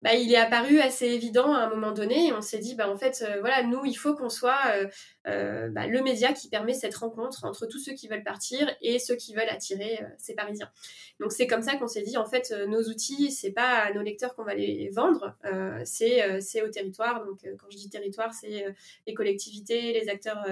bah, 0.01 0.13
il 0.13 0.31
est 0.31 0.37
apparu 0.37 0.79
assez 0.79 1.07
évident 1.07 1.53
à 1.53 1.59
un 1.65 1.69
moment 1.69 1.91
donné 1.91 2.27
et 2.27 2.33
on 2.33 2.41
s'est 2.41 2.59
dit 2.59 2.73
bah 2.73 2.89
en 2.89 2.97
fait 2.97 3.21
euh, 3.21 3.41
voilà 3.41 3.63
nous 3.63 3.83
il 3.85 3.95
faut 3.95 4.15
qu'on 4.15 4.29
soit 4.29 4.59
euh, 4.73 4.87
euh, 5.27 5.67
bah, 5.69 5.87
le 5.87 6.01
média 6.01 6.31
qui 6.31 6.47
permet 6.47 6.73
cette 6.73 6.95
rencontre 6.95 7.43
entre 7.43 7.65
tous 7.65 7.79
ceux 7.79 7.93
qui 7.93 8.07
veulent 8.07 8.23
partir 8.23 8.73
et 8.81 8.97
ceux 8.97 9.15
qui 9.15 9.33
veulent 9.33 9.49
attirer 9.49 9.99
ces 10.17 10.35
Parisiens. 10.35 10.71
Donc 11.19 11.33
c'est 11.33 11.47
comme 11.47 11.61
ça 11.61 11.75
qu'on 11.75 11.87
s'est 11.87 12.03
dit 12.03 12.15
en 12.15 12.25
fait 12.25 12.53
nos 12.67 12.81
outils 12.83 13.31
c'est 13.31 13.51
pas 13.51 13.79
à 13.79 13.93
nos 13.93 14.01
lecteurs 14.01 14.35
qu'on 14.35 14.45
va 14.45 14.55
les 14.55 14.89
vendre 14.89 15.35
c'est 15.83 16.61
au 16.61 16.69
territoire 16.69 17.25
donc 17.25 17.39
quand 17.59 17.69
je 17.69 17.77
dis 17.77 17.89
territoire 17.89 18.33
c'est 18.33 18.65
les 19.05 19.13
collectivités 19.13 19.93
les 19.93 20.07
acteurs 20.07 20.45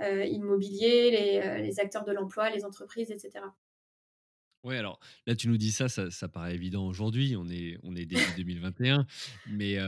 immobiliers 0.00 1.60
les 1.60 1.80
acteurs 1.80 2.04
de 2.04 2.12
l'emploi 2.12 2.48
les 2.48 2.64
entreprises 2.64 3.10
etc. 3.10 3.44
Ouais, 4.64 4.76
alors 4.76 4.98
là, 5.26 5.36
tu 5.36 5.48
nous 5.48 5.56
dis 5.56 5.70
ça, 5.70 5.88
ça, 5.88 6.28
paraît 6.28 6.54
évident 6.54 6.86
aujourd'hui, 6.86 7.36
on 7.36 7.48
est, 7.48 7.78
on 7.84 7.94
est 7.94 8.06
début 8.06 8.22
2021, 8.36 9.06
mais 9.50 9.78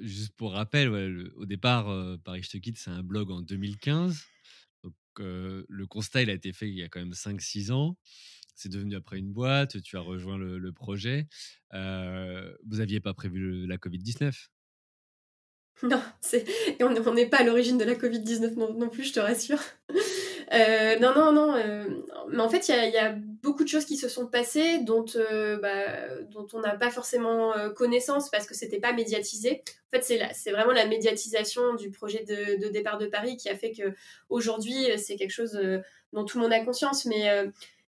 juste 0.00 0.34
pour 0.36 0.52
rappel, 0.52 0.88
au 1.36 1.46
départ, 1.46 1.86
Paris 2.24 2.42
Je 2.42 2.50
te 2.50 2.56
quitte, 2.56 2.78
c'est 2.78 2.90
un 2.90 3.02
blog 3.02 3.30
en 3.30 3.42
2015. 3.42 4.22
Donc, 4.82 4.94
le 5.18 5.86
constat, 5.86 6.22
il 6.22 6.30
a 6.30 6.34
été 6.34 6.52
fait 6.52 6.68
il 6.68 6.74
y 6.74 6.82
a 6.82 6.88
quand 6.88 7.00
même 7.00 7.12
5-6 7.12 7.72
ans. 7.72 7.96
C'est 8.54 8.68
devenu 8.68 8.94
après 8.94 9.18
une 9.18 9.32
boîte, 9.32 9.82
tu 9.82 9.96
as 9.96 10.00
rejoint 10.00 10.38
le, 10.38 10.72
projet. 10.72 11.26
vous 11.72 12.76
n'aviez 12.76 13.00
pas 13.00 13.12
prévu 13.12 13.66
la 13.66 13.76
Covid-19 13.76 14.48
Non, 15.82 16.02
on 16.80 17.14
n'est 17.14 17.28
pas 17.28 17.38
à 17.38 17.44
l'origine 17.44 17.78
de 17.78 17.84
la 17.84 17.94
Covid-19 17.94 18.54
non, 18.54 18.88
plus, 18.88 19.04
je 19.04 19.12
te 19.12 19.20
rassure. 19.20 19.60
Euh, 20.52 20.98
non, 20.98 21.14
non, 21.14 21.32
non. 21.32 21.54
Euh, 21.56 21.84
mais 22.30 22.42
en 22.42 22.48
fait, 22.48 22.68
il 22.68 22.90
y, 22.92 22.98
a, 22.98 23.12
beaucoup 23.42 23.64
de 23.64 23.68
choses 23.68 23.84
qui 23.84 23.96
se 23.96 24.08
sont 24.08 24.26
passées 24.26 24.78
dont, 24.78 25.04
euh, 25.16 25.58
bah, 25.58 26.24
dont 26.30 26.46
on 26.52 26.60
n'a 26.60 26.76
pas 26.76 26.90
forcément 26.90 27.52
connaissance 27.74 28.30
parce 28.30 28.46
que 28.46 28.54
c'était 28.54 28.80
pas 28.80 28.92
médiatisé. 28.92 29.62
En 29.92 30.00
fait, 30.00 30.32
c'est 30.34 30.50
vraiment 30.50 30.72
la 30.72 30.86
médiatisation 30.86 31.74
du 31.74 31.90
projet 31.90 32.24
de, 32.24 32.64
de, 32.64 32.68
départ 32.70 32.98
de 32.98 33.06
Paris 33.06 33.36
qui 33.36 33.48
a 33.48 33.56
fait 33.56 33.72
que 33.72 33.94
aujourd'hui, 34.28 34.86
c'est 34.96 35.16
quelque 35.16 35.30
chose 35.30 35.58
dont 36.12 36.24
tout 36.24 36.38
le 36.38 36.44
monde 36.44 36.52
a 36.52 36.64
conscience. 36.64 37.04
Mais 37.04 37.28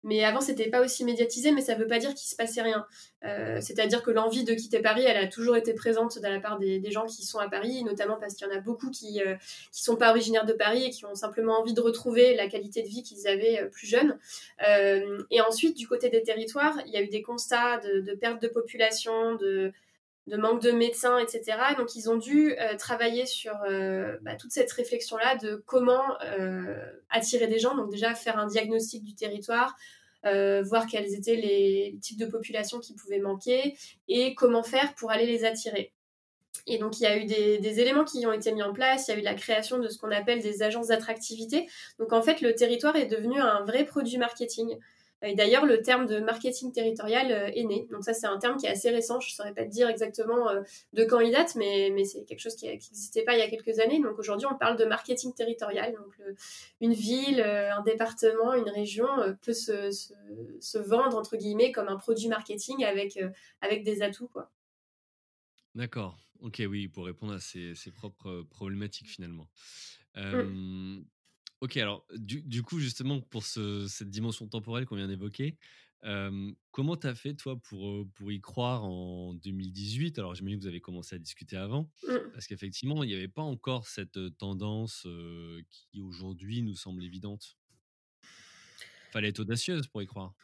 mais 0.03 0.23
avant, 0.23 0.41
c'était 0.41 0.69
pas 0.69 0.81
aussi 0.81 1.03
médiatisé, 1.03 1.51
mais 1.51 1.62
ça 1.62 1.75
veut 1.75 1.88
pas 1.88 1.99
dire 1.99 2.13
qu'il 2.13 2.29
se 2.29 2.36
passait 2.36 2.62
rien. 2.62 2.86
Euh, 3.23 3.60
c'est-à-dire 3.62 4.03
que 4.03 4.12
l'envie 4.12 4.43
de 4.43 4.53
quitter 4.53 4.79
Paris, 4.79 5.03
elle 5.05 5.17
a 5.17 5.27
toujours 5.27 5.57
été 5.57 5.73
présente 5.73 6.19
de 6.19 6.27
la 6.27 6.39
part 6.39 6.60
des, 6.60 6.91
gens 6.91 7.05
qui 7.05 7.25
sont 7.25 7.39
à 7.39 7.49
Paris, 7.49 7.83
notamment 7.83 8.17
parce 8.17 8.36
qu'il 8.36 8.47
y 8.47 8.49
en 8.49 8.55
a 8.55 8.60
beaucoup 8.60 8.91
qui 8.91 9.21
euh, 9.21 9.36
qui 9.71 9.83
sont 9.83 9.95
pas 9.95 10.12
originaires 10.12 10.45
de 10.45 10.53
Paris 10.53 10.86
et 10.86 10.89
qui 10.91 11.05
ont 11.05 11.15
simplement 11.15 11.60
envie 11.60 11.73
de 11.73 11.81
retrouver 11.81 12.36
la 12.36 12.47
qualité 12.47 12.83
de 12.83 12.88
vie 12.88 13.03
qu'ils 13.03 13.27
avaient 13.27 13.62
euh, 13.62 13.69
plus 13.69 13.88
jeunes. 13.88 14.17
et 15.31 15.41
ensuite, 15.41 15.75
du 15.75 15.88
côté 15.88 16.10
des 16.10 16.23
territoires, 16.23 16.77
il 16.86 16.93
y 16.93 16.97
a 16.97 17.01
eu 17.01 17.07
des 17.07 17.21
constats 17.21 17.79
de 17.79 18.13
perte 18.15 18.41
de 18.41 18.47
population, 18.47 19.36
de 19.36 19.73
de 20.27 20.35
manque 20.37 20.61
de 20.61 20.71
médecins, 20.71 21.17
etc. 21.17 21.57
Donc 21.77 21.95
ils 21.95 22.09
ont 22.09 22.17
dû 22.17 22.53
euh, 22.59 22.75
travailler 22.75 23.25
sur 23.25 23.53
euh, 23.67 24.17
bah, 24.21 24.35
toute 24.35 24.51
cette 24.51 24.71
réflexion-là 24.71 25.37
de 25.37 25.63
comment 25.65 26.03
euh, 26.23 26.75
attirer 27.09 27.47
des 27.47 27.59
gens. 27.59 27.75
Donc 27.75 27.89
déjà 27.89 28.13
faire 28.13 28.37
un 28.37 28.47
diagnostic 28.47 29.03
du 29.03 29.15
territoire, 29.15 29.75
voir 30.23 30.87
quels 30.87 31.13
étaient 31.13 31.37
les 31.37 31.97
types 32.01 32.19
de 32.19 32.25
populations 32.25 32.79
qui 32.79 32.93
pouvaient 32.93 33.19
manquer 33.19 33.77
et 34.09 34.35
comment 34.35 34.61
faire 34.61 34.93
pour 34.95 35.09
aller 35.09 35.25
les 35.25 35.45
attirer. 35.45 35.93
Et 36.65 36.79
donc, 36.79 36.99
il 36.99 37.03
y 37.03 37.05
a 37.05 37.15
eu 37.15 37.23
des, 37.23 37.59
des, 37.59 37.79
éléments 37.79 38.03
qui 38.03 38.25
ont 38.25 38.33
été 38.33 38.51
mis 38.51 38.61
en 38.61 38.73
place. 38.73 39.07
Il 39.07 39.11
y 39.11 39.17
a 39.17 39.19
eu 39.21 39.23
la 39.23 39.35
création 39.35 39.79
de 39.79 39.87
ce 39.87 39.97
qu'on 39.97 40.11
appelle 40.11 40.41
des 40.41 40.63
agences 40.63 40.87
d'attractivité. 40.87 41.69
Donc, 41.97 42.11
en 42.11 42.21
fait, 42.21 42.41
le 42.41 42.55
territoire 42.55 42.97
est 42.97 43.05
devenu 43.05 43.39
un 43.39 43.63
vrai 43.63 43.85
produit 43.85 44.17
marketing. 44.17 44.77
Et 45.23 45.34
d'ailleurs, 45.34 45.65
le 45.65 45.82
terme 45.82 46.06
de 46.06 46.19
marketing 46.19 46.71
territorial 46.71 47.32
euh, 47.32 47.47
est 47.47 47.63
né. 47.63 47.88
Donc 47.91 48.03
ça, 48.03 48.13
c'est 48.13 48.27
un 48.27 48.38
terme 48.38 48.58
qui 48.58 48.67
est 48.67 48.69
assez 48.69 48.91
récent. 48.91 49.19
Je 49.19 49.30
ne 49.30 49.32
saurais 49.32 49.53
pas 49.53 49.63
te 49.63 49.69
dire 49.69 49.89
exactement 49.89 50.49
euh, 50.49 50.62
de 50.93 51.03
quand 51.06 51.19
il 51.19 51.32
date, 51.32 51.56
mais, 51.56 51.91
mais 51.93 52.06
c'est 52.06 52.23
quelque 52.23 52.39
chose 52.39 52.56
qui 52.56 52.67
n'existait 52.67 53.23
pas 53.23 53.34
il 53.34 53.39
y 53.39 53.41
a 53.41 53.49
quelques 53.49 53.80
années. 53.80 53.99
Donc 53.99 54.19
aujourd'hui, 54.19 54.47
on 54.51 54.56
parle 54.56 54.77
de 54.77 54.86
marketing 54.86 55.34
territorial. 55.34 55.93
Donc 55.93 56.19
une 56.82 56.93
ville, 56.93 57.41
euh, 57.41 57.75
un 57.75 57.82
département, 57.82 58.53
une 58.53 58.69
région 58.69 59.08
peut 59.41 59.53
se, 59.53 59.89
se, 59.91 60.77
vendre, 60.77 61.17
entre 61.17 61.36
guillemets, 61.36 61.71
comme 61.71 61.88
un 61.88 61.97
produit 61.97 62.27
marketing 62.27 62.86
avec, 62.86 63.19
avec 63.62 63.84
des 63.84 64.03
atouts. 64.03 64.27
quoi. 64.27 64.51
D'accord. 65.73 66.15
Ok, 66.41 66.62
oui, 66.69 66.88
pour 66.88 67.06
répondre 67.06 67.34
à 67.34 67.39
ses, 67.39 67.73
ses 67.73 67.89
propres 67.89 68.43
problématiques 68.51 69.10
finalement. 69.10 69.47
Mmh. 70.15 71.01
Ok, 71.62 71.78
alors 71.78 72.06
du, 72.15 72.62
coup, 72.62 72.80
justement, 72.80 73.20
pour 73.20 73.43
cette 73.43 74.10
dimension 74.10 74.48
temporelle 74.48 74.86
qu'on 74.86 74.96
vient 74.96 75.08
d'évoquer, 75.08 75.58
comment 76.72 76.96
tu 76.96 77.08
as 77.08 77.15
fait, 77.15 77.34
toi, 77.34 77.60
pour, 77.60 78.08
pour 78.13 78.32
y 78.32 78.39
croire 78.39 78.84
en 78.84 79.34
2018 79.34 80.20
Alors, 80.20 80.36
j'imagine 80.36 80.60
que 80.60 80.63
vous 80.63 80.70
avez 80.70 80.82
commencé 80.82 81.15
à 81.15 81.20
discuter 81.20 81.58
avant, 81.58 81.89
mmh. 82.04 82.13
parce 82.34 82.48
qu'effectivement, 82.48 83.04
il 83.04 83.08
n'y 83.08 83.15
avait 83.15 83.28
pas 83.28 83.41
encore 83.41 83.88
cette 83.88 84.20
tendance 84.38 85.08
qui, 85.70 86.00
aujourd'hui, 86.00 86.62
nous 86.62 86.76
semble 86.76 87.04
évidente. 87.04 87.58
Fallait 89.12 89.30
être 89.30 89.39
audacieuse 89.39 89.88
pour 89.88 90.02
y 90.02 90.06
croire. 90.06 90.36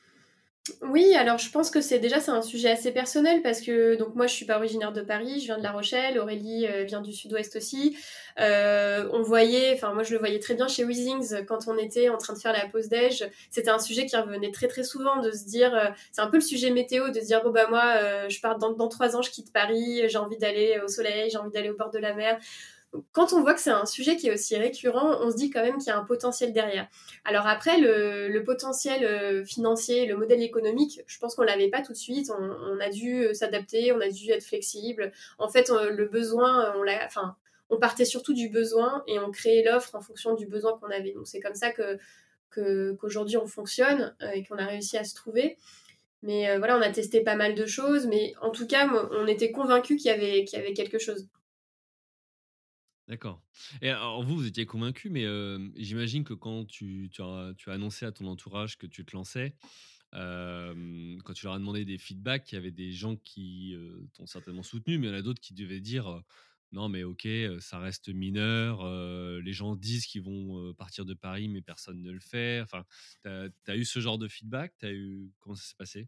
Oui, 0.81 1.13
alors 1.15 1.39
je 1.39 1.51
pense 1.51 1.69
que 1.69 1.81
c'est 1.81 1.99
déjà 1.99 2.21
c'est 2.21 2.31
un 2.31 2.41
sujet 2.41 2.69
assez 2.71 2.93
personnel 2.93 3.41
parce 3.41 3.59
que 3.59 3.95
donc 3.95 4.15
moi 4.15 4.27
je 4.27 4.33
suis 4.33 4.45
pas 4.45 4.55
originaire 4.55 4.93
de 4.93 5.01
Paris, 5.01 5.41
je 5.41 5.45
viens 5.47 5.57
de 5.57 5.63
La 5.63 5.73
Rochelle, 5.73 6.17
Aurélie 6.17 6.65
euh, 6.67 6.85
vient 6.85 7.01
du 7.01 7.11
Sud-Ouest 7.11 7.57
aussi. 7.57 7.97
Euh, 8.39 9.09
on 9.11 9.23
voyait, 9.23 9.73
enfin 9.73 9.93
moi 9.93 10.03
je 10.03 10.13
le 10.13 10.19
voyais 10.19 10.39
très 10.39 10.53
bien 10.55 10.69
chez 10.69 10.85
Weezings 10.85 11.43
quand 11.47 11.67
on 11.67 11.77
était 11.77 12.07
en 12.07 12.17
train 12.17 12.31
de 12.33 12.39
faire 12.39 12.53
la 12.53 12.65
pause 12.67 12.87
déj, 12.87 13.29
c'était 13.51 13.71
un 13.71 13.79
sujet 13.79 14.05
qui 14.05 14.15
revenait 14.15 14.51
très 14.51 14.69
très 14.69 14.83
souvent 14.83 15.19
de 15.19 15.31
se 15.31 15.43
dire, 15.43 15.75
euh, 15.75 15.89
c'est 16.13 16.21
un 16.21 16.27
peu 16.27 16.37
le 16.37 16.41
sujet 16.41 16.69
météo 16.69 17.09
de 17.09 17.19
se 17.19 17.25
dire 17.25 17.43
bon 17.43 17.49
bah 17.51 17.67
moi 17.69 18.29
je 18.29 18.39
pars 18.39 18.57
dans, 18.57 18.71
dans 18.71 18.87
trois 18.87 19.17
ans, 19.17 19.21
je 19.21 19.31
quitte 19.31 19.51
Paris, 19.51 20.03
j'ai 20.07 20.17
envie 20.17 20.37
d'aller 20.37 20.79
au 20.81 20.87
soleil, 20.87 21.29
j'ai 21.29 21.37
envie 21.37 21.51
d'aller 21.51 21.71
au 21.71 21.75
bord 21.75 21.91
de 21.91 21.99
la 21.99 22.13
mer 22.13 22.39
quand 23.11 23.33
on 23.33 23.41
voit 23.41 23.53
que 23.53 23.59
c'est 23.59 23.71
un 23.71 23.85
sujet 23.85 24.15
qui 24.17 24.27
est 24.27 24.33
aussi 24.33 24.55
récurrent, 24.55 25.17
on 25.21 25.31
se 25.31 25.35
dit 25.35 25.49
quand 25.49 25.63
même 25.63 25.77
qu'il 25.77 25.87
y 25.87 25.89
a 25.89 25.97
un 25.97 26.03
potentiel 26.03 26.53
derrière. 26.53 26.87
Alors 27.25 27.47
après, 27.47 27.79
le, 27.79 28.43
potentiel 28.43 29.03
euh, 29.03 29.43
financier, 29.43 30.05
le 30.05 30.15
modèle 30.15 30.41
économique, 30.41 31.01
je 31.07 31.17
pense 31.19 31.35
qu'on 31.35 31.43
l'avait 31.43 31.69
pas 31.69 31.81
tout 31.81 31.93
de 31.93 31.97
suite. 31.97 32.31
On, 32.37 32.79
a 32.79 32.89
dû 32.89 33.25
euh, 33.25 33.33
s'adapter, 33.33 33.91
on 33.93 33.99
a 33.99 34.09
dû 34.09 34.29
être 34.31 34.43
flexible. 34.43 35.11
En 35.39 35.49
fait, 35.49 35.69
le 35.69 36.05
besoin, 36.05 36.73
on 36.77 36.83
l'a, 36.83 37.05
enfin, 37.05 37.35
on 37.69 37.77
partait 37.77 38.05
surtout 38.05 38.33
du 38.33 38.49
besoin 38.49 39.03
et 39.07 39.19
on 39.19 39.31
créait 39.31 39.63
l'offre 39.63 39.95
en 39.95 40.01
fonction 40.01 40.35
du 40.35 40.45
besoin 40.45 40.77
qu'on 40.77 40.91
avait. 40.91 41.13
Donc 41.13 41.27
c'est 41.27 41.39
comme 41.39 41.55
ça 41.55 41.71
que 41.71 41.97
qu'aujourd'hui 42.53 43.37
on 43.37 43.47
fonctionne 43.47 44.15
euh, 44.21 44.29
et 44.29 44.43
qu'on 44.43 44.57
a 44.57 44.65
réussi 44.65 44.97
à 44.97 45.03
se 45.03 45.15
trouver. 45.15 45.57
Mais 46.21 46.57
voilà, 46.57 46.77
on 46.77 46.81
a 46.81 46.89
testé 46.89 47.19
pas 47.19 47.35
mal 47.35 47.53
de 47.53 47.65
choses, 47.65 48.07
mais 48.07 48.33
en 48.39 48.51
tout 48.51 48.65
cas, 48.65 48.89
on 49.11 49.27
était 49.27 49.51
convaincus 49.51 50.01
qu'il 50.01 50.09
y 50.09 50.13
avait 50.13 50.73
quelque 50.73 50.97
chose. 50.97 51.27
D'accord. 53.07 53.41
Et 53.81 53.89
alors 53.89 54.23
vous, 54.23 54.35
vous 54.35 54.47
étiez 54.47 54.65
convaincu, 54.65 55.09
mais 55.09 55.25
j'imagine 55.75 56.23
que 56.23 56.33
quand 56.33 56.65
tu, 56.65 57.09
as, 57.19 57.53
annoncé 57.67 58.05
à 58.05 58.11
ton 58.11 58.27
entourage 58.27 58.77
que 58.77 58.87
tu 58.87 59.05
te 59.05 59.15
lançais, 59.15 59.55
quand 60.11 61.33
tu 61.33 61.45
leur 61.45 61.53
as 61.53 61.59
demandé 61.59 61.85
des 61.85 61.97
feedbacks, 61.97 62.51
il 62.51 62.55
y 62.55 62.57
avait 62.57 62.71
des 62.71 62.91
gens 62.93 63.15
qui 63.17 63.75
t'ont 64.13 64.25
certainement 64.25 64.63
soutenu, 64.63 64.97
mais 64.97 65.07
il 65.07 65.09
y 65.09 65.13
en 65.13 65.17
a 65.17 65.21
d'autres 65.21 65.41
qui 65.41 65.53
devaient 65.53 65.81
dire 65.81 66.21
non, 66.71 66.89
mais 66.89 67.03
ok, 67.03 67.27
ça 67.59 67.77
reste 67.77 68.09
mineur, 68.09 68.83
les 69.41 69.53
gens 69.53 69.75
disent 69.75 70.05
qu'ils 70.05 70.23
vont 70.23 70.73
partir 70.73 71.05
de 71.05 71.13
Paris, 71.13 71.47
mais 71.47 71.61
personne 71.61 72.01
ne 72.01 72.11
le 72.11 72.19
fait. 72.19 72.61
Enfin, 72.61 72.85
tu 73.23 73.29
as, 73.71 73.75
eu 73.75 73.85
ce 73.85 73.99
genre 73.99 74.17
de 74.17 74.27
feedback? 74.27 74.73
As 74.81 74.91
eu... 74.91 75.29
Comment 75.39 75.55
ça 75.55 75.63
s'est 75.63 75.75
passé? 75.77 76.07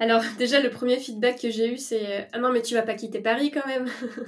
Alors 0.00 0.22
déjà 0.38 0.60
le 0.60 0.70
premier 0.70 0.98
feedback 0.98 1.40
que 1.40 1.50
j'ai 1.50 1.72
eu 1.72 1.76
c'est 1.76 2.26
ah 2.32 2.38
non 2.38 2.50
mais 2.50 2.62
tu 2.62 2.74
vas 2.74 2.82
pas 2.82 2.94
quitter 2.94 3.20
Paris 3.20 3.52
quand 3.52 3.66
même. 3.66 3.86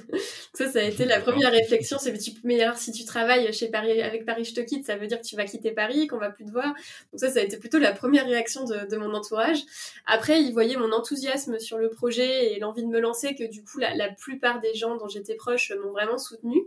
ça 0.54 0.70
ça 0.70 0.78
a 0.78 0.82
été 0.82 1.04
la 1.06 1.18
première 1.20 1.50
réflexion 1.50 1.98
c'est 1.98 2.14
mais 2.44 2.61
alors 2.61 2.76
si 2.76 2.92
tu 2.92 3.04
travailles 3.04 3.52
chez 3.52 3.68
Paris 3.68 4.00
avec 4.02 4.24
Paris 4.24 4.44
je 4.44 4.54
te 4.54 4.61
quitte 4.61 4.87
ça 4.87 4.96
veut 4.96 5.06
dire 5.06 5.20
que 5.20 5.26
tu 5.26 5.35
vas 5.35 5.46
quitter 5.46 5.72
Paris 5.72 6.06
qu'on 6.06 6.18
va 6.18 6.30
plus 6.30 6.44
te 6.44 6.50
voir. 6.50 6.68
Donc 7.12 7.20
ça 7.20 7.30
ça 7.30 7.40
a 7.40 7.42
été 7.42 7.56
plutôt 7.56 7.78
la 7.78 7.92
première 7.92 8.26
réaction 8.26 8.64
de, 8.64 8.96
mon 8.96 9.14
entourage. 9.14 9.62
Après 10.06 10.40
ils 10.42 10.52
voyaient 10.52 10.76
mon 10.76 10.92
enthousiasme 10.92 11.58
sur 11.58 11.78
le 11.78 11.88
projet 11.88 12.52
et 12.52 12.61
l'envie 12.61 12.82
de 12.82 12.88
me 12.88 13.00
lancer 13.00 13.35
que 13.35 13.44
du 13.44 13.64
coup 13.64 13.78
la, 13.78 13.96
la 13.96 14.11
plupart 14.11 14.61
des 14.61 14.74
gens 14.74 14.96
dont 14.96 15.08
j'étais 15.08 15.35
proche 15.35 15.72
m'ont 15.82 15.92
vraiment 15.92 16.18
soutenu. 16.18 16.66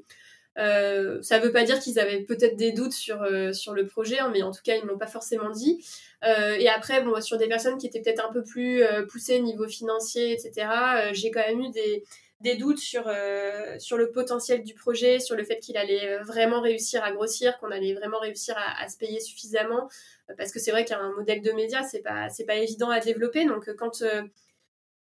Euh, 0.58 1.22
ça 1.22 1.40
veut 1.40 1.52
pas 1.52 1.64
dire 1.64 1.80
qu'ils 1.80 2.00
avaient 2.00 2.22
peut-être 2.22 2.56
des 2.56 2.72
doutes 2.72 2.94
sur, 2.94 3.22
euh, 3.24 3.52
sur 3.52 3.74
le 3.74 3.86
projet, 3.86 4.20
hein, 4.20 4.30
mais 4.32 4.42
en 4.42 4.52
tout 4.52 4.62
cas, 4.64 4.76
ils 4.76 4.86
ne 4.86 4.92
m'ont 4.92 4.98
pas 4.98 5.08
forcément 5.08 5.50
dit. 5.50 5.86
Euh, 6.24 6.56
et 6.58 6.70
après, 6.70 7.04
bon, 7.04 7.20
sur 7.22 7.38
des 7.38 7.48
personnes 7.48 7.78
qui 7.78 7.88
étaient 7.88 8.02
peut-être 8.02 8.26
un 8.26 8.32
peu 8.32 8.44
plus 8.44 8.84
poussées 9.10 9.40
niveau 9.42 9.68
financier, 9.68 10.32
etc., 10.32 10.68
j'ai 11.14 11.30
quand 11.32 11.46
même 11.46 11.62
eu 11.62 11.70
des, 11.72 12.04
des 12.42 12.56
doutes 12.56 12.80
sur, 12.80 13.12
sur 13.80 13.98
le 13.98 14.12
potentiel 14.12 14.64
du 14.64 14.74
projet, 14.74 15.20
sur 15.20 15.36
le 15.36 15.44
fait 15.44 15.60
qu'il 15.60 15.78
allait 15.78 16.18
vraiment 16.20 16.62
réussir 16.62 17.04
à 17.04 17.12
grossir, 17.12 17.58
qu'on 17.60 17.72
allait 17.72 17.94
vraiment 17.94 18.20
réussir 18.20 18.56
à, 18.58 18.84
à 18.84 18.88
se 18.88 18.98
payer 18.98 19.20
suffisamment. 19.20 19.90
parce 20.38 20.52
que 20.52 20.60
c'est 20.60 20.72
vrai 20.72 20.86
qu'un 20.86 21.12
modèle 21.12 21.42
de 21.42 21.52
média, 21.52 21.84
c'est 21.84 22.02
pas, 22.02 22.30
c'est 22.30 22.46
pas 22.46 22.56
évident 22.56 22.90
à 22.90 23.00
développer. 23.00 23.46
Donc, 23.46 23.70
quand 23.76 24.04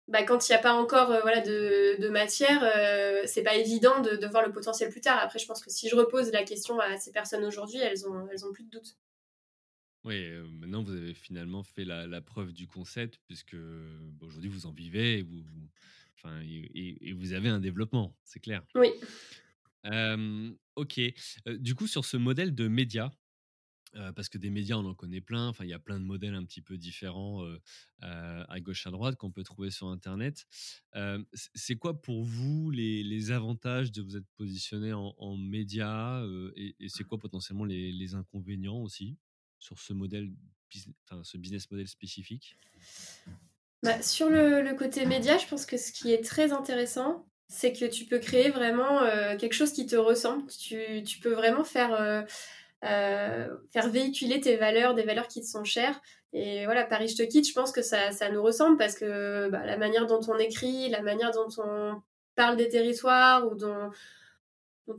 bah, 0.09 0.23
quand 0.23 0.49
il 0.49 0.51
n'y 0.51 0.55
a 0.55 0.61
pas 0.61 0.73
encore 0.73 1.11
euh, 1.11 1.21
voilà, 1.21 1.41
de, 1.41 2.01
de 2.01 2.09
matière, 2.09 2.63
euh, 2.63 3.21
c'est 3.25 3.43
pas 3.43 3.55
évident 3.55 4.01
de, 4.01 4.15
de, 4.15 4.27
voir 4.27 4.45
le 4.45 4.51
potentiel 4.51 4.89
plus 4.89 5.01
tard. 5.01 5.19
Après, 5.21 5.37
je 5.37 5.45
pense 5.45 5.63
que 5.63 5.69
si 5.69 5.87
je 5.87 5.95
repose 5.95 6.31
la 6.31 6.43
question 6.43 6.79
à 6.79 6.97
ces 6.97 7.11
personnes 7.11 7.45
aujourd'hui, 7.45 7.77
elles 7.79 8.07
ont, 8.07 8.27
elles 8.31 8.43
ont 8.45 8.51
plus 8.51 8.63
de 8.63 8.71
doutes. 8.71 8.97
Oui, 10.03 10.15
euh, 10.25 10.43
maintenant 10.59 10.81
vous 10.81 10.95
avez 10.95 11.13
finalement 11.13 11.61
fait 11.61 11.85
la, 11.85 12.07
la 12.07 12.21
preuve 12.21 12.53
du 12.53 12.67
concept, 12.67 13.19
puisque 13.27 13.57
aujourd'hui 14.21 14.49
vous 14.49 14.65
en 14.65 14.71
vivez 14.71 15.19
et 15.19 15.21
vous, 15.21 15.43
enfin, 16.15 16.41
et, 16.41 17.13
vous 17.13 17.33
avez 17.33 17.49
un 17.49 17.59
développement, 17.59 18.15
c'est 18.23 18.39
clair. 18.39 18.63
Oui. 18.75 18.89
ok. 20.75 20.99
du 21.45 21.75
coup, 21.75 21.85
sur 21.85 22.05
ce 22.05 22.17
modèle 22.17 22.55
de 22.55 22.67
média, 22.67 23.11
parce 24.15 24.29
que 24.29 24.37
des 24.37 24.49
médias, 24.49 24.77
on 24.77 24.85
en 24.85 24.93
connaît 24.93 25.21
plein. 25.21 25.47
Enfin, 25.47 25.63
il 25.63 25.69
y 25.69 25.73
a 25.73 25.79
plein 25.79 25.99
de 25.99 26.05
modèles 26.05 26.35
un 26.35 26.43
petit 26.45 26.61
peu 26.61 26.77
différents 26.77 27.43
à 28.01 28.59
gauche 28.59 28.85
à 28.87 28.91
droite 28.91 29.15
qu'on 29.15 29.31
peut 29.31 29.43
trouver 29.43 29.71
sur 29.71 29.87
Internet. 29.87 30.45
c'est 31.33 31.75
quoi 31.75 32.01
pour 32.01 32.23
vous 32.23 32.69
les, 32.71 33.31
avantages 33.31 33.91
de 33.91 34.01
vous 34.01 34.17
être 34.17 34.27
positionné 34.37 34.93
en, 34.93 35.13
en 35.17 35.37
médias 35.37 36.23
et, 36.55 36.75
c'est 36.87 37.03
quoi 37.03 37.17
potentiellement 37.17 37.65
les, 37.65 38.15
inconvénients 38.15 38.81
aussi 38.81 39.17
sur 39.59 39.79
ce 39.79 39.93
modèle, 39.93 40.31
enfin, 41.05 41.21
ce 41.23 41.37
business 41.37 41.69
model 41.69 41.87
spécifique? 41.87 42.57
Bah, 43.83 44.01
Sur 44.01 44.29
le, 44.29 44.73
côté 44.73 45.05
média, 45.05 45.37
je 45.37 45.47
pense 45.47 45.65
que 45.65 45.77
ce 45.77 45.91
qui 45.91 46.11
est 46.11 46.23
très 46.23 46.51
intéressant, 46.51 47.25
c'est 47.47 47.73
que 47.73 47.85
tu 47.85 48.05
peux 48.05 48.19
créer 48.19 48.49
vraiment 48.49 49.01
quelque 49.37 49.53
chose 49.53 49.71
qui 49.71 49.85
te 49.85 49.95
ressemble. 49.95 50.47
Tu, 50.51 51.03
tu 51.03 51.19
peux 51.19 51.33
vraiment 51.33 51.63
faire 51.63 52.25
euh, 52.85 53.47
faire 53.73 53.89
véhiculer 53.89 54.39
tes 54.39 54.55
valeurs, 54.55 54.93
des 54.93 55.03
valeurs 55.03 55.27
qui 55.27 55.41
te 55.41 55.45
sont 55.45 55.63
chères. 55.63 55.99
Et 56.31 56.65
voilà, 56.65 56.85
Paris, 56.85 57.09
je 57.09 57.17
te 57.17 57.23
quitte, 57.23 57.47
je 57.47 57.53
pense 57.53 57.71
que 57.71 57.81
ça, 57.81 58.11
ça 58.11 58.29
nous 58.29 58.41
ressemble 58.41 58.77
parce 58.77 58.95
que 58.95 59.49
bah, 59.49 59.65
la 59.65 59.77
manière 59.77 60.05
dont 60.05 60.21
on 60.27 60.37
écrit, 60.37 60.89
la 60.89 61.01
manière 61.01 61.31
dont 61.31 61.49
on 61.57 62.01
parle 62.35 62.55
des 62.55 62.69
territoires 62.69 63.47
ou 63.51 63.55
dont, 63.55 63.91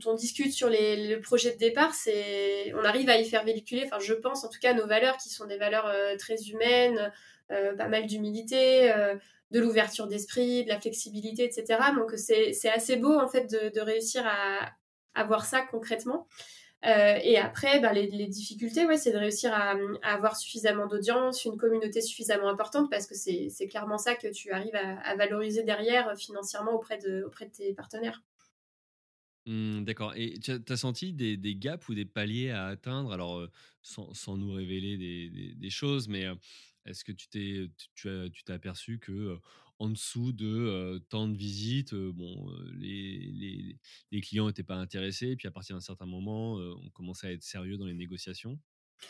on 0.05 0.13
discute 0.13 0.53
sur 0.53 0.69
les, 0.69 1.07
le 1.07 1.21
projet 1.21 1.53
de 1.53 1.57
départ, 1.57 1.93
c'est, 1.93 2.73
on 2.75 2.83
arrive 2.83 3.09
à 3.09 3.17
y 3.17 3.25
faire 3.25 3.43
véhiculer, 3.43 3.83
enfin, 3.85 3.99
je 3.99 4.13
pense 4.13 4.43
en 4.43 4.49
tout 4.49 4.59
cas, 4.61 4.73
nos 4.73 4.87
valeurs 4.87 5.17
qui 5.17 5.29
sont 5.29 5.45
des 5.45 5.57
valeurs 5.57 5.87
euh, 5.87 6.15
très 6.17 6.37
humaines, 6.43 7.11
euh, 7.51 7.75
pas 7.75 7.87
mal 7.87 8.05
d'humilité, 8.05 8.93
de 9.51 9.59
l'ouverture 9.59 10.07
d'esprit, 10.07 10.63
de 10.63 10.69
la 10.69 10.79
flexibilité, 10.79 11.43
etc. 11.43 11.79
Donc, 11.95 12.11
c'est, 12.15 12.53
assez 12.69 12.95
beau 12.95 13.19
en 13.19 13.27
fait 13.27 13.51
de, 13.51 13.69
de 13.73 13.81
réussir 13.81 14.23
à, 14.25 14.69
à 15.13 15.23
voir 15.23 15.45
ça 15.45 15.61
concrètement. 15.61 16.27
Euh, 16.85 17.19
et 17.21 17.37
après, 17.37 17.79
bah, 17.79 17.93
les, 17.93 18.27
difficultés, 18.27 18.85
ouais, 18.85 18.97
c'est 18.97 19.11
de 19.11 19.17
réussir 19.17 19.53
à, 19.53 19.75
avoir 20.01 20.35
suffisamment 20.35 20.87
d'audience, 20.87 21.45
une 21.45 21.57
communauté 21.57 22.01
suffisamment 22.01 22.49
importante, 22.49 22.89
parce 22.89 23.05
que 23.05 23.13
c'est 23.13 23.67
clairement 23.67 23.99
ça 23.99 24.15
que 24.15 24.27
tu 24.27 24.51
arrives 24.51 24.75
à, 24.75 25.15
valoriser 25.15 25.63
derrière 25.63 26.09
euh, 26.09 26.15
financièrement 26.15 26.73
auprès 26.73 26.97
de, 26.97 27.23
auprès 27.23 27.45
de 27.45 27.51
tes 27.51 27.73
partenaires. 27.73 28.23
Mmh, 29.45 29.83
d'accord. 29.83 30.13
Et 30.15 30.33
tu 30.39 30.51
as, 30.51 30.77
senti 30.77 31.13
des, 31.13 31.55
gaps 31.55 31.87
ou 31.87 31.93
des 31.93 32.05
paliers 32.05 32.49
à 32.49 32.65
atteindre? 32.67 33.11
Alors, 33.11 33.37
euh, 33.37 33.51
sans, 33.83 34.37
nous 34.37 34.51
révéler 34.51 34.97
des, 35.55 35.69
choses, 35.69 36.07
mais 36.07 36.25
est-ce 36.85 37.03
que 37.03 37.11
tu 37.11 37.27
t'es 37.27 37.69
tu, 37.93 38.09
aperçu 38.47 38.97
que 38.97 39.37
en 39.81 39.89
dessous 39.89 40.31
de 40.31 41.03
tant 41.09 41.27
de 41.27 41.35
visites, 41.35 41.95
bon, 41.95 42.47
les, 42.77 43.31
les, 43.33 43.79
les, 44.11 44.21
clients 44.21 44.45
n'étaient 44.45 44.61
pas 44.61 44.75
intéressés, 44.75 45.29
et 45.29 45.35
puis 45.35 45.47
à 45.47 45.51
partir 45.51 45.75
d'un 45.75 45.81
certain 45.81 46.05
moment, 46.05 46.53
on 46.53 46.89
commençait 46.91 47.27
à 47.27 47.31
être 47.31 47.41
sérieux 47.41 47.77
dans 47.77 47.87
les 47.87 47.95
négociations. 47.95 48.59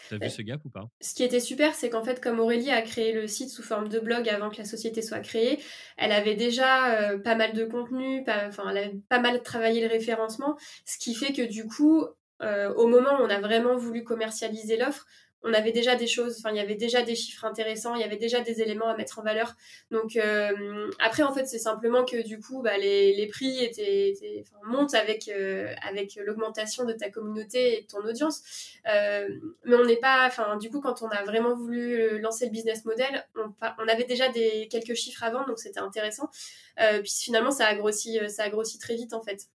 Tu 0.07 0.15
as 0.15 0.17
vu 0.17 0.29
ce 0.29 0.41
gap 0.41 0.63
ou 0.63 0.69
pas? 0.69 0.89
Ce 1.01 1.13
qui 1.13 1.23
était 1.23 1.41
super, 1.41 1.75
c'est 1.75 1.89
qu'en 1.89 2.05
fait, 2.05 2.21
comme 2.21 2.39
Aurélie 2.39 2.71
a 2.71 2.81
créé 2.81 3.12
le 3.12 3.27
site 3.27 3.49
sous 3.49 3.63
forme 3.63 3.89
de 3.89 3.99
blog 3.99 4.29
avant 4.29 4.49
que 4.49 4.57
la 4.60 4.63
société 4.63 5.01
soit 5.01 5.19
créée, 5.19 5.60
elle 5.97 6.13
avait 6.13 6.36
déjà 6.36 7.17
pas 7.19 7.36
mal 7.36 7.51
de 7.51 7.65
contenu, 7.65 8.23
enfin, 8.29 8.69
elle 8.69 8.77
avait 8.77 9.01
pas 9.10 9.19
mal 9.19 9.43
travaillé 9.43 9.81
le 9.81 9.89
référencement, 9.89 10.57
ce 10.86 10.97
qui 10.97 11.13
fait 11.13 11.34
que 11.34 11.41
du 11.41 11.67
coup, 11.67 12.05
au 12.39 12.88
moment 12.88 13.19
où 13.19 13.23
on 13.23 13.29
a 13.29 13.41
vraiment 13.41 13.75
voulu 13.75 14.05
commercialiser 14.05 14.77
l'offre, 14.77 15.05
on 15.43 15.54
avait 15.54 15.71
déjà 15.71 15.95
des 15.95 16.08
choses, 16.08 16.38
enfin 16.38 16.51
il 16.51 16.58
y 16.58 16.60
avait 16.60 16.75
déjà 16.75 17.01
des 17.01 17.15
chiffres 17.15 17.45
intéressants, 17.45 17.95
il 17.95 18.01
y 18.01 18.04
avait 18.04 18.17
déjà 18.17 18.41
des 18.41 18.62
éléments 18.62 18.88
à 18.88 18.95
mettre 18.95 19.19
en 19.19 19.23
valeur. 19.23 19.56
Donc 19.89 20.15
euh, 20.15 20.91
après 20.99 21.23
en 21.23 21.34
fait 21.34 21.45
c'est 21.45 21.60
simplement 21.60 22.06
que 22.06 22.25
du 22.25 22.39
coup 22.39 22.62
bah, 22.62 22.77
les, 22.77 23.27
prix 23.32 23.63
étaient, 23.63 24.43
montent 24.65 24.93
avec 24.93 25.27
euh, 25.30 25.73
avec 25.82 26.15
l'augmentation 26.15 26.86
de 26.86 26.93
ta 26.93 27.10
communauté 27.10 27.80
et 27.80 27.82
de 27.82 27.88
ton 27.88 28.06
audience. 28.06 28.41
Euh, 28.88 29.27
mais 29.65 29.75
on 29.75 29.86
n'est 29.86 29.97
pas, 29.99 30.27
enfin 30.27 30.58
du 30.58 30.69
coup 30.69 30.80
quand 30.80 31.01
on 31.01 31.10
a 31.10 31.23
vraiment 31.23 31.56
voulu 31.56 32.19
lancer 32.19 32.45
le 32.45 32.51
business 32.51 32.86
model, 32.86 33.25
on, 33.36 33.88
avait 33.88 34.06
déjà 34.06 34.30
des 34.30 34.67
quelques 34.69 34.93
chiffres 34.93 35.23
avant 35.23 35.45
donc 35.45 35.58
c'était 35.58 35.80
intéressant. 35.80 36.30
puis 36.77 37.12
finalement 37.12 37.51
ça 37.51 37.65
a 37.65 37.75
grossi, 37.75 38.19
ça 38.30 38.43
a 38.43 38.49
grossi 38.49 38.77
très 38.77 38.95
vite 38.95 39.13
en 39.13 39.21
fait. 39.21 39.47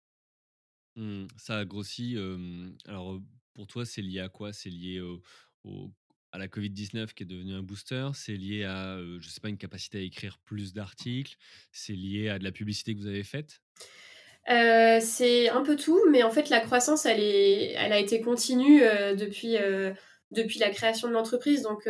Mmh, 0.96 1.27
ça 1.37 1.59
a 1.59 1.64
grossi. 1.64 2.16
alors 2.87 3.20
pour 3.55 3.68
toi 3.68 3.85
c'est 3.85 4.03
lié 4.03 4.20
à 4.20 4.29
quoi? 4.29 4.53
C'est 4.53 4.70
lié 4.70 5.01
au 5.01 5.22
à 6.33 6.39
la 6.39 6.49
Covid-19 6.49 7.14
qui 7.14 7.23
est 7.23 7.27
devenu 7.27 7.55
un 7.55 7.62
booster, 7.62 8.09
c'est 8.14 8.37
lié 8.37 8.64
à, 8.64 8.99
je 9.21 9.29
sais 9.29 9.41
pas, 9.41 9.49
une 9.49 9.59
capacité 9.59 9.99
à 9.99 10.01
écrire 10.03 10.39
plus 10.45 10.73
d'articles, 10.73 11.37
c'est 11.73 11.95
lié 11.95 12.29
à 12.29 12.39
de 12.39 12.45
la 12.45 12.53
publicité 12.53 12.95
que 12.95 13.01
vous 13.01 13.07
avez 13.07 13.25
faite? 13.25 13.61
C'est 14.49 15.49
un 15.49 15.62
peu 15.62 15.77
tout, 15.77 16.01
mais 16.11 16.23
en 16.23 16.31
fait 16.31 16.49
la 16.51 16.61
croissance, 16.61 17.07
elle, 17.07 17.21
est, 17.21 17.73
elle 17.73 17.93
a 17.93 17.99
été 17.99 18.21
continue 18.21 18.81
depuis, 18.81 19.57
depuis 20.31 20.59
la 20.59 20.71
création 20.71 21.09
de 21.09 21.14
l'entreprise. 21.14 21.62
Donc, 21.62 21.89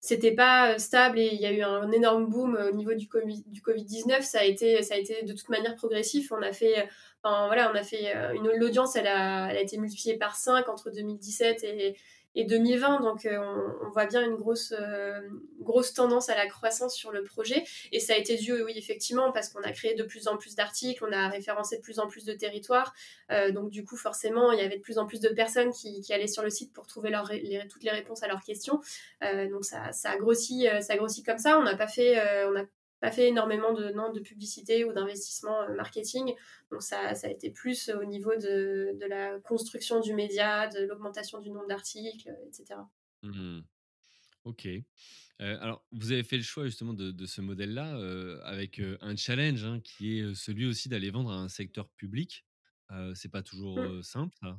c'était 0.00 0.34
pas 0.34 0.78
stable 0.78 1.18
et 1.18 1.30
il 1.32 1.40
y 1.40 1.46
a 1.46 1.52
eu 1.52 1.62
un 1.62 1.90
énorme 1.90 2.26
boom 2.26 2.56
au 2.70 2.74
niveau 2.76 2.94
du 2.94 3.08
Covid, 3.08 3.42
du 3.46 3.60
Covid-19. 3.60 4.22
Ça 4.22 4.40
a 4.40 4.44
été, 4.44 4.82
ça 4.82 4.94
a 4.94 4.98
été 4.98 5.24
de 5.24 5.32
toute 5.32 5.48
manière 5.48 5.74
progressif. 5.74 6.30
On 6.30 6.42
a 6.42 6.52
fait, 6.52 6.88
voilà, 7.24 7.72
on 7.72 7.74
a 7.74 7.82
fait 7.82 8.14
une 8.34 8.48
l'audience, 8.56 8.94
elle 8.94 9.08
a, 9.08 9.50
elle 9.50 9.56
a 9.56 9.60
été 9.60 9.78
multipliée 9.78 10.16
par 10.16 10.36
5 10.36 10.68
entre 10.68 10.90
2017 10.90 11.64
et, 11.64 11.96
et 12.36 12.44
2020. 12.44 13.00
Donc, 13.00 13.26
euh, 13.26 13.38
on, 13.82 13.90
voit 13.90 14.06
bien 14.06 14.24
une 14.24 14.36
grosse, 14.36 14.72
euh, 14.78 15.20
grosse 15.60 15.94
tendance 15.94 16.28
à 16.28 16.36
la 16.36 16.46
croissance 16.46 16.94
sur 16.94 17.10
le 17.10 17.24
projet. 17.24 17.64
Et 17.90 17.98
ça 17.98 18.12
a 18.12 18.16
été 18.16 18.36
dû, 18.36 18.52
oui, 18.62 18.74
effectivement, 18.76 19.32
parce 19.32 19.48
qu'on 19.48 19.62
a 19.62 19.72
créé 19.72 19.94
de 19.94 20.04
plus 20.04 20.28
en 20.28 20.36
plus 20.36 20.54
d'articles, 20.54 21.02
on 21.04 21.12
a 21.12 21.28
référencé 21.28 21.78
de 21.78 21.82
plus 21.82 21.98
en 21.98 22.06
plus 22.06 22.24
de 22.24 22.34
territoires. 22.34 22.94
Euh, 23.32 23.50
donc, 23.50 23.70
du 23.70 23.84
coup, 23.84 23.96
forcément, 23.96 24.52
il 24.52 24.60
y 24.60 24.62
avait 24.62 24.76
de 24.76 24.82
plus 24.82 24.98
en 24.98 25.06
plus 25.06 25.20
de 25.20 25.30
personnes 25.30 25.72
qui, 25.72 26.04
allaient 26.12 26.28
sur 26.28 26.42
le 26.42 26.50
site 26.50 26.72
pour 26.72 26.86
trouver 26.86 27.12
toutes 27.68 27.82
les 27.82 27.90
réponses 27.90 28.22
à 28.22 28.28
leurs 28.28 28.42
questions. 28.42 28.80
donc, 29.22 29.64
ça, 29.64 29.92
ça, 29.92 30.10
a 30.10 30.16
grossi, 30.16 30.66
ça 30.80 30.96
grossi 30.96 31.22
comme 31.22 31.38
ça. 31.38 31.58
On 31.58 31.62
n'a 31.62 31.74
pas 31.74 31.88
fait, 31.88 32.16
pas 33.00 33.10
fait 33.10 33.28
énormément 33.28 33.72
de, 33.72 33.90
non, 33.90 34.12
de 34.12 34.20
publicité 34.20 34.84
ou 34.84 34.92
d'investissement 34.92 35.62
euh, 35.62 35.74
marketing. 35.74 36.34
Donc 36.70 36.82
ça, 36.82 37.14
ça, 37.14 37.26
a 37.26 37.30
été 37.30 37.50
plus 37.50 37.90
au 37.90 38.04
niveau 38.04 38.34
de, 38.36 38.96
de 38.98 39.06
la 39.06 39.38
construction 39.40 40.00
du 40.00 40.14
média, 40.14 40.68
de 40.68 40.80
l'augmentation 40.86 41.40
du 41.40 41.50
nombre 41.50 41.68
d'articles, 41.68 42.34
etc. 42.46 42.80
Mmh. 43.22 43.60
Ok. 44.44 44.66
Euh, 44.66 45.58
alors, 45.60 45.84
vous 45.92 46.12
avez 46.12 46.22
fait 46.22 46.38
le 46.38 46.42
choix 46.42 46.64
justement 46.64 46.94
de, 46.94 47.10
de 47.10 47.26
ce 47.26 47.40
modèle-là 47.40 47.96
euh, 47.98 48.40
avec 48.44 48.80
un 49.00 49.16
challenge 49.16 49.64
hein, 49.64 49.80
qui 49.84 50.18
est 50.18 50.34
celui 50.34 50.66
aussi 50.66 50.88
d'aller 50.88 51.10
vendre 51.10 51.30
à 51.30 51.36
un 51.36 51.48
secteur 51.48 51.88
public. 51.90 52.46
c'est 53.14 53.30
pas 53.30 53.42
toujours 53.42 53.78
mmh. 53.78 54.02
simple, 54.02 54.34
ça 54.40 54.58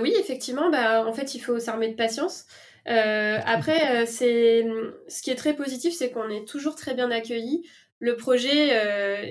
oui, 0.00 0.14
effectivement, 0.18 0.70
bah, 0.70 1.06
en 1.06 1.12
fait, 1.12 1.34
il 1.34 1.40
faut 1.40 1.58
s'armer 1.58 1.88
de 1.88 1.94
patience. 1.94 2.46
Euh, 2.88 3.38
après, 3.44 4.02
euh, 4.02 4.06
ce 4.06 5.22
qui 5.22 5.30
est 5.30 5.34
très 5.36 5.54
positif, 5.54 5.94
c'est 5.94 6.10
qu'on 6.10 6.28
est 6.28 6.46
toujours 6.46 6.74
très 6.74 6.94
bien 6.94 7.10
accueillis. 7.10 7.66
Le 7.98 8.16
projet, 8.16 8.76
euh, 8.76 9.24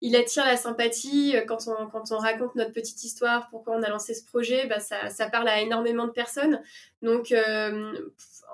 il 0.00 0.16
attire 0.16 0.44
la 0.44 0.56
sympathie 0.56 1.34
quand 1.46 1.68
on 1.68 2.18
raconte 2.18 2.54
notre 2.54 2.72
petite 2.72 3.04
histoire, 3.04 3.48
pourquoi 3.50 3.76
on 3.76 3.82
a 3.82 3.90
lancé 3.90 4.14
ce 4.14 4.24
projet. 4.24 4.66
Bah, 4.66 4.80
ça, 4.80 5.30
parle 5.30 5.48
à 5.48 5.60
énormément 5.60 6.06
de 6.06 6.12
personnes. 6.12 6.62
Donc, 7.02 7.34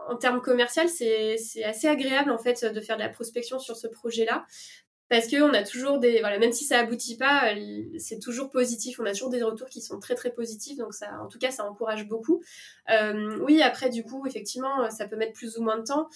en 0.08 0.16
termes 0.16 0.40
commercial, 0.40 0.88
c'est 0.88 1.36
assez 1.64 1.86
agréable 1.86 2.30
en 2.30 2.38
fait 2.38 2.64
de 2.64 2.80
faire 2.80 2.96
de 2.96 3.02
la 3.02 3.08
prospection 3.08 3.58
sur 3.58 3.76
ce 3.76 3.86
projet-là 3.86 4.44
parce 5.08 5.28
qu'on 5.28 5.54
a 5.54 5.62
toujours 5.62 5.98
des 5.98 6.20
voilà 6.20 6.38
même 6.38 6.52
si 6.52 6.64
ça 6.64 6.78
aboutit 6.78 7.16
pas 7.16 7.54
c'est 7.98 8.18
toujours 8.18 8.50
positif. 8.50 9.00
On 9.00 9.06
a 9.06 9.12
toujours 9.12 9.30
des 9.30 9.42
retours 9.42 9.68
qui 9.68 9.80
sont 9.80 9.98
très 9.98 10.14
très 10.14 10.30
positifs. 10.30 10.76
Donc 10.76 10.94
ça 10.94 11.20
en 11.22 11.28
tout 11.28 11.38
cas 11.38 11.50
ça 11.50 11.64
encourage 11.64 12.06
beaucoup. 12.06 12.42
Euh, 12.90 13.38
oui 13.40 13.62
après 13.62 13.88
du 13.90 14.02
coup 14.02 14.26
effectivement 14.26 14.90
ça 14.90 15.06
peut 15.06 15.16
mettre 15.16 15.32
plus 15.32 15.56
ou 15.56 15.62
moins 15.62 15.78
de 15.78 15.84
temps. 15.84 16.08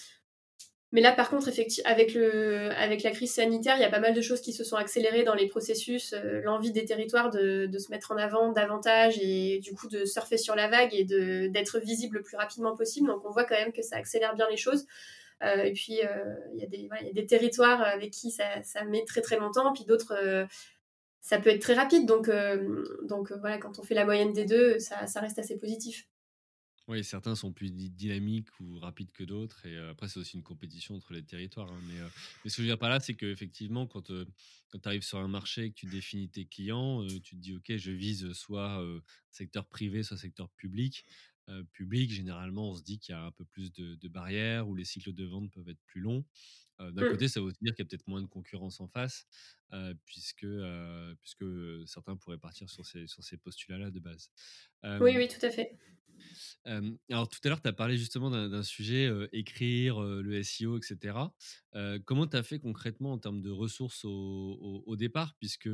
Mais 0.91 1.01
là 1.01 1.11
par 1.11 1.31
contre 1.31 1.47
effectivement 1.47 1.89
avec 1.89 2.13
le 2.13 2.69
avec 2.73 3.01
la 3.01 3.09
crise 3.09 3.33
sanitaire 3.33 3.77
il 3.77 3.81
y 3.81 3.85
a 3.85 3.89
pas 3.89 3.99
mal 3.99 4.13
de 4.13 4.21
choses 4.21 4.41
qui 4.41 4.53
se 4.53 4.63
sont 4.63 4.75
accélérées 4.75 5.23
dans 5.23 5.33
les 5.33 5.47
processus 5.47 6.13
euh, 6.13 6.41
l'envie 6.43 6.71
des 6.71 6.85
territoires 6.85 7.31
de, 7.31 7.65
de, 7.65 7.77
se 7.79 7.89
mettre 7.89 8.11
en 8.11 8.17
avant 8.17 8.51
davantage 8.51 9.17
et 9.19 9.59
du 9.59 9.73
coup 9.73 9.87
de 9.87 10.05
surfer 10.05 10.37
sur 10.37 10.55
la 10.55 10.67
vague 10.67 10.93
et 10.93 11.03
de 11.03 11.47
d'être 11.47 11.79
visible 11.79 12.17
le 12.17 12.21
plus 12.21 12.37
rapidement 12.37 12.75
possible. 12.75 13.07
Donc 13.07 13.25
on 13.25 13.31
voit 13.31 13.45
quand 13.45 13.55
même 13.55 13.71
que 13.71 13.81
ça 13.81 13.95
accélère 13.95 14.35
bien 14.35 14.47
les 14.51 14.57
choses. 14.57 14.85
euh, 14.85 15.22
et 15.43 15.73
puis, 15.73 15.99
euh, 16.01 16.35
il 16.55 16.61
y, 16.61 17.09
a 17.09 17.13
des 17.13 17.25
territoires 17.25 17.81
avec 17.81 18.11
qui 18.11 18.31
ça, 18.31 18.61
ça 18.63 18.83
met 18.85 19.03
très 19.05 19.21
très 19.21 19.37
longtemps, 19.37 19.73
puis 19.73 19.85
d'autres 19.85 20.13
euh, 20.13 20.45
ça 21.21 21.39
peut 21.39 21.49
être 21.49 21.61
très 21.61 21.73
rapide. 21.73 22.05
Donc, 22.05 22.29
donc 23.03 23.31
voilà, 23.31 23.57
quand 23.57 23.79
on 23.79 23.83
fait 23.83 23.95
la 23.95 24.03
moyenne 24.03 24.33
des 24.33 24.45
deux, 24.45 24.79
ça, 24.79 25.07
ça 25.07 25.21
reste 25.21 25.39
assez 25.39 25.57
positif. 25.57 26.07
Oui, 26.89 27.01
certains 27.01 27.33
sont 27.33 27.53
plus 27.53 27.71
dynamiques 27.71 28.49
ou 28.59 28.77
rapides 28.77 29.11
que 29.13 29.23
d'autres. 29.23 29.65
Et 29.65 29.77
après, 29.77 30.09
c'est 30.09 30.19
aussi 30.19 30.35
une 30.35 30.43
compétition 30.43 30.95
entre 30.95 31.13
les 31.13 31.23
territoires. 31.23 31.71
Hein, 31.71 31.79
mais, 31.87 31.95
mais, 32.43 32.49
ce 32.49 32.57
que 32.57 32.61
je 32.61 32.61
veux 32.63 32.67
dire 32.67 32.77
par 32.77 32.89
là, 32.89 32.99
c'est 32.99 33.13
qu'effectivement, 33.13 33.87
quand, 33.87 34.11
quand 34.69 34.79
tu 34.79 34.87
arrives 34.89 35.03
sur 35.03 35.17
un 35.17 35.29
marché 35.29 35.63
et 35.63 35.71
que 35.71 35.75
tu 35.75 35.85
définis 35.85 36.27
tes 36.27 36.45
clients, 36.45 37.07
tu 37.07 37.37
te 37.37 37.41
dis, 37.41 37.55
OK, 37.55 37.77
je 37.77 37.91
vise 37.91 38.33
soit 38.33 38.85
secteur 39.31 39.65
privé, 39.65 40.03
soit 40.03 40.17
secteur 40.17 40.49
public. 40.49 41.05
Euh, 41.49 41.63
public, 41.73 42.11
généralement, 42.11 42.69
on 42.69 42.75
se 42.75 42.83
dit 42.83 42.99
qu'il 42.99 43.13
y 43.13 43.17
a 43.17 43.21
un 43.21 43.31
peu 43.31 43.43
plus 43.43 43.71
de, 43.73 44.07
barrières, 44.07 44.67
ou 44.67 44.75
les 44.75 44.85
cycles 44.85 45.13
de 45.13 45.25
vente 45.25 45.51
peuvent 45.51 45.67
être 45.67 45.81
plus 45.85 46.01
longs. 46.01 46.23
Euh, 46.79 46.91
d'un 46.91 47.05
mmh. 47.05 47.11
côté, 47.11 47.27
ça 47.27 47.41
veut 47.41 47.51
dire 47.61 47.75
qu'il 47.75 47.83
y 47.83 47.87
a 47.87 47.89
peut-être 47.89 48.07
moins 48.07 48.21
de 48.21 48.27
concurrence 48.27 48.79
en 48.79 48.87
face, 48.87 49.27
euh, 49.73 49.93
puisque, 50.05 50.47
puisque 51.21 51.45
certains 51.85 52.15
pourraient 52.15 52.37
partir 52.37 52.69
sur 52.69 52.85
ces, 52.85 53.07
sur 53.07 53.23
ces 53.23 53.37
postulats-là 53.37 53.91
de 53.91 53.99
base. 53.99 54.31
oui, 54.83 55.17
oui, 55.17 55.27
tout 55.27 55.45
à 55.45 55.49
fait. 55.49 55.77
alors 57.09 57.27
tout 57.27 57.39
à 57.43 57.49
l'heure, 57.49 57.61
tu 57.61 57.67
as 57.67 57.73
parlé 57.73 57.97
justement 57.97 58.29
d'un 58.31 58.63
sujet, 58.63 59.11
écrire, 59.33 59.99
le 60.01 60.41
SEO, 60.43 60.77
etc. 60.77 61.17
comment 62.05 62.25
tu 62.25 62.37
as 62.37 62.43
fait 62.43 62.59
concrètement 62.59 63.11
en 63.11 63.17
termes 63.17 63.41
de 63.41 63.51
ressources 63.51 64.05
au, 64.05 64.83
au 64.85 64.95
départ, 64.95 65.35
puisque 65.39 65.69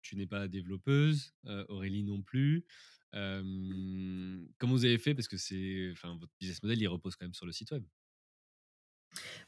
tu 0.00 0.16
n'es 0.16 0.26
pas 0.26 0.48
développeuse, 0.48 1.34
Aurélie 1.68 2.04
non 2.04 2.22
plus 2.22 2.64
comment 3.12 4.72
vous 4.72 4.84
avez 4.84 4.98
fait? 4.98 5.14
Parce 5.14 5.28
que 5.28 5.36
c'est, 5.36 5.90
enfin, 5.92 6.16
votre 6.20 6.32
business 6.40 6.62
model, 6.62 6.80
il 6.80 6.88
repose 6.88 7.16
quand 7.16 7.24
même 7.24 7.34
sur 7.34 7.46
le 7.46 7.52
site 7.52 7.70
web. 7.70 7.84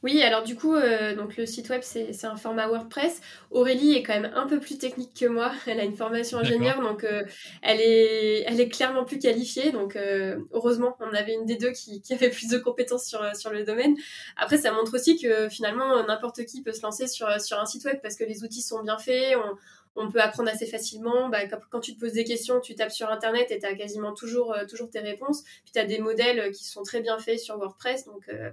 Oui, 0.03 0.21
alors 0.23 0.43
du 0.43 0.55
coup, 0.55 0.73
euh, 0.73 1.15
donc 1.15 1.37
le 1.37 1.45
site 1.45 1.69
web, 1.69 1.81
c'est 1.83 2.25
un 2.25 2.35
format 2.35 2.67
WordPress. 2.67 3.21
Aurélie 3.51 3.93
est 3.93 4.01
quand 4.01 4.19
même 4.19 4.31
un 4.33 4.47
peu 4.47 4.59
plus 4.59 4.79
technique 4.79 5.15
que 5.19 5.27
moi. 5.27 5.51
Elle 5.67 5.79
a 5.79 5.83
une 5.83 5.95
formation 5.95 6.39
ingénieur, 6.39 6.81
donc 6.81 7.03
euh, 7.03 7.23
elle, 7.61 7.79
est, 7.79 8.43
elle 8.47 8.59
est 8.59 8.69
clairement 8.69 9.05
plus 9.05 9.19
qualifiée. 9.19 9.71
Donc 9.71 9.95
euh, 9.95 10.39
heureusement, 10.53 10.97
on 10.99 11.13
avait 11.13 11.35
une 11.35 11.45
des 11.45 11.55
deux 11.55 11.71
qui, 11.71 12.01
qui, 12.01 12.13
avait 12.13 12.31
plus 12.31 12.47
de 12.47 12.57
compétences 12.57 13.05
sur, 13.05 13.23
sur 13.35 13.51
le 13.51 13.63
domaine. 13.63 13.95
Après, 14.37 14.57
ça 14.57 14.71
montre 14.71 14.95
aussi 14.95 15.21
que 15.21 15.49
finalement, 15.49 16.03
n'importe 16.03 16.45
qui 16.45 16.63
peut 16.63 16.73
se 16.73 16.81
lancer 16.81 17.05
sur, 17.05 17.39
sur 17.39 17.59
un 17.59 17.65
site 17.67 17.85
web 17.85 17.99
parce 18.01 18.15
que 18.15 18.23
les 18.23 18.43
outils 18.43 18.63
sont 18.63 18.81
bien 18.81 18.97
faits. 18.97 19.37
On, 19.37 19.55
on 19.95 20.09
peut 20.09 20.21
apprendre 20.21 20.49
assez 20.49 20.65
facilement. 20.65 21.29
Bah, 21.29 21.39
quand, 21.47 21.79
tu 21.79 21.95
te 21.95 21.99
poses 21.99 22.13
des 22.13 22.23
questions, 22.23 22.59
tu 22.59 22.75
tapes 22.75 22.91
sur 22.91 23.09
Internet 23.09 23.51
et 23.51 23.59
tu 23.59 23.65
as 23.65 23.75
quasiment 23.75 24.13
toujours, 24.13 24.53
euh, 24.53 24.65
toujours 24.65 24.89
tes 24.89 24.99
réponses. 24.99 25.43
Puis 25.63 25.73
tu 25.73 25.79
as 25.79 25.85
des 25.85 25.99
modèles 25.99 26.39
euh, 26.39 26.51
qui 26.51 26.63
sont 26.63 26.83
très 26.83 27.01
bien 27.01 27.19
faits 27.19 27.39
sur 27.39 27.57
WordPress. 27.57 28.05
Donc, 28.05 28.29
euh, 28.29 28.51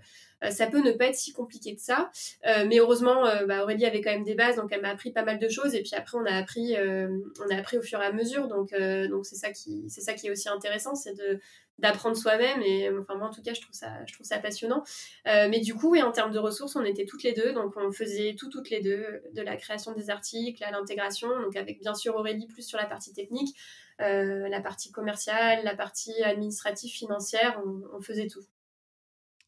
ça 0.51 0.67
peut 0.67 0.81
ne 0.81 0.93
pas 0.93 1.07
être 1.07 1.17
si 1.17 1.33
compliqué 1.33 1.75
que 1.75 1.83
ça. 1.83 2.11
mais 2.45 2.79
heureusement, 2.79 3.25
bah, 3.47 3.65
Aurélie 3.65 3.87
avait 3.87 4.01
quand 4.01 4.13
même 4.13 4.23
des 4.23 4.37
bases. 4.37 4.55
Donc, 4.55 4.71
elle 4.73 4.83
m'a 4.83 4.91
appris 4.91 5.11
pas 5.11 5.25
mal 5.25 5.41
de 5.41 5.49
choses. 5.49 5.75
Et 5.75 5.83
puis 5.83 5.95
après, 5.97 6.17
on 6.17 6.25
a 6.27 6.33
appris, 6.33 6.77
on 6.77 7.51
a 7.51 7.57
appris 7.57 7.77
au 7.77 7.83
fur 7.83 8.01
et 8.01 8.05
à 8.05 8.13
mesure. 8.13 8.47
Donc, 8.47 8.73
donc 8.73 9.27
c'est 9.27 9.35
ça, 9.35 9.51
qui, 9.51 9.91
ça 9.91 10.15
qui 10.15 10.29
est 10.29 10.31
aussi 10.31 10.49
intéressant. 10.49 10.95
C'est 10.95 11.15
de, 11.15 11.41
d'apprendre 11.79 12.17
soi-même 12.17 12.61
et 12.63 12.91
enfin 12.91 13.15
moi 13.15 13.29
en 13.29 13.31
tout 13.31 13.43
cas 13.43 13.55
je 13.55 13.61
trouve 13.61 13.75
ça 13.75 14.05
je 14.07 14.13
trouve 14.13 14.27
ça 14.27 14.39
passionnant. 14.39 14.85
Euh, 15.27 15.49
mais 15.49 15.61
du 15.61 15.75
coup 15.75 15.91
oui 15.91 16.03
en 16.03 16.13
termes 16.13 16.33
de 16.33 16.39
ressources 16.39 16.77
on 16.77 16.85
était 16.85 17.05
toutes 17.05 17.23
les 17.23 17.33
deux. 17.33 17.53
Donc 17.53 17.75
on 17.77 17.93
faisait 17.93 18.35
tout 18.35 18.51
toutes 18.51 18.71
les 18.71 18.81
deux 18.81 19.23
de 19.33 19.43
la 19.43 19.57
création 19.57 19.93
des 19.93 20.11
articles 20.11 20.63
à 20.65 20.71
l'intégration. 20.71 21.29
Donc 21.43 21.57
avec 21.57 21.81
bien 21.81 21.95
sûr 21.95 22.17
Aurélie 22.17 22.47
plus 22.47 22.63
sur 22.63 22.79
la 22.79 22.87
partie 22.87 23.13
technique 23.13 23.57
euh, 24.01 24.49
la 24.49 24.61
partie 24.61 24.93
commerciale 24.93 25.65
la 25.65 25.75
partie 25.75 26.23
administrative 26.23 26.91
financière 26.91 27.61
on, 27.65 28.01
faisait 28.01 28.29
tout. 28.29 28.45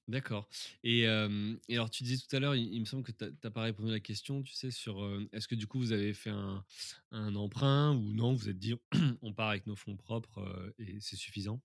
D'accord. 0.09 0.49
Et, 0.83 1.07
alors, 1.07 1.89
tu 1.89 2.03
disais 2.03 2.21
tout 2.29 2.35
à 2.35 2.41
l'heure, 2.41 2.57
il, 2.57 2.81
me 2.81 2.85
semble 2.85 3.05
que 3.05 3.13
tu 3.13 3.25
n'as 3.45 3.51
pas 3.51 3.63
répondu 3.63 3.91
à 3.91 3.93
la 3.93 4.01
question, 4.01 4.43
tu 4.43 4.53
sais, 4.55 4.73
sur 4.73 5.09
est-ce 5.33 5.47
que 5.47 5.55
du 5.55 5.69
coup 5.69 5.79
vous 5.79 5.93
avez 5.93 6.13
fait 6.15 6.31
un, 6.31 6.65
un 7.13 7.37
emprunt 7.37 7.93
ou 7.95 8.13
non, 8.13 8.35
vous 8.35 8.49
êtes 8.49 8.59
dit 8.59 8.75
on 9.23 9.33
part 9.33 9.51
avec 9.51 9.69
nos 9.69 9.77
fonds 9.77 9.97
propres 9.97 10.75
et 10.81 10.97
c'est 11.01 11.15
suffisant? 11.15 11.61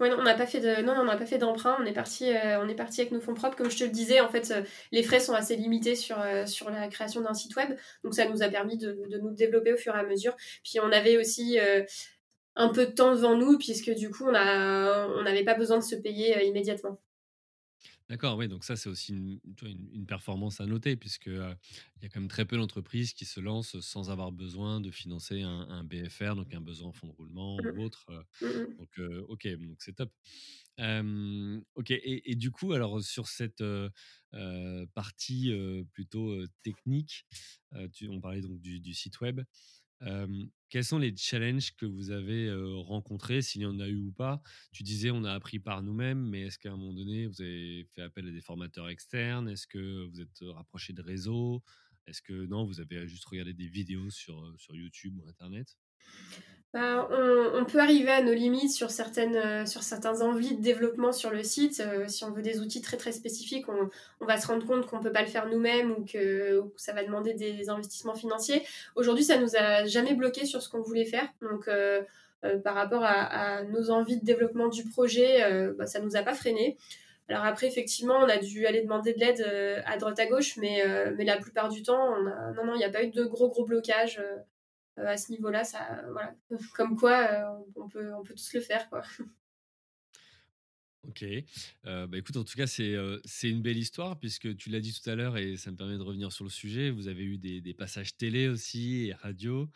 Ouais, 0.00 0.08
non, 0.10 0.16
on 0.18 0.22
n'a 0.22 0.34
pas 0.34 0.46
fait 0.46 0.60
de, 0.60 0.82
non, 0.82 0.94
on 0.98 1.04
n'a 1.04 1.16
pas 1.16 1.26
fait 1.26 1.38
d'emprunt. 1.38 1.76
On 1.80 1.86
est 1.86 1.92
parti, 1.92 2.30
euh, 2.30 2.60
on 2.60 2.68
est 2.68 2.74
parti 2.74 3.00
avec 3.00 3.12
nos 3.12 3.20
fonds 3.20 3.34
propres. 3.34 3.56
Comme 3.56 3.70
je 3.70 3.78
te 3.78 3.84
le 3.84 3.90
disais, 3.90 4.20
en 4.20 4.28
fait, 4.28 4.50
euh, 4.50 4.62
les 4.92 5.02
frais 5.02 5.20
sont 5.20 5.34
assez 5.34 5.56
limités 5.56 5.94
sur 5.94 6.20
euh, 6.20 6.46
sur 6.46 6.70
la 6.70 6.88
création 6.88 7.20
d'un 7.20 7.34
site 7.34 7.56
web, 7.56 7.76
donc 8.04 8.14
ça 8.14 8.28
nous 8.28 8.42
a 8.42 8.48
permis 8.48 8.78
de, 8.78 8.98
de, 9.10 9.18
nous 9.18 9.30
développer 9.30 9.72
au 9.72 9.76
fur 9.76 9.94
et 9.96 9.98
à 9.98 10.02
mesure. 10.04 10.36
Puis 10.62 10.80
on 10.80 10.92
avait 10.92 11.18
aussi 11.18 11.58
un 12.56 12.68
peu 12.70 12.86
de 12.86 12.92
temps 12.92 13.12
devant 13.12 13.36
nous, 13.36 13.58
puisque 13.58 13.90
du 13.94 14.10
coup, 14.10 14.24
on 14.26 14.34
a, 14.34 15.08
on 15.08 15.22
n'avait 15.22 15.44
pas 15.44 15.54
besoin 15.54 15.78
de 15.78 15.84
se 15.84 15.96
payer 15.96 16.46
immédiatement. 16.46 16.98
D'accord, 18.08 18.36
oui, 18.36 18.46
donc 18.46 18.62
ça, 18.62 18.76
c'est 18.76 18.88
aussi 18.88 19.12
une, 19.12 19.40
une, 19.92 20.06
performance 20.06 20.60
à 20.60 20.66
noter, 20.66 20.94
puisqu'il 20.94 21.32
il 21.32 22.02
y 22.02 22.06
a 22.06 22.08
quand 22.08 22.20
même 22.20 22.28
très 22.28 22.44
peu 22.44 22.56
d'entreprises 22.56 23.12
qui 23.12 23.24
se 23.24 23.40
lancent 23.40 23.80
sans 23.80 24.10
avoir 24.10 24.30
besoin 24.30 24.80
de 24.80 24.92
financer 24.92 25.42
un, 25.42 25.82
BFR, 25.82 26.36
donc 26.36 26.54
un 26.54 26.60
besoin 26.60 26.90
en 26.90 26.92
fonds 26.92 27.08
de 27.08 27.12
roulement 27.12 27.56
ou 27.56 27.62
mmh. 27.62 27.80
autre. 27.80 28.06
Mmh, 28.40 28.46
donc, 28.78 29.00
ok, 29.28 29.48
donc 29.58 29.82
c'est 29.82 29.96
top. 29.96 30.12
ok, 30.78 31.90
et, 31.90 32.36
du 32.36 32.52
coup, 32.52 32.74
alors 32.74 33.02
sur 33.02 33.26
cette 33.26 33.64
partie 34.94 35.52
plutôt 35.92 36.46
technique, 36.62 37.26
tu, 37.92 38.08
on 38.08 38.20
parlait 38.20 38.40
donc 38.40 38.60
du, 38.60 38.78
du 38.78 38.94
site 38.94 39.20
web 39.20 39.40
quels 40.68 40.84
sont 40.84 40.98
les 40.98 41.16
challenges 41.16 41.74
que 41.76 41.86
vous 41.86 42.10
avez 42.10 42.52
rencontrés, 42.84 43.42
s'il 43.42 43.62
y 43.62 43.66
en 43.66 43.78
a 43.80 43.88
eu 43.88 43.98
ou 43.98 44.12
pas? 44.12 44.42
Tu 44.72 44.82
disais 44.82 45.10
on 45.10 45.24
a 45.24 45.32
appris 45.32 45.58
par 45.58 45.82
nous-mêmes, 45.82 46.28
mais 46.28 46.42
est-ce 46.42 46.58
qu'à 46.58 46.72
un 46.72 46.76
moment 46.76 46.94
donné, 46.94 47.26
vous 47.26 47.40
avez 47.40 47.84
fait 47.94 48.02
appel 48.02 48.28
à 48.28 48.30
des 48.30 48.40
formateurs 48.40 48.88
externes? 48.88 49.48
Est-ce 49.48 49.66
que 49.66 50.04
vous 50.06 50.20
êtes 50.20 50.40
rapproché 50.42 50.92
de 50.92 51.02
réseaux 51.02 51.62
Est-ce 52.06 52.22
que 52.22 52.46
non, 52.46 52.64
vous 52.64 52.80
avez 52.80 53.06
juste 53.08 53.24
regardé 53.24 53.54
des 53.54 53.68
vidéos 53.68 54.10
sur, 54.10 54.54
sur 54.58 54.74
YouTube 54.74 55.18
ou 55.18 55.28
Internet? 55.28 55.76
Bah, 56.76 57.08
on, 57.54 57.64
peut 57.64 57.80
arriver 57.80 58.10
à 58.10 58.22
nos 58.22 58.34
limites 58.34 58.70
sur, 58.70 58.90
certaines, 58.90 59.34
euh, 59.34 59.64
certains 59.64 60.20
envies 60.20 60.56
de 60.56 60.60
développement 60.60 61.10
sur 61.10 61.30
le 61.30 61.42
site. 61.42 61.80
Euh, 61.80 62.06
si 62.06 62.22
on 62.24 62.30
veut 62.32 62.42
des 62.42 62.60
outils 62.60 62.82
très 62.82 62.98
très 62.98 63.12
spécifiques, 63.12 63.64
on, 63.70 64.26
va 64.26 64.38
se 64.38 64.46
rendre 64.46 64.66
compte 64.66 64.84
qu'on 64.84 64.98
ne 64.98 65.02
peut 65.02 65.10
pas 65.10 65.22
le 65.22 65.28
faire 65.28 65.48
nous-mêmes 65.48 65.92
ou 65.92 66.04
que, 66.04 66.64
ça 66.76 66.92
va 66.92 67.02
demander 67.02 67.32
des 67.32 67.70
investissements 67.70 68.14
financiers. 68.14 68.62
Aujourd'hui, 68.94 69.24
ça 69.24 69.38
nous 69.38 69.56
a 69.56 69.86
jamais 69.86 70.12
bloqué 70.12 70.44
sur 70.44 70.60
ce 70.60 70.68
qu'on 70.68 70.82
voulait 70.82 71.06
faire. 71.06 71.26
Donc, 71.40 71.66
euh, 71.66 72.02
par 72.62 72.74
rapport 72.74 73.04
à, 73.04 73.62
nos 73.62 73.88
envies 73.88 74.20
de 74.20 74.24
développement 74.26 74.68
du 74.68 74.84
projet, 74.84 75.72
bah, 75.78 75.86
ça 75.86 75.98
ne 76.00 76.04
nous 76.04 76.16
a 76.16 76.22
pas 76.22 76.34
freiné. 76.34 76.76
Alors 77.30 77.44
après, 77.46 77.68
effectivement, 77.68 78.18
on 78.18 78.28
a 78.28 78.36
dû 78.36 78.66
aller 78.66 78.82
demander 78.82 79.14
de 79.14 79.20
l'aide 79.20 79.82
à 79.86 79.96
droite 79.96 80.18
à 80.18 80.26
gauche, 80.26 80.58
mais, 80.58 80.84
la 81.16 81.38
plupart 81.38 81.70
du 81.70 81.82
temps, 81.82 82.20
non, 82.20 82.66
non, 82.66 82.74
il 82.74 82.78
n'y 82.78 82.84
a 82.84 82.90
pas 82.90 83.02
eu 83.02 83.08
de 83.08 83.24
gros 83.24 83.48
gros 83.48 83.64
blocages. 83.64 84.20
Euh, 84.98 85.06
à 85.06 85.16
ce 85.16 85.30
niveau-là, 85.30 85.64
ça, 85.64 86.02
voilà, 86.10 86.34
comme 86.74 86.96
quoi 86.96 87.28
euh, 87.30 87.62
on 87.76 87.88
peut, 87.88 88.14
on 88.14 88.22
peut 88.22 88.34
tous 88.34 88.54
le 88.54 88.60
faire, 88.60 88.88
quoi. 88.88 89.02
Ok. 91.08 91.24
Euh, 91.84 92.06
bah 92.08 92.18
écoute, 92.18 92.36
en 92.36 92.42
tout 92.42 92.56
cas, 92.56 92.66
c'est 92.66 92.96
c'est 93.24 93.48
une 93.48 93.62
belle 93.62 93.78
histoire 93.78 94.18
puisque 94.18 94.56
tu 94.56 94.70
l'as 94.70 94.80
dit 94.80 94.92
tout 94.92 95.08
à 95.08 95.14
l'heure 95.14 95.36
et 95.36 95.56
ça 95.56 95.70
me 95.70 95.76
permet 95.76 95.96
de 95.96 96.02
revenir 96.02 96.32
sur 96.32 96.42
le 96.42 96.50
sujet. 96.50 96.90
Vous 96.90 97.06
avez 97.06 97.22
eu 97.22 97.38
des, 97.38 97.74
passages 97.74 98.16
télé 98.16 98.48
aussi 98.48 99.06
et 99.06 99.12
radio. 99.12 99.70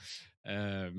enfin 0.45 0.91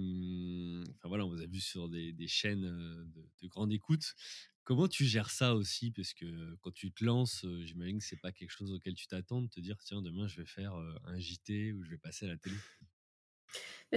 voilà, 1.03 1.25
on 1.25 1.29
vous 1.29 1.41
a 1.41 1.47
vu 1.47 1.59
sur 1.59 1.89
des, 1.89 2.13
des 2.13 2.27
chaînes 2.27 2.61
de, 2.61 3.29
de, 3.41 3.47
grande 3.49 3.73
écoute. 3.73 4.15
Comment 4.63 4.87
tu 4.87 5.03
gères 5.03 5.31
ça 5.31 5.53
aussi? 5.53 5.91
Parce 5.91 6.13
que 6.13 6.55
quand 6.61 6.71
tu 6.71 6.93
te 6.93 7.03
lances, 7.03 7.45
j'imagine 7.65 7.99
que 7.99 8.05
c'est 8.05 8.21
pas 8.21 8.31
quelque 8.31 8.51
chose 8.51 8.71
auquel 8.71 8.93
tu 8.93 9.07
t'attends 9.07 9.41
de 9.41 9.49
te 9.49 9.59
dire 9.59 9.75
tiens, 9.83 10.01
demain 10.01 10.27
je 10.27 10.37
vais 10.37 10.47
faire 10.47 10.73
un 10.75 11.19
JT 11.19 11.73
ou 11.73 11.83
je 11.83 11.89
vais 11.89 11.97
passer 11.97 12.25
à 12.25 12.29
la 12.29 12.37
télé 12.37 12.55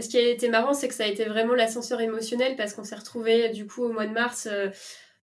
ce 0.00 0.08
qui 0.08 0.18
a 0.18 0.28
été 0.28 0.48
marrant, 0.48 0.74
c'est 0.74 0.88
que 0.88 0.94
ça 0.94 1.04
a 1.04 1.06
été 1.06 1.24
vraiment 1.24 1.54
l'ascenseur 1.54 2.00
émotionnel 2.00 2.56
parce 2.56 2.74
qu'on 2.74 2.84
s'est 2.84 2.96
retrouvé 2.96 3.50
du 3.50 3.66
coup 3.66 3.84
au 3.84 3.92
mois 3.92 4.06
de 4.06 4.12
mars, 4.12 4.48
euh, 4.50 4.68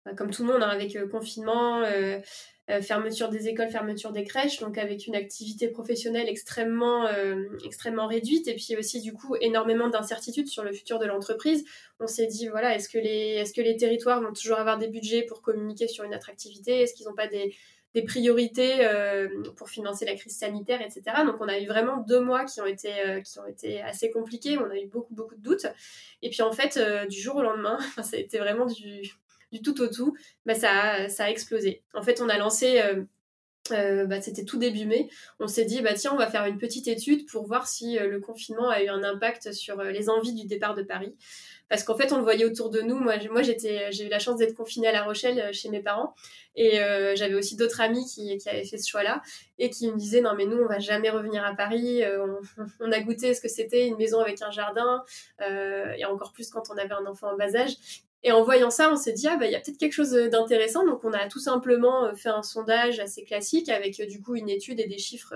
bah, 0.04 0.12
comme 0.14 0.30
tout 0.30 0.44
le 0.44 0.52
monde, 0.52 0.62
hein, 0.62 0.68
avec 0.68 0.94
euh, 0.96 1.08
confinement, 1.08 1.82
euh, 1.82 2.18
fermeture 2.82 3.30
des 3.30 3.48
écoles, 3.48 3.70
fermeture 3.70 4.12
des 4.12 4.24
crèches, 4.24 4.60
donc 4.60 4.76
avec 4.76 5.06
une 5.06 5.14
activité 5.14 5.68
professionnelle 5.68 6.28
extrêmement, 6.28 7.06
réduite 8.06 8.46
et 8.46 8.56
puis 8.56 8.76
aussi 8.76 9.00
du 9.00 9.14
coup 9.14 9.36
énormément 9.40 9.88
d'incertitudes 9.88 10.48
sur 10.48 10.64
le 10.64 10.74
futur 10.74 10.98
de 10.98 11.06
l'entreprise. 11.06 11.64
On 11.98 12.06
s'est 12.06 12.26
dit 12.26 12.48
voilà, 12.48 12.74
est-ce 12.74 12.90
que 12.90 12.98
les, 12.98 13.36
est-ce 13.38 13.54
que 13.54 13.62
les 13.62 13.78
territoires 13.78 14.20
vont 14.20 14.34
toujours 14.34 14.58
avoir 14.58 14.76
des 14.76 14.88
budgets 14.88 15.22
pour 15.22 15.40
communiquer 15.40 15.88
sur 15.88 16.04
une 16.04 16.12
attractivité? 16.12 16.82
Est-ce 16.82 16.92
qu'ils 16.92 17.06
n'ont 17.06 17.14
pas 17.14 17.26
des 17.26 17.54
des 17.94 18.02
priorités 18.02 18.86
euh, 18.86 19.28
pour 19.56 19.68
financer 19.68 20.04
la 20.04 20.14
crise 20.14 20.36
sanitaire, 20.36 20.80
etc. 20.82 21.02
Donc 21.24 21.36
on 21.40 21.48
a 21.48 21.58
eu 21.58 21.66
vraiment 21.66 21.98
deux 21.98 22.20
mois 22.20 22.44
qui 22.44 22.60
ont 22.60 22.66
été, 22.66 22.92
euh, 23.06 23.20
qui 23.20 23.38
ont 23.38 23.46
été 23.46 23.80
assez 23.80 24.10
compliqués, 24.10 24.58
on 24.58 24.70
a 24.70 24.76
eu 24.76 24.86
beaucoup, 24.86 25.14
beaucoup 25.14 25.34
de 25.34 25.42
doutes. 25.42 25.66
Et 26.22 26.30
puis 26.30 26.42
en 26.42 26.52
fait, 26.52 26.76
euh, 26.76 27.06
du 27.06 27.18
jour 27.18 27.36
au 27.36 27.42
lendemain, 27.42 27.78
ça 28.02 28.16
a 28.16 28.18
été 28.18 28.38
vraiment 28.38 28.66
du, 28.66 29.10
tout 29.64 29.80
au 29.80 29.88
tout, 29.88 30.14
bah, 30.44 30.54
ça, 30.54 30.70
a, 30.70 31.08
ça 31.08 31.30
explosé. 31.30 31.82
En 31.94 32.02
fait, 32.02 32.20
on 32.20 32.28
a 32.28 32.38
lancé... 32.38 32.80
bah, 33.70 34.20
c'était 34.22 34.44
tout 34.46 34.58
début 34.58 34.86
mai, 34.86 35.10
on 35.40 35.46
s'est 35.46 35.66
dit 35.66 35.82
bah 35.82 35.92
tiens 35.92 36.14
on 36.14 36.16
va 36.16 36.26
faire 36.26 36.46
une 36.46 36.56
petite 36.56 36.88
étude 36.88 37.26
pour 37.30 37.46
voir 37.46 37.68
si 37.68 37.98
le 37.98 38.18
confinement 38.18 38.70
a 38.70 38.82
eu 38.82 38.88
un 38.88 39.02
impact 39.02 39.52
sur 39.52 39.82
les 39.82 40.08
envies 40.08 40.32
du 40.32 40.46
départ 40.46 40.74
de 40.74 40.82
Paris 40.82 41.14
parce 41.68 41.84
qu'en 41.84 41.96
fait 41.96 42.12
on 42.12 42.16
le 42.16 42.22
voyait 42.22 42.44
autour 42.44 42.70
de 42.70 42.80
nous. 42.80 42.98
Moi, 42.98 43.14
moi 43.30 43.42
j'étais, 43.42 43.90
j'ai 43.92 44.06
eu 44.06 44.08
la 44.08 44.18
chance 44.18 44.36
d'être 44.36 44.54
confinée 44.54 44.88
à 44.88 44.92
La 44.92 45.02
Rochelle 45.04 45.40
euh, 45.40 45.52
chez 45.52 45.68
mes 45.68 45.80
parents 45.80 46.14
et 46.56 46.80
euh, 46.80 47.14
j'avais 47.14 47.34
aussi 47.34 47.56
d'autres 47.56 47.80
amis 47.80 48.04
qui, 48.06 48.38
avaient 48.46 48.64
fait 48.64 48.78
ce 48.78 48.88
choix-là 48.88 49.22
et 49.58 49.70
qui 49.70 49.90
me 49.90 49.96
disaient 49.96 50.20
non 50.20 50.34
mais 50.36 50.46
nous 50.46 50.58
on 50.58 50.66
va 50.66 50.78
jamais 50.78 51.10
revenir 51.10 51.44
à 51.44 51.54
Paris. 51.54 52.02
Euh, 52.02 52.26
on, 52.80 52.92
a 52.92 53.00
goûté 53.00 53.34
ce 53.34 53.40
que 53.40 53.48
c'était 53.48 53.86
une 53.86 53.96
maison 53.96 54.20
avec 54.20 54.42
un 54.42 54.50
jardin 54.50 55.04
et 55.40 56.04
encore 56.04 56.32
plus 56.32 56.50
quand 56.50 56.70
on 56.70 56.76
avait 56.76 56.94
un 56.94 57.06
enfant 57.06 57.32
en 57.32 57.36
bas 57.36 57.54
âge. 57.54 57.76
Et 58.24 58.32
en 58.32 58.42
voyant 58.42 58.70
ça, 58.70 58.90
on 58.92 58.96
s'est 58.96 59.12
dit, 59.12 59.28
ah 59.28 59.36
bah 59.36 59.46
il 59.46 59.52
y 59.52 59.54
a 59.54 59.60
peut-être 59.60 59.78
quelque 59.78 59.92
chose 59.92 60.12
d'intéressant. 60.12 60.84
Donc 60.84 61.04
on 61.04 61.12
a 61.12 61.28
tout 61.28 61.38
simplement 61.38 62.14
fait 62.16 62.30
un 62.30 62.42
sondage 62.42 62.98
assez 62.98 63.24
classique 63.24 63.68
avec 63.68 64.00
du 64.08 64.20
coup 64.20 64.34
une 64.34 64.48
étude 64.48 64.80
et 64.80 64.86
des 64.86 64.98
chiffres 64.98 65.34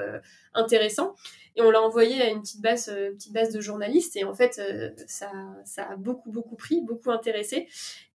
intéressants. 0.55 1.15
Et 1.55 1.63
on 1.63 1.71
l'a 1.71 1.83
envoyé 1.83 2.23
à 2.23 2.29
une 2.29 2.41
petite 2.41 2.63
base, 2.63 2.89
euh, 2.89 3.13
petite 3.13 3.33
base 3.33 3.53
de 3.53 3.61
journalistes. 3.61 4.17
Et 4.17 4.25
en 4.25 4.35
fait 4.35 4.59
euh, 4.59 4.91
ça, 5.07 5.31
ça 5.65 5.91
a 5.91 5.97
beaucoup 5.97 6.31
beaucoup 6.31 6.57
pris, 6.57 6.81
beaucoup 6.81 7.11
intéressé. 7.11 7.69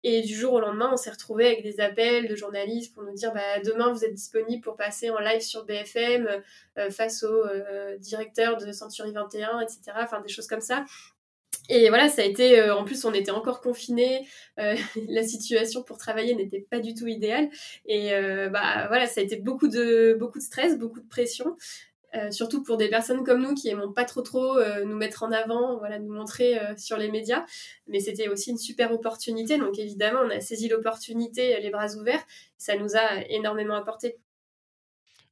Et 0.03 0.23
du 0.23 0.35
jour 0.35 0.55
au 0.55 0.61
lendemain 0.61 0.91
on 0.93 0.97
s'est 0.97 1.11
retrouvé 1.11 1.47
avec 1.47 1.63
des 1.63 1.81
appels 1.81 2.29
de 2.29 2.37
journalistes 2.37 2.95
pour 2.95 3.03
nous 3.03 3.13
dire 3.13 3.33
bah, 3.35 3.61
demain 3.65 3.93
vous 3.93 4.05
êtes 4.05 4.15
disponible 4.15 4.63
pour 4.63 4.77
passer 4.77 5.11
en 5.11 5.19
live 5.19 5.41
sur 5.41 5.65
BFM 5.65 6.43
euh, 6.79 6.91
face 6.91 7.25
au 7.25 7.45
directeur 7.99 8.57
de 8.57 8.71
Century 8.73 9.13
21 9.13 9.61
etc 9.61 9.81
enfin 9.97 10.21
des 10.21 10.29
choses 10.29 10.47
comme 10.47 10.61
ça 10.61 10.85
et 11.69 11.89
voilà, 11.89 12.09
ça 12.09 12.23
a 12.23 12.25
été. 12.25 12.71
en 12.71 12.85
plus, 12.85 13.05
on 13.05 13.13
était 13.13 13.31
encore 13.31 13.61
confinés. 13.61 14.27
la 14.57 15.23
situation 15.23 15.83
pour 15.83 15.99
travailler 15.99 16.35
n'était 16.35 16.67
pas 16.71 16.81
du 16.81 16.95
tout 16.95 17.07
idéale. 17.07 17.49
Et 17.87 18.11
bah 18.51 18.87
voilà, 18.89 19.07
ça 19.07 19.21
a 19.21 19.25
été 19.25 19.37
beaucoup 19.37 19.69
de 19.69 20.17
beaucoup 20.19 20.39
de 20.39 20.45
stress, 20.45 20.79
beaucoup 20.79 21.01
de 21.01 21.09
pression. 21.09 21.57
Euh, 22.17 22.31
surtout 22.31 22.63
pour 22.63 22.77
des 22.77 22.89
personnes 22.89 23.25
comme 23.25 23.43
nous 23.43 23.55
qui 23.55 23.69
aimons 23.69 23.93
pas 23.93 24.05
trop 24.05 24.23
trop 24.23 24.57
euh, 24.57 24.85
nous 24.85 24.97
mettre 24.97 25.23
en 25.23 25.33
avant, 25.33 25.77
voilà, 25.79 25.99
nous 25.99 26.13
montrer 26.13 26.59
euh, 26.59 26.75
sur 26.77 26.97
les 26.97 27.11
médias. 27.11 27.45
Mais 27.89 28.01
c'était 28.01 28.29
aussi 28.29 28.51
une 28.51 28.59
super 28.59 28.93
opportunité, 28.93 29.59
donc 29.59 29.79
évidemment 29.79 30.21
on 30.25 30.31
a 30.31 30.41
saisi 30.41 30.69
l'opportunité 30.69 31.61
les 31.61 31.71
bras 31.71 31.95
ouverts. 31.97 32.25
Ça 32.57 32.77
nous 32.77 32.97
a 32.97 33.23
énormément 33.29 33.75
apporté. 33.75 34.17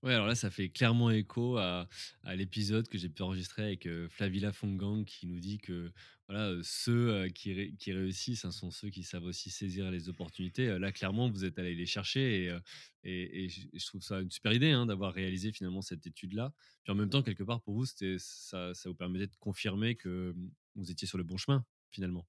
Ouais, 0.04 0.12
alors 0.12 0.26
là, 0.26 0.34
ça 0.34 0.50
fait 0.50 0.68
clairement 0.68 1.10
écho 1.10 1.56
à, 1.56 1.88
l'épisode 2.34 2.86
que 2.88 2.98
j'ai 2.98 3.08
pu 3.08 3.22
enregistrer 3.22 3.62
avec 3.62 3.88
Flavilla 4.10 4.52
Fongang 4.52 5.02
qui 5.06 5.26
nous 5.26 5.40
dit 5.40 5.56
que 5.56 5.90
voilà, 6.28 6.54
ceux 6.62 7.26
qui, 7.28 7.72
réussissent 7.90 8.44
hein, 8.44 8.50
sont 8.50 8.70
ceux 8.70 8.90
qui 8.90 9.02
savent 9.02 9.24
aussi 9.24 9.48
saisir 9.48 9.90
les 9.90 10.10
opportunités. 10.10 10.78
Là, 10.78 10.92
clairement, 10.92 11.30
vous 11.30 11.46
êtes 11.46 11.58
allé 11.58 11.74
les 11.74 11.86
chercher 11.86 12.54
et, 13.02 13.48
je 13.48 13.86
trouve 13.86 14.02
ça 14.02 14.20
une 14.20 14.30
super 14.30 14.52
idée 14.52 14.72
hein, 14.72 14.84
d'avoir 14.84 15.14
réalisé 15.14 15.52
finalement 15.52 15.80
cette 15.80 16.06
étude-là. 16.06 16.52
Puis 16.82 16.92
en 16.92 16.96
même 16.96 17.08
temps, 17.08 17.22
quelque 17.22 17.42
part, 17.42 17.62
pour 17.62 17.72
vous, 17.72 17.86
ça, 17.86 18.74
ça 18.74 18.88
vous 18.90 18.94
permettait 18.94 19.28
de 19.28 19.36
confirmer 19.40 19.94
que 19.94 20.34
mmh, 20.36 20.50
vous 20.76 20.90
étiez 20.90 21.08
sur 21.08 21.16
le 21.16 21.24
bon 21.24 21.38
chemin 21.38 21.64
finalement. 21.90 22.26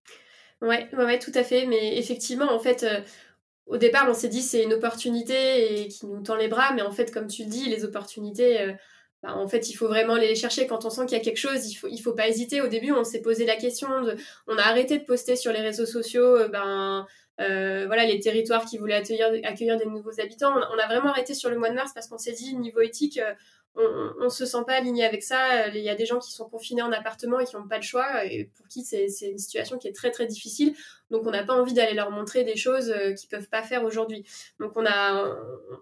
Ouais, 0.62 0.88
ouais, 0.94 1.04
ouais, 1.04 1.20
tout 1.20 1.34
à 1.36 1.44
fait. 1.44 1.66
Mais 1.66 1.98
effectivement, 1.98 2.54
en 2.54 2.60
fait, 2.60 2.86
au 3.68 3.78
départ, 3.78 4.08
on 4.10 4.14
s'est 4.14 4.30
dit 4.30 4.42
c'est 4.42 4.64
une 4.64 4.74
opportunité 4.74 5.84
et 5.84 5.88
qui 5.88 6.06
nous 6.06 6.22
tend 6.22 6.36
les 6.36 6.48
bras, 6.48 6.74
mais 6.74 6.82
en 6.82 6.92
fait, 6.92 7.12
comme 7.12 7.28
tu 7.28 7.44
le 7.44 7.50
dis, 7.50 7.68
les 7.70 7.84
opportunités, 7.84 8.62
euh, 8.62 8.74
bah, 9.24 9.36
en 9.36 9.48
fait, 9.48 9.70
il 9.70 9.74
faut 9.74 9.88
vraiment 9.88 10.16
les 10.16 10.36
chercher 10.36 10.68
quand 10.68 10.86
on 10.86 10.90
sent 10.90 11.06
qu'il 11.08 11.18
y 11.18 11.22
a 11.22 11.24
quelque 11.24 11.38
chose. 11.38 11.68
Il 11.68 11.76
faut, 11.76 11.88
faut 12.04 12.14
pas 12.14 12.28
hésiter. 12.28 12.62
Au 12.62 12.68
début, 12.68 12.92
on 12.92 13.04
s'est 13.04 13.22
posé 13.22 13.46
la 13.46 13.56
question 13.56 14.04
de, 14.04 14.16
on 14.48 14.58
a 14.58 14.62
arrêté 14.62 15.00
de 15.00 15.04
poster 15.04 15.36
sur 15.36 15.52
les 15.52 15.62
réseaux 15.62 15.86
sociaux, 15.86 16.38
euh, 16.38 16.48
ben. 16.48 17.08
Euh, 17.42 17.86
voilà 17.88 18.06
les 18.06 18.20
territoires 18.20 18.66
qui 18.66 18.78
voulaient 18.78 18.96
accueillir, 18.96 19.28
accueillir 19.44 19.78
des 19.78 19.86
nouveaux 19.86 20.20
habitants. 20.22 20.54
On, 20.54 20.80
a 20.80 20.88
vraiment 20.88 21.10
arrêté 21.10 21.34
sur 21.34 21.50
le 21.50 21.58
mois 21.58 21.70
de 21.70 21.76
mars 21.76 21.92
parce 21.94 22.08
qu'on 22.08 22.18
s'est 22.18 22.32
dit 22.32 22.56
niveau 22.56 22.82
éthique, 22.82 23.20
on, 23.78 24.24
ne 24.24 24.30
se 24.30 24.46
sent 24.46 24.64
pas 24.66 24.74
aligné 24.74 25.06
avec 25.06 25.24
ça. 25.24 25.68
Il 25.68 25.82
y 25.82 25.90
a 25.90 25.96
des 25.96 26.06
gens 26.06 26.20
qui 26.20 26.32
sont 26.32 26.48
confinés 26.48 26.82
en 26.82 26.92
appartement 26.92 27.40
et 27.40 27.46
qui 27.46 27.56
n'ont 27.56 27.68
pas 27.68 27.78
le 27.78 27.84
choix, 27.84 28.26
et 28.26 28.50
pour 28.56 28.68
qui 28.68 28.84
c'est 28.84 29.08
une 29.22 29.38
situation 29.38 29.78
qui 29.78 29.88
est 29.88 29.96
très 29.96 30.12
très 30.12 30.28
difficile. 30.28 30.74
Donc 31.12 31.24
on 31.26 31.32
n'a 31.32 31.44
pas 31.44 31.54
envie 31.54 31.74
d'aller 31.74 31.94
leur 31.94 32.10
montrer 32.10 32.44
des 32.44 32.56
choses 32.56 32.90
euh, 32.90 33.14
qu'ils 33.14 33.30
peuvent 33.30 33.50
pas 33.50 33.64
faire 33.64 33.84
aujourd'hui. 33.84 34.26
Donc 34.60 34.72
on 34.76 34.86
a, 34.86 35.36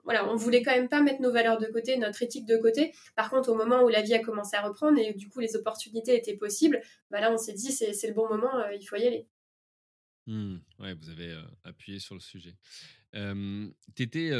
voilà, 0.04 0.28
on 0.30 0.36
voulait 0.36 0.64
quand 0.64 0.72
même 0.76 0.90
pas 0.90 1.02
mettre 1.02 1.22
nos 1.22 1.32
valeurs 1.32 1.60
de 1.60 1.68
côté, 1.68 1.98
notre 1.98 2.22
éthique 2.24 2.46
de 2.46 2.58
côté. 2.58 2.94
Par 3.16 3.30
contre, 3.30 3.50
au 3.50 3.56
moment 3.56 3.84
où 3.84 3.90
la 3.90 4.02
vie 4.02 4.14
a 4.16 4.20
commencé 4.20 4.56
à 4.56 4.62
reprendre 4.62 4.98
et 5.00 5.14
du 5.14 5.30
coup 5.30 5.40
les 5.40 5.56
opportunités 5.56 6.16
étaient 6.16 6.36
possibles, 6.36 6.82
bah 7.12 7.22
là 7.22 7.32
on 7.32 7.38
s'est 7.38 7.54
dit 7.54 7.72
c'est 7.72 8.08
le 8.08 8.14
bon 8.14 8.28
moment, 8.28 8.58
euh, 8.58 8.74
il 8.74 8.84
faut 8.86 8.96
y 8.96 9.06
aller. 9.06 9.28
Mmh, 10.26 10.58
ouais, 10.80 10.94
vous 10.94 11.10
avez 11.10 11.32
euh, 11.32 11.44
appuyé 11.64 12.00
sur 12.00 12.16
le 12.16 12.22
sujet. 12.22 12.56
T'étais, 13.96 14.32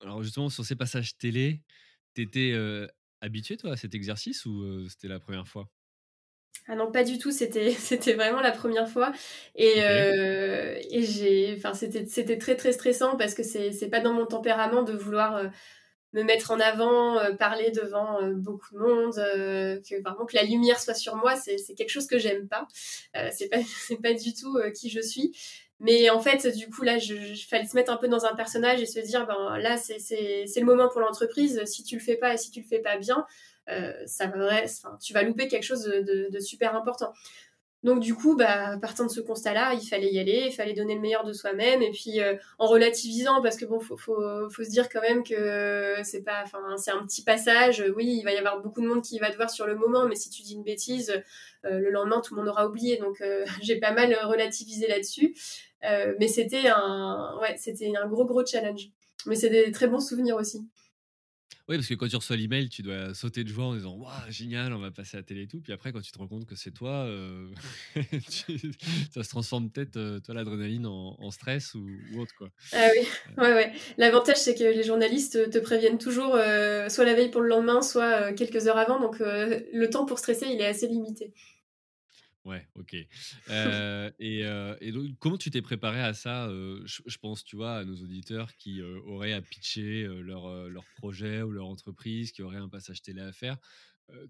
alors 0.00 0.22
justement 0.22 0.48
sur 0.48 0.64
ces 0.64 0.76
passages 0.76 1.16
télé, 1.18 1.62
T'étais 2.14 2.54
habitué, 3.20 3.56
toi, 3.56 3.72
à 3.72 3.76
cet 3.76 3.94
exercice 3.94 4.46
ou 4.46 4.88
c'était 4.88 5.08
la 5.08 5.20
première 5.20 5.48
fois? 5.48 5.68
Ah 6.66 6.76
non, 6.76 6.90
pas 6.90 7.04
du 7.04 7.18
tout. 7.18 7.30
C'était, 7.30 7.70
c'était 7.78 8.14
vraiment 8.14 8.40
la 8.40 8.52
première 8.52 8.88
fois. 8.88 9.12
Et, 9.54 9.78
et 9.78 11.02
j'ai, 11.02 11.54
enfin, 11.56 11.74
c'était, 11.74 12.06
c'était 12.06 12.38
très, 12.38 12.56
très 12.56 12.72
stressant 12.72 13.16
parce 13.16 13.34
que 13.34 13.42
c'est, 13.42 13.72
c'est 13.72 13.88
pas 13.88 14.00
dans 14.00 14.12
mon 14.14 14.26
tempérament 14.26 14.82
de 14.82 14.92
vouloir 14.92 15.50
me 16.14 16.22
mettre 16.22 16.50
en 16.50 16.60
avant, 16.60 17.18
parler 17.36 17.70
devant 17.70 18.22
beaucoup 18.32 18.72
de 18.74 18.78
monde, 18.78 19.14
que 19.14 20.02
vraiment 20.02 20.24
que 20.24 20.36
la 20.36 20.44
lumière 20.44 20.80
soit 20.80 20.94
sur 20.94 21.16
moi. 21.16 21.36
C'est, 21.36 21.74
quelque 21.74 21.90
chose 21.90 22.06
que 22.06 22.18
j'aime 22.18 22.48
pas. 22.48 22.66
c'est 23.32 23.48
pas, 23.48 23.58
c'est 23.86 24.00
pas 24.00 24.14
du 24.14 24.32
tout 24.32 24.58
qui 24.74 24.88
je 24.90 25.00
suis. 25.00 25.32
Mais 25.80 26.08
en 26.08 26.20
fait, 26.20 26.46
du 26.46 26.70
coup, 26.70 26.82
là, 26.82 26.98
je, 26.98 27.14
fallait 27.48 27.66
se 27.66 27.74
mettre 27.74 27.92
un 27.92 27.96
peu 27.96 28.08
dans 28.08 28.24
un 28.24 28.34
personnage 28.34 28.80
et 28.80 28.86
se 28.86 29.00
dire, 29.00 29.26
ben 29.26 29.58
là, 29.58 29.76
c'est 29.76 30.00
le 30.56 30.64
moment 30.64 30.88
pour 30.88 31.00
l'entreprise. 31.00 31.62
Si 31.66 31.82
tu 31.82 31.96
le 31.96 32.00
fais 32.00 32.16
pas 32.16 32.34
et 32.34 32.36
si 32.36 32.50
tu 32.50 32.60
le 32.60 32.66
fais 32.66 32.78
pas 32.78 32.96
bien, 32.96 33.26
euh, 33.70 33.92
ça 34.06 34.26
va, 34.26 34.62
tu 35.00 35.12
vas 35.12 35.22
louper 35.22 35.48
quelque 35.48 35.64
chose 35.64 35.84
de, 35.84 36.38
super 36.38 36.76
important. 36.76 37.12
Donc 37.84 38.00
du 38.00 38.14
coup, 38.14 38.34
bah, 38.34 38.78
partant 38.80 39.04
de 39.04 39.10
ce 39.10 39.20
constat-là, 39.20 39.74
il 39.74 39.86
fallait 39.86 40.10
y 40.10 40.18
aller, 40.18 40.44
il 40.46 40.52
fallait 40.52 40.72
donner 40.72 40.94
le 40.94 41.02
meilleur 41.02 41.22
de 41.22 41.34
soi-même, 41.34 41.82
et 41.82 41.90
puis 41.90 42.18
euh, 42.18 42.34
en 42.58 42.66
relativisant, 42.66 43.42
parce 43.42 43.58
que 43.58 43.66
bon, 43.66 43.78
faut, 43.78 43.96
se 44.48 44.70
dire 44.70 44.88
quand 44.88 45.02
même 45.02 45.22
que 45.22 45.96
c'est 46.02 46.22
pas, 46.22 46.40
enfin, 46.44 46.76
c'est 46.78 46.92
un 46.92 47.04
petit 47.04 47.22
passage. 47.22 47.84
Oui, 47.94 48.16
il 48.18 48.24
va 48.24 48.32
y 48.32 48.38
avoir 48.38 48.62
beaucoup 48.62 48.80
de 48.80 48.88
monde 48.88 49.02
qui 49.02 49.18
va 49.18 49.30
te 49.30 49.36
voir 49.36 49.50
sur 49.50 49.66
le 49.66 49.76
moment, 49.76 50.08
mais 50.08 50.14
si 50.14 50.30
tu 50.30 50.40
dis 50.40 50.54
une 50.54 50.62
bêtise, 50.62 51.22
euh, 51.66 51.78
le 51.78 51.90
lendemain, 51.90 52.22
tout 52.22 52.34
le 52.34 52.40
monde 52.40 52.48
aura 52.48 52.66
oublié. 52.66 52.96
Donc 52.96 53.20
euh, 53.20 53.44
j'ai 53.62 53.78
pas 53.78 53.92
mal 53.92 54.16
relativisé 54.24 54.88
là-dessus, 54.88 55.36
mais 55.82 56.28
c'était 56.28 56.68
un, 56.68 57.36
ouais, 57.42 57.54
c'était 57.58 57.92
un 57.94 58.08
gros 58.08 58.24
gros 58.24 58.46
challenge. 58.46 58.88
Mais 59.26 59.36
c'est 59.36 59.50
des 59.50 59.70
très 59.72 59.88
bons 59.88 60.00
souvenirs 60.00 60.36
aussi. 60.36 60.66
Oui, 61.66 61.76
parce 61.76 61.88
que 61.88 61.94
quand 61.94 62.08
tu 62.08 62.16
reçois 62.16 62.36
l'email, 62.36 62.68
tu 62.68 62.82
dois 62.82 63.14
sauter 63.14 63.42
de 63.42 63.48
joie 63.48 63.64
en 63.64 63.74
disant 63.74 63.96
Waouh, 63.96 64.30
génial, 64.30 64.74
on 64.74 64.78
va 64.80 64.90
passer 64.90 65.16
à 65.16 65.20
la 65.20 65.24
télé 65.24 65.42
et 65.42 65.46
tout. 65.46 65.60
Puis 65.60 65.72
après, 65.72 65.92
quand 65.92 66.02
tu 66.02 66.12
te 66.12 66.18
rends 66.18 66.28
compte 66.28 66.44
que 66.44 66.56
c'est 66.56 66.72
toi, 66.72 66.90
euh, 66.90 67.48
ça 69.14 69.22
se 69.22 69.28
transforme 69.30 69.70
peut-être, 69.70 69.96
euh, 69.96 70.20
toi, 70.20 70.34
l'adrénaline 70.34 70.86
en, 70.86 71.30
stress 71.30 71.74
ou, 71.74 71.88
autre. 72.18 72.34
Quoi. 72.36 72.50
Ah 72.72 72.88
oui, 72.94 73.06
ouais, 73.38 73.54
ouais. 73.54 73.72
L'avantage, 73.96 74.36
c'est 74.36 74.54
que 74.54 74.62
les 74.62 74.82
journalistes 74.82 75.50
te 75.50 75.58
préviennent 75.58 75.98
toujours 75.98 76.34
euh, 76.34 76.90
soit 76.90 77.06
la 77.06 77.14
veille 77.14 77.30
pour 77.30 77.40
le 77.40 77.48
lendemain, 77.48 77.80
soit 77.80 78.34
quelques 78.34 78.68
heures 78.68 78.78
avant. 78.78 79.00
Donc 79.00 79.18
le 79.20 79.86
temps 79.86 80.04
pour 80.04 80.18
stresser, 80.18 80.46
il 80.52 80.60
est 80.60 80.66
assez 80.66 80.86
limité. 80.86 81.32
Ouais, 82.44 82.66
ok. 82.78 82.94
Euh, 83.48 84.10
et, 84.18 84.44
euh, 84.44 84.76
et 84.80 84.92
donc, 84.92 85.06
comment 85.18 85.38
tu 85.38 85.50
t'es 85.50 85.62
préparé 85.62 86.00
à 86.00 86.12
ça 86.12 86.46
euh, 86.48 86.82
je, 86.84 87.16
pense, 87.18 87.42
tu 87.42 87.56
vois, 87.56 87.76
à 87.76 87.84
nos 87.84 87.96
auditeurs 87.96 88.54
qui 88.56 88.82
auraient 88.82 89.32
à 89.32 89.40
pitcher 89.40 90.06
leur, 90.06 90.68
leur 90.68 90.84
projet 90.98 91.42
ou 91.42 91.50
leur 91.50 91.66
entreprise, 91.66 92.32
qui 92.32 92.42
auraient 92.42 92.58
un 92.58 92.68
passage 92.68 93.00
télé 93.00 93.22
à 93.22 93.32
faire. 93.32 93.56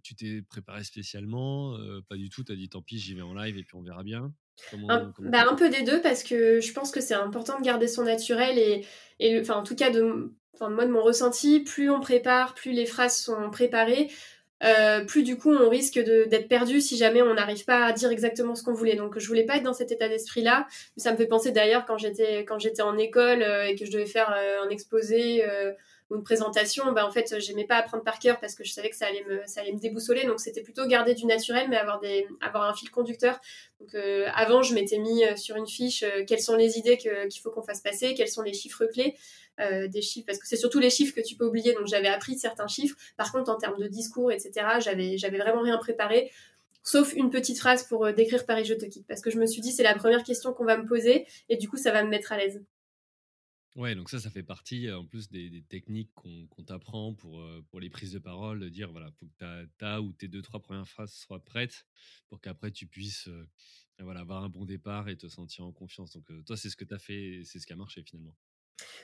tu 0.02 0.14
t'es 0.14 0.42
préparé 0.42 0.84
spécialement 0.84 1.76
Pas 2.08 2.16
du 2.16 2.28
tout, 2.28 2.44
tu 2.44 2.52
as 2.52 2.56
dit 2.56 2.68
tant 2.68 2.82
pis, 2.82 2.98
j'y 2.98 3.14
vais 3.14 3.22
en 3.22 3.34
live 3.34 3.58
et 3.58 3.64
puis 3.64 3.74
on 3.74 3.82
verra 3.82 4.04
bien. 4.04 4.32
un, 4.88 5.12
bah, 5.18 5.46
un 5.50 5.54
peu 5.56 5.68
des 5.68 5.82
deux 5.82 6.00
parce 6.00 6.22
que 6.22 6.60
je 6.60 6.72
pense 6.72 6.92
que 6.92 7.00
c'est 7.00 7.14
important 7.14 7.58
de 7.58 7.64
garder 7.64 7.88
son 7.88 8.04
naturel 8.04 8.58
et, 8.58 8.86
et 9.18 9.40
enfin, 9.40 9.56
en 9.56 9.64
tout 9.64 9.74
cas, 9.74 9.90
de, 9.90 10.32
moi, 10.60 10.86
de 10.86 10.90
mon 10.90 11.02
ressenti, 11.02 11.60
plus 11.60 11.90
on 11.90 12.00
prépare, 12.00 12.54
plus 12.54 12.72
les 12.72 12.86
phrases 12.86 13.18
sont 13.18 13.50
préparées, 13.50 14.10
euh, 14.62 15.04
plus 15.04 15.24
du 15.24 15.36
coup 15.36 15.52
on 15.52 15.68
risque 15.68 15.98
d'être 15.98 16.48
perdu 16.48 16.80
si 16.80 16.96
jamais 16.96 17.22
on 17.22 17.34
n'arrive 17.34 17.64
pas 17.64 17.84
à 17.84 17.92
dire 17.92 18.10
exactement 18.10 18.54
ce 18.54 18.62
qu'on 18.62 18.72
voulait. 18.72 18.96
Donc 18.96 19.18
je 19.18 19.26
voulais 19.26 19.44
pas 19.44 19.56
être 19.56 19.62
dans 19.62 19.74
cet 19.74 19.92
état 19.92 20.08
d'esprit-là. 20.08 20.66
Ça 20.96 21.12
me 21.12 21.16
fait 21.16 21.26
penser 21.26 21.50
d'ailleurs 21.50 21.84
quand 21.84 21.98
j'étais 21.98 22.44
quand 22.44 22.58
j'étais 22.58 22.82
en 22.82 22.96
école 22.96 23.42
euh, 23.42 23.66
et 23.66 23.74
que 23.74 23.84
je 23.84 23.90
devais 23.90 24.06
faire 24.06 24.32
euh, 24.36 24.64
un 24.64 24.68
exposé 24.70 25.44
présentation, 26.22 26.92
bah 26.92 27.06
en 27.06 27.10
fait 27.10 27.38
j'aimais 27.40 27.66
pas 27.66 27.76
apprendre 27.76 28.04
par 28.04 28.18
cœur 28.18 28.40
parce 28.40 28.54
que 28.54 28.64
je 28.64 28.72
savais 28.72 28.90
que 28.90 28.96
ça 28.96 29.06
allait 29.06 29.24
me 29.24 29.42
ça 29.46 29.60
allait 29.60 29.72
me 29.72 29.80
déboussoler. 29.80 30.24
Donc 30.24 30.40
c'était 30.40 30.62
plutôt 30.62 30.86
garder 30.86 31.14
du 31.14 31.26
naturel 31.26 31.68
mais 31.68 31.76
avoir 31.76 32.00
des 32.00 32.26
avoir 32.40 32.64
un 32.64 32.74
fil 32.74 32.90
conducteur. 32.90 33.40
Donc 33.80 33.94
avant 34.34 34.62
je 34.62 34.74
m'étais 34.74 34.98
mis 34.98 35.22
sur 35.36 35.56
une 35.56 35.66
fiche 35.66 36.04
quelles 36.26 36.40
sont 36.40 36.56
les 36.56 36.78
idées 36.78 36.96
qu'il 36.96 37.40
faut 37.42 37.50
qu'on 37.50 37.62
fasse 37.62 37.80
passer, 37.80 38.14
quels 38.14 38.28
sont 38.28 38.42
les 38.42 38.54
chiffres 38.54 38.86
clés. 38.86 39.16
Euh, 39.60 39.86
des 39.86 40.02
chiffres, 40.02 40.26
parce 40.26 40.38
que 40.38 40.48
c'est 40.48 40.56
surtout 40.56 40.80
les 40.80 40.90
chiffres 40.90 41.14
que 41.14 41.20
tu 41.20 41.36
peux 41.36 41.46
oublier. 41.46 41.74
Donc 41.74 41.86
j'avais 41.86 42.08
appris 42.08 42.36
certains 42.36 42.66
chiffres. 42.66 42.96
Par 43.16 43.30
contre, 43.30 43.50
en 43.52 43.56
termes 43.56 43.78
de 43.78 43.86
discours, 43.86 44.32
etc., 44.32 44.52
j'avais, 44.80 45.16
j'avais 45.16 45.38
vraiment 45.38 45.62
rien 45.62 45.78
préparé, 45.78 46.32
sauf 46.82 47.14
une 47.14 47.30
petite 47.30 47.58
phrase 47.58 47.84
pour 47.84 48.04
euh, 48.04 48.12
décrire 48.12 48.46
Paris, 48.46 48.64
je 48.64 48.74
te 48.74 48.84
quitte. 48.84 49.06
Parce 49.06 49.20
que 49.20 49.30
je 49.30 49.38
me 49.38 49.46
suis 49.46 49.60
dit, 49.60 49.70
c'est 49.70 49.84
la 49.84 49.94
première 49.94 50.24
question 50.24 50.52
qu'on 50.52 50.64
va 50.64 50.76
me 50.76 50.86
poser, 50.86 51.26
et 51.48 51.56
du 51.56 51.68
coup, 51.68 51.76
ça 51.76 51.92
va 51.92 52.02
me 52.02 52.08
mettre 52.08 52.32
à 52.32 52.36
l'aise. 52.36 52.62
Ouais, 53.74 53.94
donc 53.94 54.08
ça, 54.08 54.20
ça 54.20 54.30
fait 54.30 54.42
partie 54.44 54.90
en 54.90 55.04
plus 55.04 55.30
des, 55.30 55.64
techniques 55.68 56.12
qu'on, 56.14 56.46
t'apprend 56.64 57.12
pour, 57.12 57.40
euh, 57.40 57.64
pour 57.70 57.80
les 57.80 57.90
prises 57.90 58.12
de 58.12 58.20
parole, 58.20 58.60
de 58.60 58.68
dire, 58.68 58.92
voilà, 58.92 59.10
faut 59.18 59.26
que 59.26 59.66
ta, 59.78 60.00
ou 60.00 60.12
tes 60.12 60.28
deux, 60.28 60.42
trois 60.42 60.60
premières 60.60 60.88
phrases 60.88 61.12
soient 61.12 61.44
prêtes 61.44 61.84
pour 62.28 62.40
qu'après 62.40 62.70
tu 62.70 62.86
puisses 62.86 63.28
voilà, 63.98 64.20
avoir 64.20 64.44
un 64.44 64.48
bon 64.48 64.64
départ 64.64 65.08
et 65.08 65.16
te 65.16 65.26
sentir 65.26 65.64
en 65.64 65.72
confiance. 65.72 66.12
Donc 66.12 66.24
toi, 66.46 66.56
c'est 66.56 66.70
ce 66.70 66.76
que 66.76 66.84
tu 66.84 66.94
as 66.94 66.98
fait, 66.98 67.42
c'est 67.44 67.58
ce 67.58 67.66
qui 67.66 67.72
a 67.72 67.76
marché 67.76 68.02
finalement. 68.02 68.36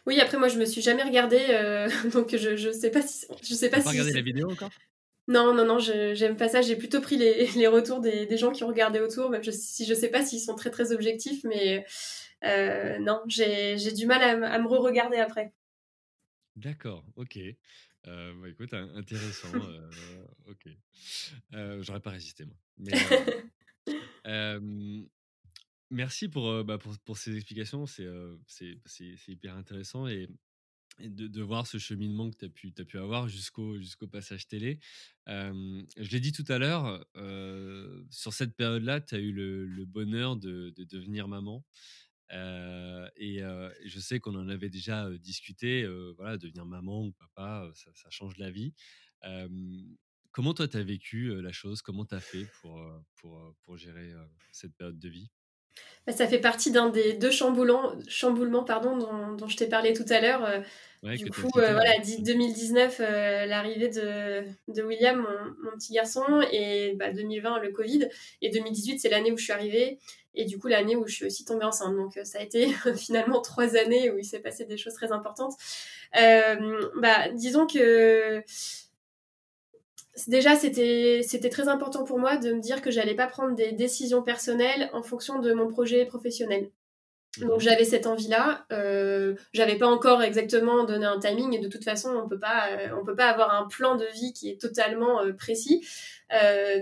Oui, 0.07 0.19
après 0.21 0.39
moi 0.39 0.49
je 0.49 0.59
me 0.59 0.65
suis 0.65 0.83
jamais 0.83 1.03
regardée, 1.03 1.47
euh, 1.51 1.89
donc 2.13 2.35
je 2.37 2.57
je 2.57 2.71
sais 2.71 2.91
pas 2.91 3.03
si 3.03 3.27
je 3.43 3.55
sais 3.55 3.71
pas, 3.71 3.81
pas 3.81 3.91
regardé 3.91 4.13
la 4.13 4.23
vidéo 4.23 4.51
encore? 4.51 4.71
Non, 5.29 5.55
non, 5.55 5.65
non, 5.65 5.79
j'aime 5.79 6.37
pas 6.37 6.49
ça. 6.49 6.61
J'ai 6.61 6.75
plutôt 6.75 7.01
pris 7.01 7.17
les, 7.17 7.47
les 7.57 7.69
retours 7.69 8.01
des, 8.01 8.27
des, 8.27 8.37
gens 8.37 8.51
qui 8.51 8.65
ont 8.65 8.69
regardé 8.69 8.99
autour, 8.99 9.31
même 9.31 9.45
si 9.45 9.85
je 9.85 9.95
sais 9.95 10.09
pas 10.09 10.25
s'ils 10.25 10.41
sont 10.41 10.57
très 10.57 10.71
très 10.71 10.91
objectifs, 10.93 11.45
mais 11.45 11.85
euh, 12.45 12.99
non, 12.99 13.23
j'ai 13.27 13.93
du 13.93 14.07
mal 14.07 14.23
à, 14.23 14.55
à 14.55 14.59
me 14.59 14.67
re-regarder 14.67 15.19
après. 15.19 15.53
D'accord, 16.57 17.05
ok. 17.17 17.39
Euh, 18.07 18.33
bah, 18.41 18.49
écoute, 18.49 18.73
intéressant. 18.73 19.49
ok. 20.49 20.69
J'aurais 21.81 22.01
pas 22.01 22.11
résisté 22.11 22.45
moi. 22.45 22.57
Mais, 22.79 22.93
Merci 25.93 26.29
pour, 26.29 26.63
bah, 26.63 26.79
pour, 26.79 26.97
pour, 27.01 27.19
ces 27.19 27.35
explications. 27.35 27.85
C'est 27.87 28.07
hyper 29.27 29.57
intéressant 29.57 30.07
et, 30.07 30.29
de, 31.01 31.27
de, 31.27 31.43
voir 31.43 31.67
ce 31.67 31.79
cheminement 31.79 32.31
que 32.31 32.37
tu 32.37 32.45
as 32.45 32.49
pu, 32.49 32.73
as 32.79 32.85
pu 32.85 32.97
avoir 32.99 33.27
jusqu'au 33.27 33.77
jusqu'au 33.79 34.07
passage 34.07 34.47
télé. 34.47 34.79
je 35.27 36.11
l'ai 36.11 36.21
dit 36.21 36.31
tout 36.33 36.45
à 36.49 36.59
l'heure, 36.59 37.05
sur 38.11 38.33
cette 38.33 38.55
période-là, 38.55 39.01
tu 39.01 39.17
as 39.17 39.19
eu 39.19 39.33
le, 39.33 39.67
le 39.67 39.85
bonheur 39.85 40.37
de, 40.37 40.71
de, 40.71 40.85
devenir 40.85 41.27
maman. 41.27 41.65
Et, 42.31 43.41
je 43.85 44.01
sais 44.01 44.21
qu'on 44.21 44.35
en 44.35 44.49
avait 44.49 44.71
déjà 44.71 45.09
discuté. 45.19 45.87
voilà, 46.17 46.37
devenir 46.37 46.65
maman 46.65 47.05
ou 47.05 47.13
papa, 47.13 47.71
ça, 47.75 47.91
ça 47.95 48.11
change 48.11 48.37
la 48.39 48.51
vie. 48.51 48.73
comment 50.33 50.55
toi, 50.55 50.69
tu 50.69 50.77
as 50.77 50.83
vécu 50.83 51.41
la 51.43 51.53
chose? 51.53 51.83
Comment 51.83 52.05
tu 52.05 52.15
as 52.15 52.21
fait 52.21 52.47
pour, 52.61 52.81
pour, 53.17 53.55
pour 53.63 53.77
gérer 53.77 54.13
cette 54.53 54.75
période 54.75 54.99
de 54.99 55.09
vie? 55.09 55.31
Bah, 56.07 56.13
ça 56.13 56.27
fait 56.27 56.39
partie 56.39 56.71
d'un 56.71 56.89
des 56.89 57.13
deux 57.13 57.31
chamboulements 57.31 58.65
pardon, 58.65 58.97
dont, 59.37 59.49
je 59.49 59.57
t'ai 59.57 59.67
parlé 59.67 59.93
tout 59.93 60.07
à 60.09 60.21
l'heure. 60.21 60.45
Euh, 60.45 61.17
du 61.17 61.31
coup, 61.31 61.51
euh, 61.57 61.73
voilà, 61.73 61.93
2019, 61.99 63.01
euh, 63.01 63.47
l'arrivée 63.47 63.89
de, 63.89 64.43
de, 64.73 64.83
William, 64.83 65.27
mon, 65.63 65.71
petit 65.73 65.93
garçon, 65.93 66.25
et 66.53 66.95
bah, 66.97 67.13
2020, 67.13 67.61
le 67.61 67.71
Covid. 67.71 68.09
Et 68.41 68.51
2018, 68.51 68.99
c'est 68.99 69.11
l'année 69.11 69.31
où 69.31 69.37
je 69.37 69.45
suis 69.45 69.53
arrivée, 69.53 69.99
et 70.35 70.45
du 70.45 70.59
coup, 70.59 70.69
l'année 70.69 70.97
où 70.97 71.07
je 71.07 71.15
suis 71.15 71.27
aussi 71.27 71.45
tombée 71.45 71.65
enceinte. 71.65 71.97
Donc, 71.97 72.19
ça 72.25 72.39
a 72.39 72.43
été 72.43 72.69
finalement 72.97 73.41
trois 73.41 73.77
années 73.77 74.11
où 74.11 74.19
il 74.19 74.25
s'est 74.25 74.41
passé 74.41 74.65
des 74.65 74.77
choses 74.77 74.95
très 74.95 75.13
importantes. 75.13 75.55
bah, 76.15 77.29
disons 77.35 77.67
que 77.67 78.43
déjà 80.27 80.57
c'était 80.57 81.21
c'était 81.27 81.49
très 81.49 81.69
important 81.69 82.05
pour 82.05 82.19
moi 82.19 82.37
de 82.37 82.53
me 82.53 82.61
dire 82.61 82.83
que 82.83 82.91
j'allais 82.91 83.15
pas 83.15 83.27
prendre 83.27 83.55
des 83.55 83.73
décisions 83.73 84.23
personnelles 84.23 84.91
en 84.93 85.03
fonction 85.03 85.39
de 85.39 85.53
mon 85.53 85.69
projet 85.69 86.05
professionnel. 86.05 86.71
Donc 87.39 87.55
mhm. 87.55 87.61
j'avais 87.61 87.85
cette 87.85 88.07
envie-là. 88.07 88.67
Euh, 88.73 89.35
j'avais 89.53 89.77
pas 89.77 89.87
encore 89.87 90.23
exactement 90.23 90.85
donné 90.85 91.07
un 91.07 91.21
timing 91.21 91.55
et 91.55 91.61
de 91.61 91.69
toute 91.69 91.85
façon 91.85 92.11
on 92.17 92.29
peut 92.29 92.41
pas 92.41 92.71
euh, 92.71 92.89
on 93.01 93.05
peut 93.05 93.15
pas 93.15 93.29
avoir 93.29 93.55
un 93.55 93.69
plan 93.69 93.95
de 93.97 94.07
vie 94.07 94.33
qui 94.33 94.51
est 94.51 94.61
totalement 94.61 95.23
euh, 95.23 95.33
précis. 95.33 95.87
Euh, 96.43 96.81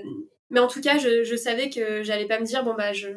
mais 0.51 0.61
en 0.61 0.67
tout 0.67 0.81
cas 0.81 0.97
je, 0.97 1.23
je 1.23 1.37
savais 1.37 1.69
que 1.69 2.03
j'allais 2.03 2.27
pas 2.27 2.41
me 2.41 2.47
dire 2.47 2.65
bon 2.65 2.75
bah 2.75 2.95
je, 2.95 3.09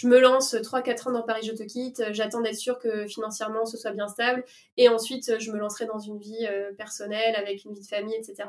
je 0.00 0.08
me 0.08 0.18
lance 0.18 0.54
3-4 0.54 1.08
ans 1.08 1.12
dans 1.12 1.22
Paris 1.22 1.42
je 1.46 1.52
te 1.52 1.62
quitte. 1.62 2.02
J'attends 2.12 2.40
d'être 2.40 2.56
sûre 2.56 2.78
que 2.78 3.06
financièrement 3.06 3.66
ce 3.66 3.76
soit 3.76 3.92
bien 3.92 4.08
stable 4.08 4.44
et 4.76 4.88
ensuite 4.88 5.38
je 5.38 5.52
me 5.52 5.58
lancerai 5.58 5.84
dans 5.84 5.98
une 5.98 6.18
vie 6.18 6.48
personnelle 6.78 7.36
avec 7.36 7.64
une 7.64 7.74
vie 7.74 7.82
de 7.82 7.86
famille 7.86 8.14
etc. 8.14 8.48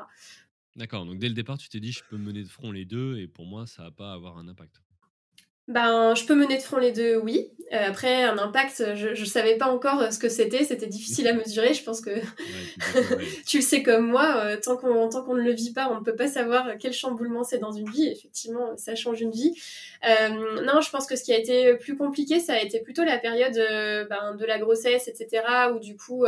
D'accord, 0.78 1.06
donc 1.06 1.20
dès 1.20 1.28
le 1.28 1.34
départ, 1.34 1.58
tu 1.58 1.68
t'es 1.68 1.82
dit, 1.82 1.92
je 1.92 2.02
peux 2.10 2.16
mener 2.16 2.44
de 2.44 2.48
front 2.48 2.72
les 2.72 2.86
deux, 2.86 3.18
et 3.20 3.28
pour 3.28 3.46
moi, 3.46 3.68
ça 3.68 3.84
va 3.84 3.92
pas 3.92 4.14
avoir 4.14 4.38
un 4.38 4.48
impact. 4.48 4.82
Ben, 5.68 6.16
je 6.16 6.26
peux 6.26 6.36
mener 6.36 6.58
de 6.58 6.64
front 6.64 6.78
les 6.78 6.92
deux, 6.92 7.18
oui. 7.18 7.52
Euh, 7.74 7.78
après, 7.88 8.24
un 8.24 8.38
impact, 8.38 8.84
je 8.96 9.20
ne 9.20 9.26
savais 9.26 9.56
pas 9.56 9.68
encore 9.68 10.02
euh, 10.02 10.12
ce 10.12 10.20
que 10.20 10.28
c'était, 10.28 10.66
c'était 10.66 10.88
difficile 10.88 11.28
à 11.30 11.34
mesurer. 11.34 11.74
Je 11.74 11.84
pense 11.84 12.02
que 12.02 12.10
tu 13.48 13.58
le 13.58 13.64
sais 13.64 13.82
comme 13.82 14.08
moi, 14.08 14.44
euh, 14.44 14.58
tant 14.62 14.76
qu'on 14.76 15.08
tant 15.08 15.24
qu'on 15.24 15.36
ne 15.36 15.42
le 15.42 15.54
vit 15.54 15.72
pas, 15.72 15.90
on 15.90 16.00
ne 16.00 16.04
peut 16.04 16.16
pas 16.16 16.28
savoir 16.28 16.68
quel 16.80 16.92
chamboulement 16.92 17.46
c'est 17.46 17.60
dans 17.60 17.72
une 17.72 17.90
vie. 17.90 18.08
Effectivement, 18.08 18.76
ça 18.76 18.96
change 18.96 19.22
une 19.22 19.32
vie. 19.32 19.54
non, 20.04 20.82
je 20.82 20.90
pense 20.90 21.08
que 21.08 21.16
ce 21.16 21.24
qui 21.24 21.32
a 21.34 21.38
été 21.38 21.76
plus 21.78 21.96
compliqué, 21.96 22.42
ça 22.42 22.54
a 22.54 22.60
été 22.60 22.82
plutôt 22.82 23.06
la 23.06 23.18
période 23.18 23.56
ben, 24.10 24.36
de 24.36 24.46
la 24.46 24.60
grossesse, 24.60 25.08
etc., 25.08 25.44
où 25.74 25.80
du 25.80 25.96
coup, 25.96 26.26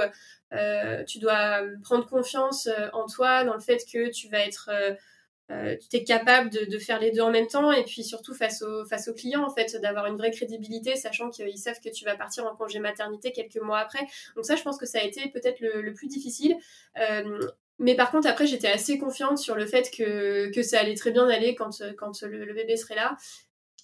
tu 1.07 1.19
dois 1.19 1.61
prendre 1.83 2.07
confiance 2.07 2.69
en 2.93 3.05
toi, 3.07 3.43
dans 3.43 3.55
le 3.55 3.59
fait 3.59 3.83
que 3.91 4.09
tu 4.09 4.29
vas 4.29 4.39
être 4.39 4.69
euh, 5.53 5.75
tu 5.89 5.97
es 5.97 6.03
capable 6.03 6.49
de, 6.49 6.77
faire 6.77 6.99
les 6.99 7.11
deux 7.11 7.21
en 7.21 7.31
même 7.31 7.47
temps 7.47 7.71
et 7.71 7.83
puis 7.83 8.03
surtout 8.03 8.33
face 8.33 8.61
aux 8.61 8.85
face 8.85 9.09
clients 9.15 9.45
en 9.45 9.49
fait 9.49 9.79
d'avoir 9.81 10.05
une 10.07 10.17
vraie 10.17 10.31
crédibilité 10.31 10.95
sachant 10.95 11.29
qu'ils 11.29 11.57
savent 11.57 11.79
que 11.79 11.89
tu 11.89 12.05
vas 12.05 12.15
partir 12.15 12.45
en 12.45 12.55
congé 12.55 12.79
maternité 12.79 13.31
quelques 13.31 13.61
mois 13.61 13.79
après. 13.79 14.05
Donc 14.35 14.45
ça 14.45 14.55
je 14.55 14.63
pense 14.63 14.77
que 14.77 14.85
ça 14.85 14.99
a 14.99 15.03
été 15.03 15.29
peut-être 15.29 15.59
le, 15.59 15.93
plus 15.93 16.07
difficile. 16.07 16.55
Euh, 16.99 17.39
mais 17.79 17.95
par 17.95 18.11
contre 18.11 18.27
après 18.27 18.47
j'étais 18.47 18.67
assez 18.67 18.97
confiante 18.97 19.37
sur 19.37 19.55
le 19.55 19.65
fait 19.65 19.91
que, 19.91 20.61
ça 20.61 20.79
allait 20.79 20.95
très 20.95 21.11
bien 21.11 21.27
aller 21.29 21.55
quand, 21.55 21.81
le, 22.23 22.53
bébé 22.53 22.75
serait 22.75 22.95
là. 22.95 23.17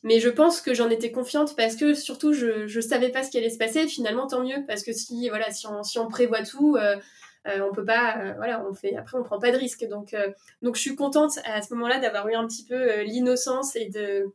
Mais 0.03 0.19
je 0.19 0.29
pense 0.29 0.61
que 0.61 0.73
j'en 0.73 0.89
étais 0.89 1.11
confiante 1.11 1.55
parce 1.57 1.75
que 1.75 1.93
surtout 1.93 2.33
je 2.33 2.67
je 2.67 2.79
savais 2.81 3.09
pas 3.09 3.23
ce 3.23 3.31
qui 3.31 3.37
allait 3.37 3.49
se 3.49 3.57
passer. 3.57 3.87
Finalement 3.87 4.27
tant 4.27 4.43
mieux 4.43 4.63
parce 4.67 4.83
que 4.83 4.93
si 4.93 5.29
voilà 5.29 5.51
si 5.51 5.67
on 5.67 5.83
si 5.83 5.99
on 5.99 6.07
prévoit 6.07 6.43
tout 6.43 6.77
euh, 6.77 6.95
euh, 7.47 7.67
on 7.69 7.73
peut 7.73 7.85
pas, 7.85 8.17
euh, 8.17 8.33
voilà, 8.35 8.63
on 8.65 8.73
fait, 8.73 8.95
après 8.95 9.17
on 9.17 9.23
prend 9.23 9.39
pas 9.39 9.51
de 9.51 9.57
risque. 9.57 9.85
Donc, 9.87 10.13
euh, 10.13 10.31
donc 10.61 10.75
je 10.75 10.81
suis 10.81 10.95
contente 10.95 11.39
à 11.45 11.61
ce 11.61 11.73
moment-là 11.73 11.99
d'avoir 11.99 12.27
eu 12.27 12.35
un 12.35 12.45
petit 12.45 12.65
peu 12.65 13.01
l'innocence 13.01 13.75
et 13.75 13.89
de 13.89 14.33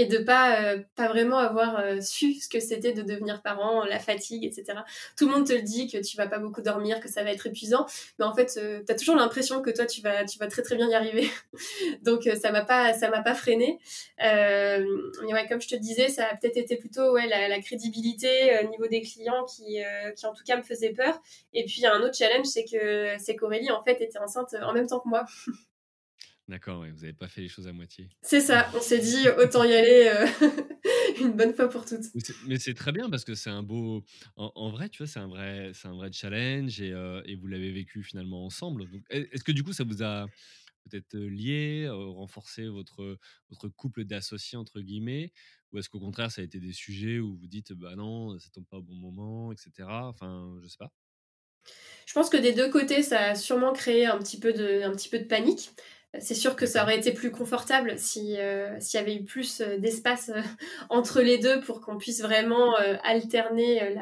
et 0.00 0.06
de 0.06 0.18
pas 0.18 0.76
pas 0.96 1.08
vraiment 1.08 1.36
avoir 1.36 2.02
su 2.02 2.32
ce 2.34 2.48
que 2.48 2.58
c'était 2.58 2.92
de 2.92 3.02
devenir 3.02 3.42
parent, 3.42 3.84
la 3.84 3.98
fatigue, 3.98 4.44
etc. 4.44 4.78
Tout 5.16 5.26
le 5.26 5.32
monde 5.32 5.46
te 5.46 5.52
le 5.52 5.60
dit 5.60 5.88
que 5.88 5.98
tu 5.98 6.16
vas 6.16 6.26
pas 6.26 6.38
beaucoup 6.38 6.62
dormir, 6.62 7.00
que 7.00 7.08
ça 7.08 7.22
va 7.22 7.30
être 7.30 7.46
épuisant, 7.46 7.84
mais 8.18 8.24
en 8.24 8.34
fait, 8.34 8.58
tu 8.86 8.92
as 8.92 8.94
toujours 8.94 9.16
l'impression 9.16 9.60
que 9.60 9.70
toi, 9.70 9.84
tu 9.84 10.00
vas, 10.00 10.24
tu 10.24 10.38
vas 10.38 10.46
très 10.46 10.62
très 10.62 10.76
bien 10.76 10.88
y 10.88 10.94
arriver. 10.94 11.28
Donc, 12.02 12.28
ça 12.40 12.50
m'a 12.50 12.64
pas, 12.64 12.94
ça 12.94 13.10
m'a 13.10 13.20
pas 13.20 13.34
freiné. 13.34 13.78
comme 14.18 15.60
je 15.60 15.68
te 15.68 15.76
disais, 15.76 16.08
ça 16.08 16.28
a 16.28 16.36
peut-être 16.36 16.56
été 16.56 16.76
plutôt 16.76 17.12
ouais, 17.12 17.26
la, 17.26 17.48
la 17.48 17.60
crédibilité 17.60 18.58
au 18.64 18.70
niveau 18.70 18.86
des 18.86 19.02
clients 19.02 19.44
qui, 19.44 19.82
qui, 20.16 20.26
en 20.26 20.32
tout 20.32 20.44
cas, 20.44 20.56
me 20.56 20.62
faisait 20.62 20.92
peur. 20.92 21.20
Et 21.52 21.64
puis, 21.64 21.84
un 21.84 22.00
autre 22.00 22.16
challenge, 22.16 22.46
c'est 22.46 22.64
que 22.64 23.16
c'est 23.18 23.36
qu'Aurélie, 23.36 23.70
en 23.70 23.82
fait, 23.82 24.00
était 24.00 24.18
enceinte 24.18 24.54
en 24.62 24.72
même 24.72 24.86
temps 24.86 25.00
que 25.00 25.08
moi. 25.08 25.26
D'accord, 26.50 26.84
vous 26.84 27.02
n'avez 27.02 27.12
pas 27.12 27.28
fait 27.28 27.42
les 27.42 27.48
choses 27.48 27.68
à 27.68 27.72
moitié. 27.72 28.08
C'est 28.22 28.40
ça, 28.40 28.68
on 28.74 28.80
s'est 28.80 28.98
dit 28.98 29.28
autant 29.38 29.62
y 29.62 29.72
aller 29.72 30.10
euh, 30.12 30.26
une 31.20 31.30
bonne 31.30 31.54
fois 31.54 31.68
pour 31.68 31.84
toutes. 31.84 32.06
Mais 32.48 32.58
c'est 32.58 32.74
très 32.74 32.90
bien 32.90 33.08
parce 33.08 33.24
que 33.24 33.36
c'est 33.36 33.50
un 33.50 33.62
beau. 33.62 34.02
En, 34.34 34.68
vrai, 34.72 34.88
tu 34.88 34.98
vois, 34.98 35.06
c'est 35.06 35.20
un 35.20 35.28
vrai, 35.28 35.70
un 35.84 35.94
vrai 35.94 36.10
challenge 36.10 36.80
et, 36.80 36.90
euh, 36.90 37.22
et 37.24 37.36
vous 37.36 37.46
l'avez 37.46 37.70
vécu 37.70 38.02
finalement 38.02 38.44
ensemble. 38.44 38.88
Est-ce 39.10 39.44
que 39.44 39.52
du 39.52 39.62
coup, 39.62 39.72
ça 39.72 39.84
vous 39.84 40.02
a 40.02 40.26
peut-être 40.88 41.16
lié, 41.16 41.84
euh, 41.84 41.94
renforcé 41.94 42.66
votre, 42.66 43.16
votre 43.48 43.68
couple 43.68 44.04
d'associés 44.04 44.58
entre 44.58 44.80
guillemets, 44.80 45.32
ou 45.70 45.78
est-ce 45.78 45.88
qu'au 45.88 46.00
contraire, 46.00 46.32
ça 46.32 46.40
a 46.40 46.44
été 46.44 46.58
des 46.58 46.72
sujets 46.72 47.20
où 47.20 47.36
vous 47.36 47.46
dites, 47.46 47.72
bah 47.74 47.94
non, 47.94 48.36
ça 48.40 48.48
tombe 48.52 48.66
pas 48.66 48.78
au 48.78 48.82
bon 48.82 48.96
moment, 48.96 49.52
etc. 49.52 49.88
Enfin, 49.88 50.58
je 50.64 50.66
sais 50.66 50.78
pas? 50.78 50.90
Je 52.06 52.12
pense 52.12 52.28
que 52.28 52.36
des 52.36 52.52
deux 52.52 52.70
côtés, 52.70 53.04
ça 53.04 53.20
a 53.20 53.34
sûrement 53.36 53.72
créé 53.72 54.06
un 54.06 54.18
petit 54.18 54.40
peu 54.40 54.52
de, 54.52 54.82
un 54.82 54.90
petit 54.90 55.08
peu 55.08 55.20
de 55.20 55.24
panique. 55.26 55.70
C'est 56.18 56.34
sûr 56.34 56.56
que 56.56 56.66
ça 56.66 56.82
aurait 56.82 56.98
été 56.98 57.12
plus 57.12 57.30
confortable 57.30 57.94
si 57.96 58.36
euh, 58.36 58.78
s'il 58.80 58.98
y 58.98 59.02
avait 59.02 59.14
eu 59.14 59.22
plus 59.22 59.60
euh, 59.60 59.78
d'espace 59.78 60.30
euh, 60.34 60.42
entre 60.88 61.20
les 61.20 61.38
deux 61.38 61.60
pour 61.60 61.80
qu'on 61.80 61.98
puisse 61.98 62.20
vraiment 62.20 62.74
alterner 63.04 63.94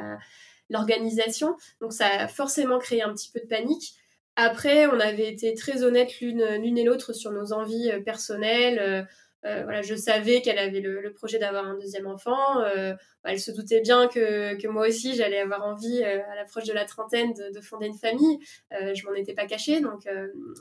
l'organisation. 0.70 1.56
Donc 1.80 1.92
ça 1.92 2.06
a 2.06 2.28
forcément 2.28 2.78
créé 2.78 3.02
un 3.02 3.12
petit 3.12 3.30
peu 3.30 3.40
de 3.40 3.46
panique. 3.46 3.94
Après, 4.36 4.86
on 4.86 5.00
avait 5.00 5.28
été 5.28 5.52
très 5.54 5.82
honnêtes 5.82 6.20
l'une 6.20 6.78
et 6.78 6.84
l'autre 6.84 7.12
sur 7.12 7.32
nos 7.32 7.52
envies 7.52 7.90
personnelles. 8.04 9.06
Euh, 9.45 9.62
voilà, 9.62 9.82
je 9.82 9.95
savais 9.95 10.43
qu'elle 10.43 10.59
avait 10.59 10.80
le, 10.80 11.12
projet 11.12 11.39
d'avoir 11.39 11.66
un 11.66 11.78
deuxième 11.78 12.07
enfant. 12.07 12.61
Euh, 12.61 12.95
elle 13.24 13.41
se 13.41 13.51
doutait 13.51 13.80
bien 13.80 14.09
que, 14.09 14.61
que 14.61 14.68
moi 14.68 14.89
aussi, 14.89 15.14
j'allais 15.14 15.39
avoir 15.39 15.64
envie, 15.64 16.03
euh, 16.03 16.20
à 16.30 16.34
l'approche 16.34 16.64
de 16.64 16.72
la 16.72 16.84
trentaine, 16.84 17.32
de, 17.32 17.61
fonder 17.61 17.86
une 17.86 17.99
famille. 17.99 18.39
je 18.70 19.07
m'en 19.07 19.14
étais 19.14 19.34
pas 19.34 19.47
cachée, 19.47 19.80
donc, 19.80 20.09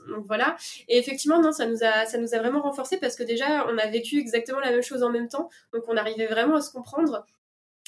donc 0.09 0.25
voilà. 0.25 0.55
Et 0.87 0.97
effectivement, 0.97 1.41
non, 1.41 1.51
ça 1.51 1.65
nous 1.65 1.83
a, 1.83 2.05
ça 2.05 2.17
nous 2.17 2.33
a 2.33 2.39
vraiment 2.39 2.61
renforcé 2.61 2.97
parce 2.97 3.15
que 3.15 3.23
déjà, 3.23 3.65
on 3.67 3.77
a 3.77 3.87
vécu 3.87 4.19
exactement 4.19 4.59
la 4.59 4.71
même 4.71 4.83
chose 4.83 5.03
en 5.03 5.09
même 5.09 5.27
temps, 5.27 5.49
donc 5.73 5.83
on 5.87 5.97
arrivait 5.97 6.27
vraiment 6.27 6.55
à 6.55 6.61
se 6.61 6.71
comprendre. 6.71 7.25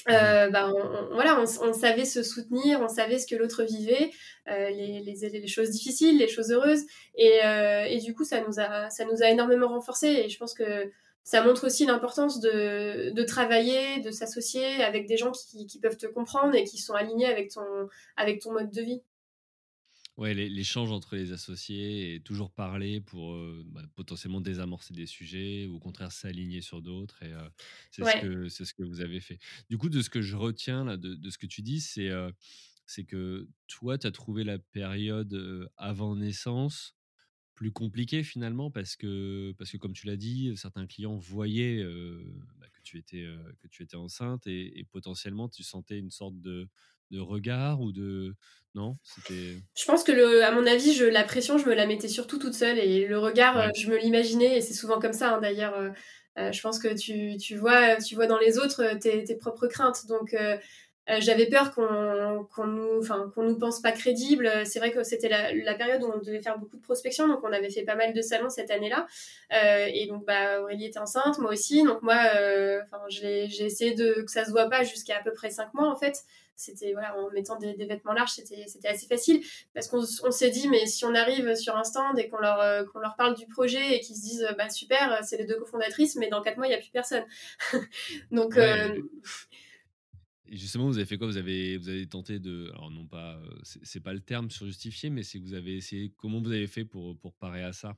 Euh, 0.08 0.48
bah, 0.50 0.72
on, 0.72 1.14
voilà, 1.14 1.40
on, 1.40 1.72
savait 1.72 2.04
se 2.04 2.22
soutenir, 2.22 2.80
on 2.80 2.88
savait 2.88 3.18
ce 3.18 3.26
que 3.26 3.36
l'autre 3.36 3.64
vivait, 3.64 4.10
euh, 4.48 4.70
les, 4.70 5.00
les, 5.00 5.28
les, 5.28 5.46
choses 5.46 5.70
difficiles, 5.70 6.18
les 6.18 6.28
choses 6.28 6.50
heureuses, 6.50 6.84
et, 7.16 7.44
euh, 7.44 7.84
et, 7.84 7.98
du 7.98 8.14
coup, 8.14 8.24
ça 8.24 8.40
nous 8.40 8.58
a, 8.58 8.88
ça 8.88 9.04
nous 9.04 9.22
a 9.22 9.28
énormément 9.28 9.68
renforcé. 9.68 10.08
Et 10.08 10.28
je 10.28 10.38
pense 10.38 10.54
que 10.54 10.90
ça 11.22 11.42
montre 11.42 11.66
aussi 11.66 11.84
l'importance 11.84 12.40
de, 12.40 13.10
de, 13.10 13.22
travailler, 13.24 14.00
de 14.00 14.10
s'associer 14.10 14.82
avec 14.82 15.06
des 15.06 15.16
gens 15.16 15.32
qui, 15.32 15.66
qui, 15.66 15.78
peuvent 15.78 15.98
te 15.98 16.06
comprendre 16.06 16.54
et 16.54 16.64
qui 16.64 16.78
sont 16.78 16.94
alignés 16.94 17.26
avec 17.26 17.50
ton, 17.50 17.88
avec 18.16 18.40
ton 18.40 18.52
mode 18.52 18.70
de 18.70 18.82
vie. 18.82 19.02
Ouais, 20.20 20.34
l'échange 20.34 20.92
entre 20.92 21.16
les 21.16 21.32
associés 21.32 22.14
et 22.14 22.20
toujours 22.20 22.52
parler 22.52 23.00
pour 23.00 23.32
euh, 23.32 23.64
bah, 23.66 23.80
potentiellement 23.94 24.42
désamorcer 24.42 24.92
des 24.92 25.06
sujets 25.06 25.66
ou 25.66 25.76
au 25.76 25.78
contraire 25.78 26.12
s'aligner 26.12 26.60
sur 26.60 26.82
d'autres. 26.82 27.22
Et 27.22 27.32
euh, 27.32 27.48
c'est 27.90 28.04
ce, 28.04 28.16
que, 28.20 28.48
ce 28.50 28.74
que 28.74 28.82
vous 28.82 29.00
avez 29.00 29.20
fait. 29.20 29.38
Du 29.70 29.78
coup, 29.78 29.88
de 29.88 30.02
ce 30.02 30.10
que 30.10 30.20
je 30.20 30.36
retiens 30.36 30.84
là, 30.84 30.98
de, 30.98 31.14
de 31.14 31.30
ce 31.30 31.38
que 31.38 31.46
tu 31.46 31.62
dis, 31.62 31.80
c'est 31.80 32.10
euh, 32.10 32.30
c'est 32.84 33.04
que 33.04 33.48
toi, 33.66 33.96
tu 33.96 34.06
as 34.06 34.10
trouvé 34.10 34.44
la 34.44 34.58
période 34.58 35.70
avant 35.78 36.14
naissance 36.16 36.96
plus 37.54 37.72
compliquée 37.72 38.22
finalement 38.22 38.70
parce 38.70 38.96
que, 38.96 39.54
parce 39.56 39.70
que 39.70 39.78
comme 39.78 39.92
tu 39.94 40.06
l'as 40.06 40.16
dit, 40.16 40.54
certains 40.56 40.86
clients 40.86 41.16
voyaient 41.16 41.82
bah, 42.58 42.66
que, 42.72 42.80
tu 42.82 42.98
étais, 42.98 43.24
que 43.60 43.68
tu 43.68 43.84
étais 43.84 43.96
enceinte 43.96 44.46
et, 44.48 44.78
et 44.78 44.84
potentiellement 44.84 45.48
tu 45.48 45.62
sentais 45.62 45.98
une 45.98 46.10
sorte 46.10 46.40
de, 46.40 46.68
de 47.10 47.20
regard 47.20 47.80
ou 47.80 47.92
de 47.92 48.34
non 48.74 48.96
c'était 49.02 49.62
je 49.76 49.84
pense 49.84 50.04
que 50.04 50.12
le, 50.12 50.44
à 50.44 50.52
mon 50.52 50.66
avis 50.66 50.92
je 50.94 51.04
la 51.04 51.24
pression 51.24 51.58
je 51.58 51.66
me 51.66 51.74
la 51.74 51.86
mettais 51.86 52.08
surtout 52.08 52.38
toute 52.38 52.54
seule 52.54 52.78
et 52.78 53.06
le 53.06 53.18
regard 53.18 53.58
euh, 53.58 53.68
je 53.74 53.88
me 53.90 53.98
l'imaginais 53.98 54.58
et 54.58 54.60
c'est 54.60 54.74
souvent 54.74 55.00
comme 55.00 55.12
ça 55.12 55.34
hein, 55.34 55.40
d'ailleurs 55.40 55.76
euh, 55.76 55.90
euh, 56.38 56.52
je 56.52 56.60
pense 56.60 56.78
que 56.78 56.94
tu, 56.96 57.36
tu, 57.36 57.56
vois 57.56 57.96
tu 57.96 58.14
vois 58.14 58.26
dans 58.26 58.38
les 58.38 58.58
autres 58.58 58.98
tes, 59.00 59.24
tes 59.24 59.34
propres 59.34 59.66
craintes. 59.66 60.06
Donc 60.06 60.34
j'avais 61.18 61.46
peur 61.46 61.74
qu'on 61.74 62.46
qu'on 62.54 62.68
nous 62.68 63.00
enfin 63.00 63.32
qu'on 63.34 63.42
nous 63.42 63.58
pense 63.58 63.82
pas 63.82 63.90
crédible 63.90 64.48
c'est 64.64 64.78
vrai 64.78 64.92
que 64.92 65.02
c'était 65.02 65.28
la, 65.28 65.52
la, 65.52 65.74
période 65.74 66.04
où 66.04 66.12
on 66.14 66.18
devait 66.18 66.40
faire 66.40 66.56
beaucoup 66.56 66.76
de 66.76 66.82
prospection 66.82 67.26
donc 67.26 67.40
on 67.42 67.52
avait 67.52 67.68
fait 67.68 67.82
pas 67.82 67.96
mal 67.96 68.12
de 68.12 68.22
salons 68.22 68.48
cette 68.48 68.70
année 68.70 68.88
là 68.88 69.08
et 69.88 70.06
donc 70.06 70.24
bah 70.24 70.62
Aurélie 70.62 70.84
était 70.84 71.00
enceinte 71.00 71.38
moi 71.40 71.50
aussi. 71.50 71.82
Donc 71.82 72.00
moi 72.02 72.14
enfin 72.84 73.02
j'ai 73.08 73.64
essayé 73.64 73.94
de 73.94 74.22
que 74.22 74.30
ça 74.30 74.44
se 74.44 74.52
voit 74.52 74.70
pas 74.70 74.84
jusqu'à 74.84 75.18
à 75.18 75.22
peu 75.22 75.32
près 75.32 75.50
cinq 75.50 75.74
mois 75.74 75.90
en 75.90 75.96
fait 75.96 76.22
c'était 76.60 76.92
voilà, 76.92 77.16
en 77.16 77.30
mettant 77.30 77.58
des, 77.58 77.74
vêtements 77.74 78.12
larges, 78.12 78.32
c'était, 78.32 78.64
c'était 78.66 78.88
assez 78.88 79.06
facile 79.06 79.42
parce 79.74 79.88
qu'on 79.88 80.02
on 80.24 80.30
s'est 80.30 80.50
dit 80.50 80.68
mais 80.68 80.86
si 80.86 81.04
on 81.04 81.14
arrive 81.14 81.54
sur 81.54 81.76
un 81.76 81.84
stand 81.84 82.18
et 82.18 82.28
qu'on 82.28 82.38
leur 82.38 82.60
euh, 82.60 82.84
qu'on 82.84 82.98
leur 82.98 83.16
parle 83.16 83.34
du 83.34 83.46
projet 83.46 83.96
et 83.96 84.00
qu'ils 84.00 84.16
se 84.16 84.22
disent 84.22 84.48
bah 84.56 84.68
super, 84.68 85.24
c'est 85.24 85.38
les 85.38 85.46
deux 85.46 85.58
cofondatrices, 85.58 86.16
mais 86.16 86.28
dans 86.28 86.42
quatre 86.42 86.58
mois 86.58 86.66
il 86.66 86.70
y 86.70 86.74
a 86.74 86.78
plus 86.78 86.90
personne. 86.90 87.24
Donc 88.30 88.56
euh, 88.56 89.00
Et 90.46 90.56
justement, 90.56 90.86
vous 90.86 90.96
avez 90.96 91.06
fait 91.06 91.16
quoi? 91.16 91.26
Vous 91.26 91.36
avez, 91.36 91.78
vous 91.78 91.88
avez 91.88 92.06
tenté 92.06 92.38
de, 92.38 92.70
alors 92.70 92.90
non 92.90 93.06
pas, 93.06 93.36
euh, 93.36 93.60
c'est 93.62 94.02
pas 94.02 94.12
le 94.12 94.20
terme 94.20 94.50
sur 94.50 94.66
justifier, 94.66 95.10
mais 95.10 95.22
c'est 95.22 95.38
que 95.38 95.44
vous 95.44 95.54
avez 95.54 95.76
essayé. 95.76 96.12
Comment 96.16 96.40
vous 96.40 96.52
avez 96.52 96.66
fait 96.66 96.84
pour 96.84 97.18
pour 97.18 97.34
parer 97.34 97.64
à 97.64 97.72
ça? 97.72 97.96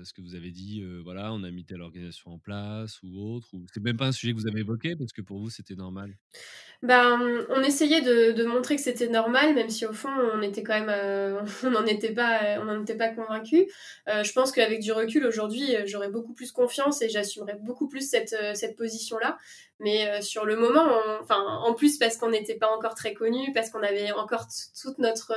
Est-ce 0.00 0.12
que 0.12 0.20
vous 0.20 0.34
avez 0.34 0.50
dit, 0.50 0.82
voilà, 1.04 1.32
on 1.32 1.42
a 1.44 1.50
mis 1.50 1.64
telle 1.64 1.82
organisation 1.82 2.32
en 2.32 2.38
place 2.38 3.00
ou 3.02 3.34
autre 3.34 3.48
Ou 3.52 3.66
c'est 3.72 3.82
même 3.82 3.96
pas 3.96 4.06
un 4.06 4.12
sujet 4.12 4.32
que 4.32 4.38
vous 4.38 4.48
avez 4.48 4.60
évoqué 4.60 4.96
parce 4.96 5.12
que 5.12 5.22
pour 5.22 5.38
vous 5.38 5.50
c'était 5.50 5.74
normal? 5.74 6.16
Ben, 6.82 7.44
on 7.48 7.60
essayait 7.62 8.02
de, 8.02 8.44
montrer 8.44 8.76
que 8.76 8.82
c'était 8.82 9.08
normal, 9.08 9.52
même 9.54 9.68
si 9.68 9.84
au 9.84 9.92
fond 9.92 10.10
on 10.32 10.40
était 10.42 10.62
quand 10.62 10.78
même, 10.78 10.88
euh, 10.90 11.40
on 11.64 11.70
n'en 11.70 11.84
était 11.86 12.12
pas, 12.12 12.60
on 12.60 12.66
n'en 12.66 12.82
était 12.82 12.96
pas 12.96 13.08
convaincu. 13.08 13.66
Euh, 14.08 14.22
je 14.22 14.32
pense 14.32 14.52
qu'avec 14.52 14.80
du 14.80 14.92
recul 14.92 15.26
aujourd'hui, 15.26 15.74
j'aurais 15.86 16.10
beaucoup 16.10 16.34
plus 16.34 16.52
confiance 16.52 17.02
et 17.02 17.08
j'assumerais 17.08 17.58
beaucoup 17.60 17.88
plus 17.88 18.08
cette 18.08 18.36
cette 18.54 18.76
position-là. 18.76 19.38
Mais 19.80 20.08
euh, 20.08 20.20
sur 20.20 20.44
le 20.44 20.56
moment, 20.56 20.86
enfin, 21.20 21.40
en 21.40 21.74
plus 21.74 21.98
parce 21.98 22.16
qu'on 22.16 22.30
n'était 22.30 22.56
pas 22.56 22.68
encore 22.68 22.94
très 22.94 23.14
connu, 23.14 23.52
parce 23.52 23.70
qu'on 23.70 23.82
avait 23.82 24.12
encore 24.12 24.46
toute 24.80 24.98
notre, 24.98 25.32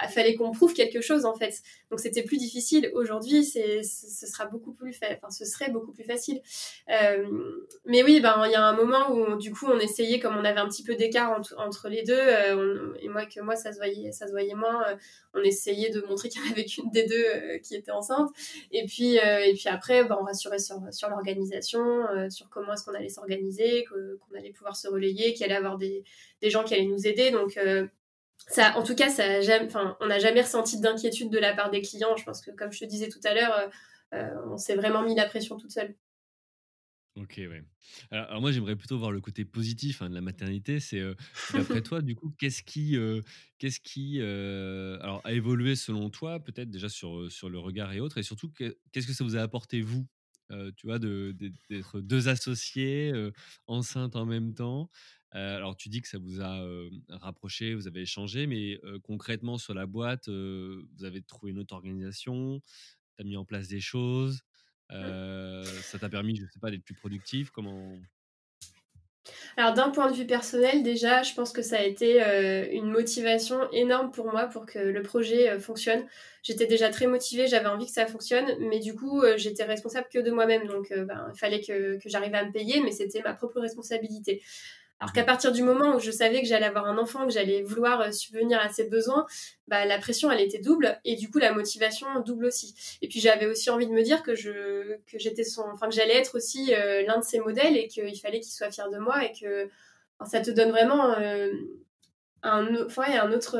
il 0.00 0.08
fallait 0.08 0.34
qu'on 0.34 0.52
prouve 0.52 0.74
quelque 0.74 1.00
chose 1.00 1.24
en 1.24 1.34
fait. 1.34 1.62
Donc 1.90 2.00
c'était 2.00 2.22
plus 2.22 2.36
difficile. 2.36 2.90
Aujourd'hui, 2.94 3.44
c'est, 3.44 3.82
ce 3.82 4.26
sera 4.26 4.46
beaucoup 4.46 4.72
plus, 4.72 4.96
enfin, 5.02 5.30
ce 5.30 5.44
serait 5.44 5.70
beaucoup 5.70 5.92
plus 5.92 6.04
facile. 6.04 6.40
mais 7.84 8.02
oui, 8.02 8.20
ben 8.20 8.42
il 8.46 8.52
y 8.52 8.54
a 8.54 8.64
un 8.64 8.76
moment 8.76 9.10
où 9.12 9.36
du 9.36 9.52
coup 9.52 9.66
on 9.66 9.78
essayait 9.78 10.18
comme 10.18 10.36
on 10.36 10.44
avait 10.44 10.60
un 10.60 10.68
petit 10.68 10.82
peu 10.82 10.94
d'écart 10.94 11.40
entre, 11.56 11.88
les 11.88 12.02
deux, 12.02 12.18
euh, 12.18 12.94
et 13.00 13.08
moi 13.08 13.26
que 13.26 13.40
moi 13.40 13.56
ça 13.56 13.72
se 13.72 13.78
voyait, 13.78 14.12
ça 14.12 14.26
se 14.26 14.32
voyait 14.32 14.54
moins. 14.54 14.86
Euh, 14.88 14.96
on 15.34 15.42
essayait 15.42 15.90
de 15.90 16.00
montrer 16.02 16.28
qu'il 16.28 16.44
y 16.44 16.48
en 16.48 16.50
avait 16.50 16.64
qu'une 16.64 16.90
des 16.90 17.06
deux 17.06 17.24
euh, 17.24 17.58
qui 17.58 17.74
était 17.74 17.90
enceinte. 17.90 18.30
Et 18.72 18.84
puis 18.86 19.16
et 19.16 19.52
puis 19.54 19.68
après, 19.68 20.04
bah, 20.04 20.18
on 20.20 20.24
rassurait 20.24 20.58
sur, 20.58 20.80
sur 20.90 21.08
l'organisation, 21.08 21.80
sur 22.30 22.48
comment 22.48 22.72
est-ce 22.72 22.84
qu'on 22.84 22.94
allait 22.94 23.08
s'organiser, 23.08 23.47
qu'on 23.88 24.36
allait 24.36 24.52
pouvoir 24.52 24.76
se 24.76 24.88
relayer, 24.88 25.34
qu'il 25.34 25.44
allait 25.44 25.56
avoir 25.56 25.78
des, 25.78 26.04
gens 26.42 26.64
qui 26.64 26.74
allaient 26.74 26.86
nous 26.86 27.06
aider. 27.06 27.30
Donc 27.30 27.58
ça, 28.46 28.76
en 28.76 28.82
tout 28.82 28.94
cas, 28.94 29.08
ça 29.08 29.40
jamais, 29.40 29.66
enfin, 29.66 29.96
on 30.00 30.06
n'a 30.06 30.18
jamais 30.18 30.42
ressenti 30.42 30.80
d'inquiétude 30.80 31.30
de 31.30 31.38
la 31.38 31.54
part 31.54 31.70
des 31.70 31.82
clients. 31.82 32.16
Je 32.16 32.24
pense 32.24 32.40
que, 32.40 32.50
comme 32.50 32.72
je 32.72 32.80
te 32.80 32.84
disais 32.84 33.08
tout 33.08 33.20
à 33.24 33.34
l'heure, 33.34 33.70
on 34.50 34.56
s'est 34.56 34.76
vraiment 34.76 35.02
mis 35.02 35.14
la 35.14 35.26
pression 35.26 35.56
toute 35.56 35.72
seule. 35.72 35.94
Ok, 37.16 37.34
ouais. 37.38 37.64
Alors, 38.12 38.40
moi, 38.40 38.52
j'aimerais 38.52 38.76
plutôt 38.76 38.96
voir 38.96 39.10
le 39.10 39.20
côté 39.20 39.44
positif 39.44 40.02
hein, 40.02 40.08
de 40.08 40.14
la 40.14 40.20
maternité. 40.20 40.78
C'est 40.78 41.02
d'après 41.52 41.82
toi, 41.82 42.00
du 42.00 42.14
coup, 42.14 42.32
qu'est-ce 42.38 42.62
qui, 42.62 42.96
qu'est-ce 43.58 43.80
qui, 43.80 44.20
alors, 44.20 45.20
a 45.24 45.32
évolué 45.32 45.74
selon 45.74 46.10
toi, 46.10 46.40
peut-être 46.40 46.70
déjà 46.70 46.88
sur 46.88 47.30
sur 47.30 47.48
le 47.50 47.58
regard 47.58 47.92
et 47.92 48.00
autres, 48.00 48.18
et 48.18 48.22
surtout, 48.22 48.50
qu'est-ce 48.52 49.06
que 49.06 49.12
ça 49.12 49.24
vous 49.24 49.36
a 49.36 49.40
apporté 49.40 49.80
vous, 49.80 50.06
tu 50.76 50.86
vois, 50.86 50.98
de, 50.98 51.34
d'être 51.68 52.00
deux 52.00 52.28
associés 52.28 53.12
enceintes 53.66 54.16
en 54.16 54.26
même 54.26 54.54
temps. 54.54 54.90
alors, 55.32 55.76
tu 55.76 55.88
dis 55.88 56.00
que 56.00 56.08
ça 56.08 56.18
vous 56.18 56.40
a 56.40 56.62
rapproché, 57.10 57.74
vous 57.74 57.86
avez 57.86 58.02
échangé, 58.02 58.46
mais 58.46 58.80
concrètement 59.02 59.58
sur 59.58 59.74
la 59.74 59.86
boîte, 59.86 60.28
vous 60.28 61.04
avez 61.04 61.22
trouvé 61.22 61.52
une 61.52 61.58
autre 61.58 61.74
organisation, 61.74 62.60
tu 63.16 63.22
as 63.22 63.24
mis 63.24 63.36
en 63.36 63.44
place 63.44 63.68
des 63.68 63.80
choses. 63.80 64.42
Euh, 64.92 65.64
ça 65.82 65.98
t'a 65.98 66.08
permis, 66.08 66.36
je 66.36 66.46
sais 66.46 66.60
pas, 66.60 66.70
d'être 66.70 66.84
plus 66.84 66.94
productif 66.94 67.50
Comment 67.50 67.98
alors 69.56 69.74
d'un 69.74 69.90
point 69.90 70.10
de 70.10 70.16
vue 70.16 70.26
personnel, 70.26 70.82
déjà, 70.82 71.22
je 71.22 71.34
pense 71.34 71.52
que 71.52 71.62
ça 71.62 71.78
a 71.78 71.82
été 71.82 72.22
euh, 72.22 72.66
une 72.70 72.90
motivation 72.90 73.70
énorme 73.72 74.10
pour 74.10 74.26
moi 74.26 74.46
pour 74.46 74.66
que 74.66 74.78
le 74.78 75.02
projet 75.02 75.50
euh, 75.50 75.58
fonctionne. 75.58 76.06
J'étais 76.42 76.66
déjà 76.66 76.90
très 76.90 77.06
motivée, 77.06 77.46
j'avais 77.46 77.66
envie 77.66 77.86
que 77.86 77.92
ça 77.92 78.06
fonctionne, 78.06 78.46
mais 78.60 78.78
du 78.78 78.94
coup, 78.94 79.22
euh, 79.22 79.36
j'étais 79.36 79.64
responsable 79.64 80.06
que 80.12 80.18
de 80.18 80.30
moi-même, 80.30 80.66
donc 80.66 80.92
ben, 80.92 81.30
il 81.34 81.38
fallait 81.38 81.60
que, 81.60 81.98
que 81.98 82.08
j'arrive 82.08 82.34
à 82.34 82.44
me 82.44 82.52
payer, 82.52 82.80
mais 82.80 82.92
c'était 82.92 83.20
ma 83.22 83.34
propre 83.34 83.60
responsabilité. 83.60 84.42
Alors 85.00 85.12
qu'à 85.12 85.22
partir 85.22 85.52
du 85.52 85.62
moment 85.62 85.94
où 85.94 86.00
je 86.00 86.10
savais 86.10 86.40
que 86.40 86.46
j'allais 86.48 86.66
avoir 86.66 86.86
un 86.86 86.98
enfant, 86.98 87.24
que 87.24 87.32
j'allais 87.32 87.62
vouloir 87.62 88.00
euh, 88.00 88.10
subvenir 88.10 88.58
à 88.60 88.68
ses 88.68 88.88
besoins, 88.88 89.26
bah, 89.68 89.84
la 89.84 89.98
pression, 89.98 90.30
elle 90.30 90.40
était 90.40 90.58
double 90.58 90.98
et 91.04 91.14
du 91.14 91.30
coup, 91.30 91.38
la 91.38 91.52
motivation 91.52 92.06
double 92.26 92.46
aussi. 92.46 92.74
Et 93.00 93.08
puis, 93.08 93.20
j'avais 93.20 93.46
aussi 93.46 93.70
envie 93.70 93.86
de 93.86 93.92
me 93.92 94.02
dire 94.02 94.24
que 94.24 94.34
je, 94.34 94.96
que 95.06 95.18
j'étais 95.18 95.44
son, 95.44 95.62
enfin, 95.72 95.88
que 95.88 95.94
j'allais 95.94 96.16
être 96.16 96.36
aussi 96.36 96.74
euh, 96.74 97.04
l'un 97.06 97.18
de 97.18 97.24
ses 97.24 97.38
modèles 97.38 97.76
et 97.76 97.86
qu'il 97.86 98.18
fallait 98.18 98.40
qu'il 98.40 98.52
soit 98.52 98.72
fier 98.72 98.90
de 98.90 98.98
moi 98.98 99.24
et 99.24 99.32
que 99.32 99.70
ça 100.26 100.40
te 100.40 100.50
donne 100.50 100.70
vraiment 100.70 101.12
euh, 101.12 101.52
un, 102.42 102.84
enfin, 102.84 103.04
un 103.04 103.30
autre, 103.32 103.56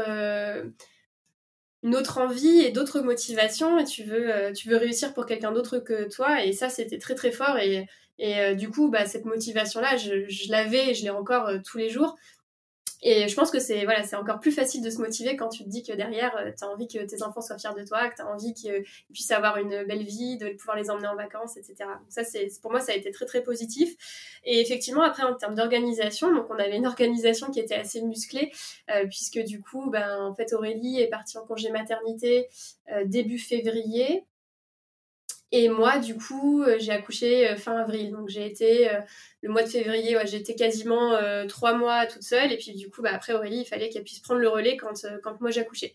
une 1.85 1.95
autre 1.95 2.19
envie 2.19 2.63
et 2.63 2.73
d'autres 2.73 3.01
motivations 3.01 3.79
et 3.79 3.85
tu 3.85 4.03
veux, 4.03 4.53
tu 4.55 4.69
veux 4.69 4.77
réussir 4.77 5.15
pour 5.15 5.25
quelqu'un 5.25 5.53
d'autre 5.53 5.79
que 5.79 6.09
toi 6.13 6.45
et 6.45 6.53
ça, 6.53 6.69
c'était 6.69 6.99
très, 6.99 7.15
très 7.15 7.31
fort 7.31 7.59
et, 7.59 7.87
et 8.19 8.41
euh, 8.41 8.55
du 8.55 8.71
coup, 8.71 8.89
bah, 8.89 9.07
cette 9.07 9.25
motivation-là, 9.25 9.97
je, 9.97 10.29
je 10.29 10.51
l'avais 10.51 10.91
et 10.91 10.95
je 10.95 11.05
l'ai 11.05 11.11
encore 11.11 11.47
euh, 11.47 11.59
tous 11.65 11.79
les 11.79 11.89
jours. 11.89 12.17
Et 13.01 13.29
je 13.29 13.35
pense 13.37 13.53
que 13.53 13.61
c'est 13.61 13.85
voilà, 13.85 14.03
c'est 14.03 14.17
encore 14.17 14.41
plus 14.41 14.51
facile 14.51 14.83
de 14.83 14.91
se 14.91 14.99
motiver 14.99 15.37
quand 15.37 15.49
tu 15.51 15.63
te 15.63 15.69
dis 15.69 15.85
que 15.85 15.93
derrière, 15.93 16.37
euh, 16.37 16.51
tu 16.51 16.65
as 16.65 16.69
envie 16.69 16.89
que 16.89 16.99
tes 16.99 17.23
enfants 17.23 17.41
soient 17.41 17.57
fiers 17.57 17.71
de 17.79 17.87
toi, 17.87 18.09
que 18.09 18.17
tu 18.17 18.23
as 18.23 18.27
envie 18.27 18.55
qu'ils 18.55 18.83
puissent 19.13 19.31
avoir 19.31 19.59
une 19.59 19.85
belle 19.85 20.03
vie, 20.03 20.37
de 20.37 20.49
pouvoir 20.49 20.77
les 20.77 20.91
emmener 20.91 21.07
en 21.07 21.15
vacances, 21.15 21.57
etc. 21.57 21.77
Donc 21.79 22.09
ça, 22.09 22.25
c'est 22.25 22.49
pour 22.61 22.73
moi, 22.73 22.81
ça 22.81 22.91
a 22.91 22.97
été 22.97 23.13
très 23.13 23.25
très 23.25 23.45
positif. 23.45 23.95
Et 24.43 24.61
effectivement, 24.61 25.03
après, 25.03 25.23
en 25.23 25.37
termes 25.37 25.55
d'organisation, 25.55 26.35
donc 26.35 26.47
on 26.51 26.59
avait 26.59 26.77
une 26.77 26.89
organisation 26.89 27.53
qui 27.53 27.61
était 27.61 27.77
assez 27.77 28.03
musclée, 28.03 28.51
puisque 29.09 29.39
du 29.45 29.63
coup, 29.63 29.91
ben, 29.91 30.21
en 30.25 30.35
fait, 30.35 30.53
Aurélie 30.53 31.01
est 31.01 31.09
partie 31.09 31.39
en 31.39 31.47
congé 31.47 31.71
maternité 31.71 32.49
début 33.05 33.39
février. 33.39 34.25
Et 35.51 35.69
moi, 35.69 35.99
du 35.99 36.17
coup, 36.17 36.63
euh, 36.63 36.77
j'ai 36.79 36.93
accouché 36.93 37.49
euh, 37.49 37.57
fin 37.57 37.77
avril. 37.77 38.11
Donc 38.13 38.29
j'ai 38.29 38.47
été 38.47 38.91
euh, 38.91 39.01
le 39.43 39.51
mois 39.51 39.63
de 39.63 39.69
février, 39.69 40.17
j'étais 40.25 40.55
quasiment 40.55 41.17
trois 41.49 41.75
mois 41.75 42.07
toute 42.07 42.23
seule. 42.23 42.53
Et 42.53 42.57
puis 42.57 42.73
du 42.73 42.91
coup, 42.91 43.03
bah, 43.03 43.11
après 43.13 43.33
Aurélie, 43.33 43.61
il 43.61 43.65
fallait 43.65 43.89
qu'elle 43.89 44.05
puisse 44.05 44.21
prendre 44.21 44.41
le 44.41 44.49
relais 44.49 44.77
quand, 44.77 45.07
quand 45.23 45.41
moi 45.41 45.51
j'accouchais. 45.51 45.95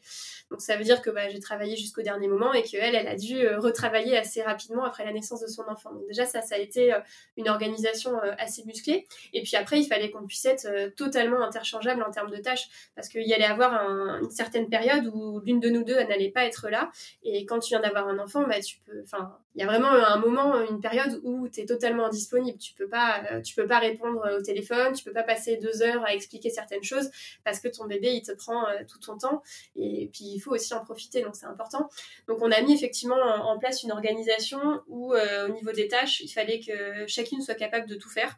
Donc 0.50 0.62
ça 0.62 0.78
veut 0.78 0.84
dire 0.84 1.02
que 1.02 1.10
bah, 1.10 1.30
j'ai 1.30 1.40
travaillé 1.40 1.76
jusqu'au 1.76 2.02
dernier 2.02 2.28
moment 2.28 2.54
et 2.54 2.64
qu'elle, 2.64 2.96
elle 2.96 3.08
a 3.08 3.16
dû 3.16 3.48
retravailler 3.58 4.18
assez 4.18 4.42
rapidement 4.42 4.84
après 4.84 5.04
la 5.06 5.12
naissance 5.12 5.42
de 5.42 5.48
son 5.48 5.64
enfant. 5.68 5.92
Donc 5.94 6.08
déjà, 6.08 6.26
ça, 6.26 6.42
ça 6.42 6.56
a 6.56 6.58
été 6.58 6.96
une 7.38 7.50
organisation 7.50 8.18
assez 8.38 8.64
musclée. 8.66 9.08
Et 9.34 9.42
puis 9.42 9.56
après, 9.56 9.80
il 9.80 9.86
fallait 9.86 10.10
qu'on 10.10 10.26
puisse 10.26 10.46
être 10.46 10.94
totalement 10.96 11.44
interchangeable 11.44 12.04
en 12.04 12.12
termes 12.12 12.32
de 12.32 12.38
tâches. 12.38 12.68
Parce 12.96 13.10
qu'il 13.10 13.28
y 13.28 13.34
allait 13.34 13.44
avoir 13.44 13.74
une 14.22 14.30
certaine 14.30 14.70
période 14.70 15.08
où 15.14 15.42
l'une 15.42 15.60
de 15.60 15.70
nous 15.70 15.84
deux, 15.84 16.02
n'allait 16.04 16.32
pas 16.32 16.46
être 16.46 16.70
là. 16.70 16.92
Et 17.24 17.46
quand 17.46 17.60
tu 17.60 17.70
viens 17.70 17.80
d'avoir 17.82 18.08
un 18.08 18.20
enfant, 18.20 18.44
bah, 18.48 18.60
tu 18.60 18.78
peux... 18.86 19.02
Enfin, 19.04 19.38
il 19.56 19.62
y 19.62 19.64
a 19.64 19.68
vraiment 19.68 19.90
un 19.90 20.18
moment, 20.18 20.60
une 20.62 20.80
période 20.80 21.20
où 21.24 21.48
tu 21.48 21.62
es 21.62 21.66
totalement 21.66 22.06
indisponible. 22.06 22.58
Tu 22.58 22.74
peux 22.74 22.88
pas, 22.88 23.22
euh, 23.32 23.33
tu 23.42 23.56
peux 23.56 23.68
pas 23.68 23.80
répondre 23.80 24.38
au 24.38 24.42
téléphone, 24.42 24.94
tu 24.94 25.04
peux 25.04 25.14
pas 25.14 25.24
passer 25.24 25.58
deux 25.58 25.82
heures 25.82 26.04
à 26.06 26.14
expliquer 26.14 26.50
certaines 26.50 26.84
choses 26.84 27.10
parce 27.44 27.60
que 27.60 27.68
ton 27.68 27.86
bébé, 27.86 28.12
il 28.14 28.22
te 28.22 28.32
prend 28.32 28.68
euh, 28.68 28.80
tout 28.88 29.00
ton 29.00 29.18
temps. 29.18 29.42
Et 29.76 30.10
puis, 30.12 30.26
il 30.26 30.40
faut 30.40 30.52
aussi 30.52 30.74
en 30.74 30.84
profiter, 30.84 31.22
donc 31.22 31.36
c'est 31.36 31.46
important. 31.46 31.90
Donc, 32.28 32.40
on 32.42 32.52
a 32.52 32.62
mis 32.62 32.74
effectivement 32.74 33.16
en 33.16 33.58
place 33.58 33.84
une 33.84 33.92
organisation 33.92 34.82
où, 34.88 35.14
euh, 35.14 35.48
au 35.48 35.54
niveau 35.54 35.72
des 35.72 35.88
tâches, 35.88 36.22
il 36.22 36.30
fallait 36.30 36.60
que 36.60 37.08
chacune 37.08 37.42
soit 37.42 37.56
capable 37.56 37.88
de 37.88 37.96
tout 37.96 38.10
faire. 38.10 38.38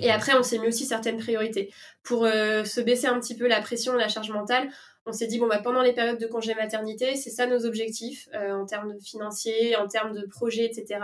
Et 0.00 0.10
après, 0.10 0.34
on 0.34 0.42
s'est 0.42 0.58
mis 0.58 0.66
aussi 0.66 0.84
certaines 0.84 1.16
priorités 1.16 1.72
pour 2.02 2.24
se 2.26 2.80
baisser 2.82 3.06
un 3.06 3.18
petit 3.18 3.34
peu 3.34 3.46
la 3.46 3.62
pression, 3.62 3.94
la 3.94 4.08
charge 4.08 4.30
mentale 4.30 4.68
on 5.06 5.12
s'est 5.12 5.26
dit 5.26 5.38
bon 5.38 5.46
bah 5.46 5.60
pendant 5.62 5.82
les 5.82 5.92
périodes 5.92 6.18
de 6.18 6.26
congé 6.26 6.54
maternité 6.54 7.14
c'est 7.14 7.30
ça 7.30 7.46
nos 7.46 7.64
objectifs 7.64 8.28
euh, 8.34 8.52
en 8.52 8.66
termes 8.66 8.98
financiers 9.00 9.76
en 9.76 9.86
termes 9.86 10.12
de 10.12 10.26
projets 10.26 10.64
etc 10.64 11.00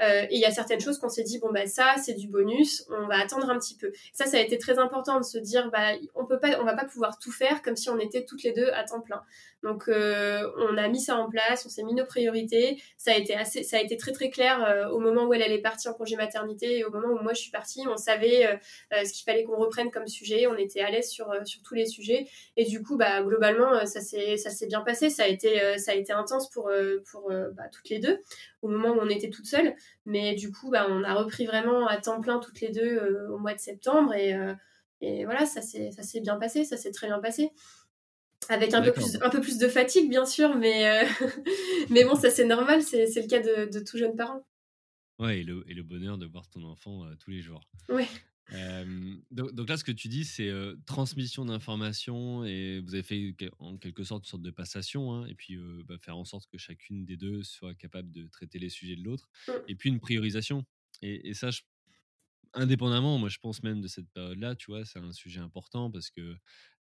euh, 0.00 0.22
et 0.30 0.36
il 0.36 0.40
y 0.40 0.44
a 0.44 0.50
certaines 0.50 0.80
choses 0.80 0.98
qu'on 0.98 1.08
s'est 1.08 1.24
dit 1.24 1.38
bon 1.38 1.50
bah 1.50 1.66
ça 1.66 1.94
c'est 2.04 2.14
du 2.14 2.28
bonus 2.28 2.86
on 2.90 3.06
va 3.06 3.18
attendre 3.18 3.50
un 3.50 3.58
petit 3.58 3.76
peu. 3.76 3.90
Ça 4.12 4.26
ça 4.26 4.36
a 4.36 4.40
été 4.40 4.58
très 4.58 4.78
important 4.78 5.18
de 5.18 5.24
se 5.24 5.38
dire 5.38 5.70
bah 5.70 5.92
on 6.14 6.26
peut 6.26 6.38
pas 6.38 6.60
on 6.60 6.64
va 6.64 6.74
pas 6.74 6.84
pouvoir 6.84 7.18
tout 7.18 7.32
faire 7.32 7.62
comme 7.62 7.76
si 7.76 7.90
on 7.90 7.98
était 7.98 8.24
toutes 8.24 8.42
les 8.42 8.52
deux 8.52 8.68
à 8.70 8.84
temps 8.84 9.00
plein. 9.00 9.22
Donc 9.64 9.88
euh, 9.88 10.48
on 10.58 10.76
a 10.76 10.86
mis 10.86 11.00
ça 11.00 11.16
en 11.16 11.28
place 11.28 11.64
on 11.66 11.68
s'est 11.68 11.82
mis 11.82 11.94
nos 11.94 12.06
priorités. 12.06 12.80
Ça 12.96 13.12
a 13.12 13.14
été 13.14 13.34
assez 13.34 13.62
ça 13.62 13.78
a 13.78 13.80
été 13.80 13.96
très 13.96 14.12
très 14.12 14.30
clair 14.30 14.88
au 14.92 15.00
moment 15.00 15.24
où 15.24 15.34
elle, 15.34 15.42
est 15.42 15.58
partie 15.58 15.88
en 15.88 15.94
congé 15.94 16.16
maternité 16.16 16.78
et 16.78 16.84
au 16.84 16.90
moment 16.90 17.08
où 17.08 17.22
moi 17.22 17.32
je 17.32 17.40
suis 17.40 17.50
partie. 17.50 17.82
On 17.88 17.96
savait 17.96 18.60
ce 18.92 19.12
qu'il 19.12 19.24
fallait 19.24 19.44
qu'on 19.44 19.56
reprenne 19.56 19.90
comme 19.90 20.06
sujet. 20.06 20.46
On 20.46 20.56
était 20.56 20.80
à 20.80 20.90
l'aise 20.90 21.08
sur 21.10 21.34
sur 21.44 21.62
tous 21.62 21.74
les 21.74 21.86
sujets. 21.86 22.26
Et 22.56 22.64
du 22.64 22.82
coup 22.82 22.96
globalement, 22.96 23.37
euh, 23.42 23.84
ça 23.84 24.00
s'est 24.00 24.36
ça 24.36 24.50
s'est 24.50 24.66
bien 24.66 24.80
passé. 24.82 25.10
Ça 25.10 25.24
a 25.24 25.26
été 25.26 25.62
euh, 25.62 25.76
ça 25.78 25.92
a 25.92 25.94
été 25.94 26.12
intense 26.12 26.50
pour 26.50 26.68
euh, 26.68 27.02
pour 27.10 27.30
bah, 27.52 27.68
toutes 27.72 27.88
les 27.88 27.98
deux 27.98 28.20
au 28.62 28.68
moment 28.68 28.90
où 28.90 29.00
on 29.00 29.08
était 29.08 29.30
toutes 29.30 29.46
seules. 29.46 29.74
Mais 30.06 30.34
du 30.34 30.50
coup, 30.50 30.70
bah, 30.70 30.86
on 30.88 31.04
a 31.04 31.14
repris 31.14 31.46
vraiment 31.46 31.86
à 31.86 31.98
temps 31.98 32.20
plein 32.20 32.38
toutes 32.38 32.60
les 32.60 32.70
deux 32.70 33.26
au 33.30 33.38
mois 33.38 33.54
de 33.54 33.60
septembre 33.60 34.14
et 34.14 34.34
et 35.00 35.24
voilà, 35.24 35.46
ça 35.46 35.62
s'est 35.62 35.90
ça 35.92 36.02
s'est 36.02 36.20
bien 36.20 36.36
passé, 36.36 36.64
ça 36.64 36.76
s'est 36.76 36.92
très 36.92 37.06
bien 37.06 37.20
passé. 37.20 37.50
Avec 38.50 38.72
un 38.72 38.80
peu, 38.80 38.92
plus, 38.92 39.18
un 39.20 39.28
peu 39.28 39.40
plus 39.40 39.58
de 39.58 39.68
fatigue, 39.68 40.08
bien 40.08 40.24
sûr, 40.24 40.54
mais, 40.54 41.04
mais 41.90 42.04
bon, 42.04 42.14
ça 42.14 42.30
c'est 42.30 42.46
normal, 42.46 42.82
c'est 42.82 43.04
le 43.04 43.26
cas 43.26 43.40
de, 43.40 43.70
de 43.70 43.84
tout 43.84 43.98
jeune 43.98 44.16
parent. 44.16 44.46
Ouais, 45.18 45.40
et 45.40 45.42
le, 45.42 45.64
et 45.68 45.74
le 45.74 45.82
bonheur 45.82 46.16
de 46.16 46.24
voir 46.24 46.48
ton 46.48 46.62
enfant 46.62 47.02
tous 47.18 47.30
les 47.30 47.42
jours. 47.42 47.60
Ouais 47.88 48.06
donc, 49.30 49.68
là, 49.68 49.76
ce 49.76 49.84
que 49.84 49.92
tu 49.92 50.08
dis, 50.08 50.24
c'est 50.24 50.50
transmission 50.86 51.44
d'informations 51.44 52.44
et 52.44 52.80
vous 52.80 52.94
avez 52.94 53.02
fait 53.02 53.34
en 53.58 53.76
quelque 53.76 54.04
sorte 54.04 54.24
une 54.24 54.28
sorte 54.28 54.42
de 54.42 54.50
passation, 54.50 55.12
hein, 55.12 55.26
et 55.26 55.34
puis 55.34 55.58
bah, 55.86 55.98
faire 55.98 56.16
en 56.16 56.24
sorte 56.24 56.48
que 56.50 56.58
chacune 56.58 57.04
des 57.04 57.16
deux 57.16 57.42
soit 57.42 57.74
capable 57.74 58.10
de 58.10 58.26
traiter 58.28 58.58
les 58.58 58.70
sujets 58.70 58.96
de 58.96 59.02
l'autre, 59.02 59.28
mmh. 59.48 59.52
et 59.68 59.74
puis 59.74 59.90
une 59.90 60.00
priorisation. 60.00 60.64
Et, 61.02 61.34
ça, 61.34 61.50
indépendamment, 62.54 63.18
moi 63.18 63.28
je 63.28 63.38
pense 63.38 63.62
même 63.62 63.80
de 63.80 63.88
cette 63.88 64.08
période-là, 64.10 64.56
tu 64.56 64.70
vois, 64.70 64.84
c'est 64.84 64.98
un 64.98 65.12
sujet 65.12 65.40
important 65.40 65.90
parce 65.90 66.10
que 66.10 66.36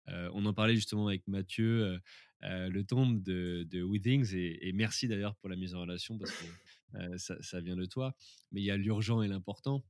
on 0.07 0.45
en 0.45 0.53
parlait 0.53 0.75
justement 0.75 1.07
avec 1.07 1.27
Mathieu, 1.27 1.99
le 2.41 2.81
tombe 2.83 3.21
de, 3.21 3.67
de 3.69 3.83
Withings, 3.83 4.33
et, 4.33 4.69
et 4.69 4.71
merci 4.71 5.09
d'ailleurs 5.09 5.35
pour 5.35 5.49
la 5.49 5.57
mise 5.57 5.75
en 5.75 5.81
relation 5.81 6.17
parce 6.17 6.31
que 6.31 7.17
ça, 7.17 7.35
ça, 7.41 7.59
vient 7.59 7.75
de 7.75 7.85
toi, 7.85 8.15
mais 8.53 8.61
il 8.61 8.63
y 8.63 8.71
a 8.71 8.77
l'urgent 8.77 9.21
et 9.21 9.27
l'important. 9.27 9.83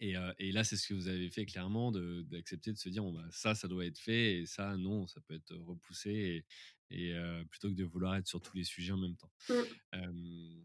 Et, 0.00 0.12
là, 0.52 0.64
c'est 0.64 0.76
ce 0.76 0.86
que 0.86 0.94
vous 0.94 1.08
avez 1.08 1.28
fait 1.28 1.44
clairement, 1.44 1.90
d'accepter 1.92 2.72
de, 2.72 2.78
se 2.78 2.88
dire, 2.88 3.02
bon, 3.02 3.12
bah, 3.12 3.26
ça, 3.30 3.54
ça 3.54 3.68
doit 3.68 3.84
être 3.84 3.98
fait, 3.98 4.38
et 4.38 4.46
ça, 4.46 4.76
non, 4.76 5.06
ça 5.06 5.20
peut 5.26 5.34
être 5.34 5.54
repoussé, 5.54 6.44
et, 6.90 7.14
plutôt 7.50 7.68
que 7.68 7.74
de 7.74 7.84
vouloir 7.84 8.16
être 8.16 8.26
sur 8.28 8.40
tous 8.40 8.56
les 8.56 8.64
sujets 8.64 8.92
en 8.92 8.98
même 8.98 9.16
temps. 9.16 9.32
Mmh. 9.50 10.60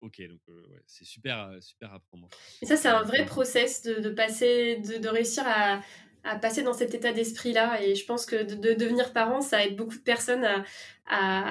ok, 0.00 0.22
donc 0.28 0.40
c'est 0.86 1.04
super, 1.04 1.50
super 1.60 1.92
à 1.92 1.96
apprendre. 1.96 2.28
Et 2.62 2.66
ça, 2.66 2.76
c'est 2.76 2.88
un 2.88 3.02
vrai 3.02 3.26
process 3.26 3.82
de, 3.82 4.00
de 4.00 4.10
passer, 4.10 4.76
de, 4.76 4.98
de, 4.98 5.08
réussir 5.08 5.42
à, 5.46 5.80
à 6.24 6.36
passer 6.36 6.62
dans 6.62 6.72
cet 6.72 6.94
état 6.94 7.12
d'esprit-là. 7.12 7.82
Et 7.82 7.94
je 7.94 8.04
pense 8.04 8.26
que 8.26 8.42
de, 8.42 8.74
devenir 8.74 9.12
parent, 9.12 9.40
ça 9.40 9.64
aide 9.64 9.76
beaucoup 9.76 9.96
de 9.96 10.02
personnes 10.02 10.44
à, 10.44 10.64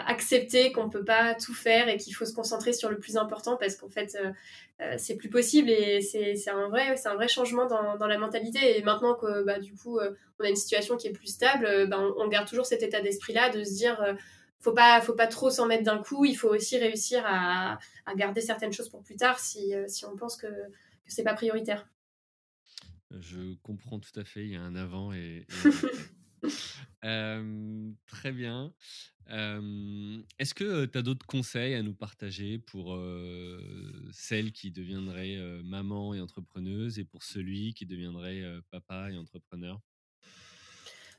accepter 0.08 0.72
qu'on 0.72 0.86
ne 0.86 0.92
peut 0.92 1.04
pas 1.04 1.34
tout 1.34 1.54
faire 1.54 1.90
et 1.90 1.98
qu'il 1.98 2.14
faut 2.14 2.26
se 2.26 2.34
concentrer 2.34 2.74
sur 2.74 2.90
le 2.90 3.00
plus 3.00 3.18
important 3.18 3.58
parce 3.58 3.76
qu'en 3.76 3.90
fait, 3.90 4.16
euh, 4.16 4.30
euh, 4.82 4.96
c'est 5.00 5.16
plus 5.16 5.30
possible 5.30 5.72
et 5.72 6.00
c'est 6.02 6.50
un, 6.50 6.70
vrai, 6.70 6.96
un 7.06 7.16
vrai 7.16 7.28
changement 7.28 7.66
dans, 7.66 8.08
la 8.08 8.18
mentalité. 8.20 8.78
Et 8.78 8.84
maintenant 8.84 9.16
que 9.16 9.44
bah, 9.44 9.60
du 9.60 9.74
coup, 9.74 9.98
euh, 9.98 10.12
on 10.40 10.44
a 10.44 10.50
une 10.50 10.56
situation 10.56 10.96
qui 10.96 11.08
est 11.08 11.12
plus 11.12 11.28
stable, 11.28 11.88
bah, 11.88 12.00
on, 12.18 12.28
garde 12.28 12.48
toujours 12.48 12.68
cet 12.68 12.84
état 12.84 13.02
d'esprit-là 13.02 13.50
de 13.50 13.64
se 13.64 13.74
dire 13.74 14.16
faut 14.60 14.74
pas 14.74 15.02
faut 15.02 15.14
pas 15.14 15.28
trop 15.28 15.50
s'en 15.50 15.68
mettre 15.68 15.84
d'un 15.84 16.00
coup 16.00 16.26
il 16.26 16.34
faut 16.36 16.50
aussi 16.50 16.78
réussir 16.80 17.24
à, 17.26 17.78
garder 18.16 18.42
certaines 18.42 18.74
choses 18.74 18.90
pour 18.90 19.04
plus 19.04 19.16
tard 19.16 19.40
si, 19.40 19.74
si 19.88 20.06
on 20.06 20.16
pense 20.16 20.36
que, 20.36 20.48
que 20.48 21.14
c'est 21.14 21.24
pas 21.24 21.36
prioritaire 21.36 21.88
je 23.12 23.56
comprends 23.64 24.00
tout 24.00 24.18
à 24.20 24.24
fait, 24.24 24.46
il 24.46 24.52
y 24.52 24.56
a 24.56 24.62
un 24.62 24.76
avant 24.76 25.14
et, 25.14 25.46
très 28.06 28.32
bien. 28.32 28.74
Est-ce 29.28 30.54
que 30.54 30.86
tu 30.86 30.98
as 30.98 31.02
d'autres 31.02 31.26
conseils 31.26 31.76
à 31.76 31.84
nous 31.84 31.94
partager 31.96 32.60
pour 32.60 32.98
celle 34.12 34.52
qui 34.52 34.72
deviendrait 34.72 35.38
maman 35.64 36.14
et 36.14 36.22
entrepreneuse 36.22 37.00
et 37.00 37.06
pour 37.06 37.24
celui 37.24 37.74
qui 37.74 37.86
deviendrait 37.86 38.44
papa 38.72 39.12
et 39.12 39.18
entrepreneur? 39.18 39.80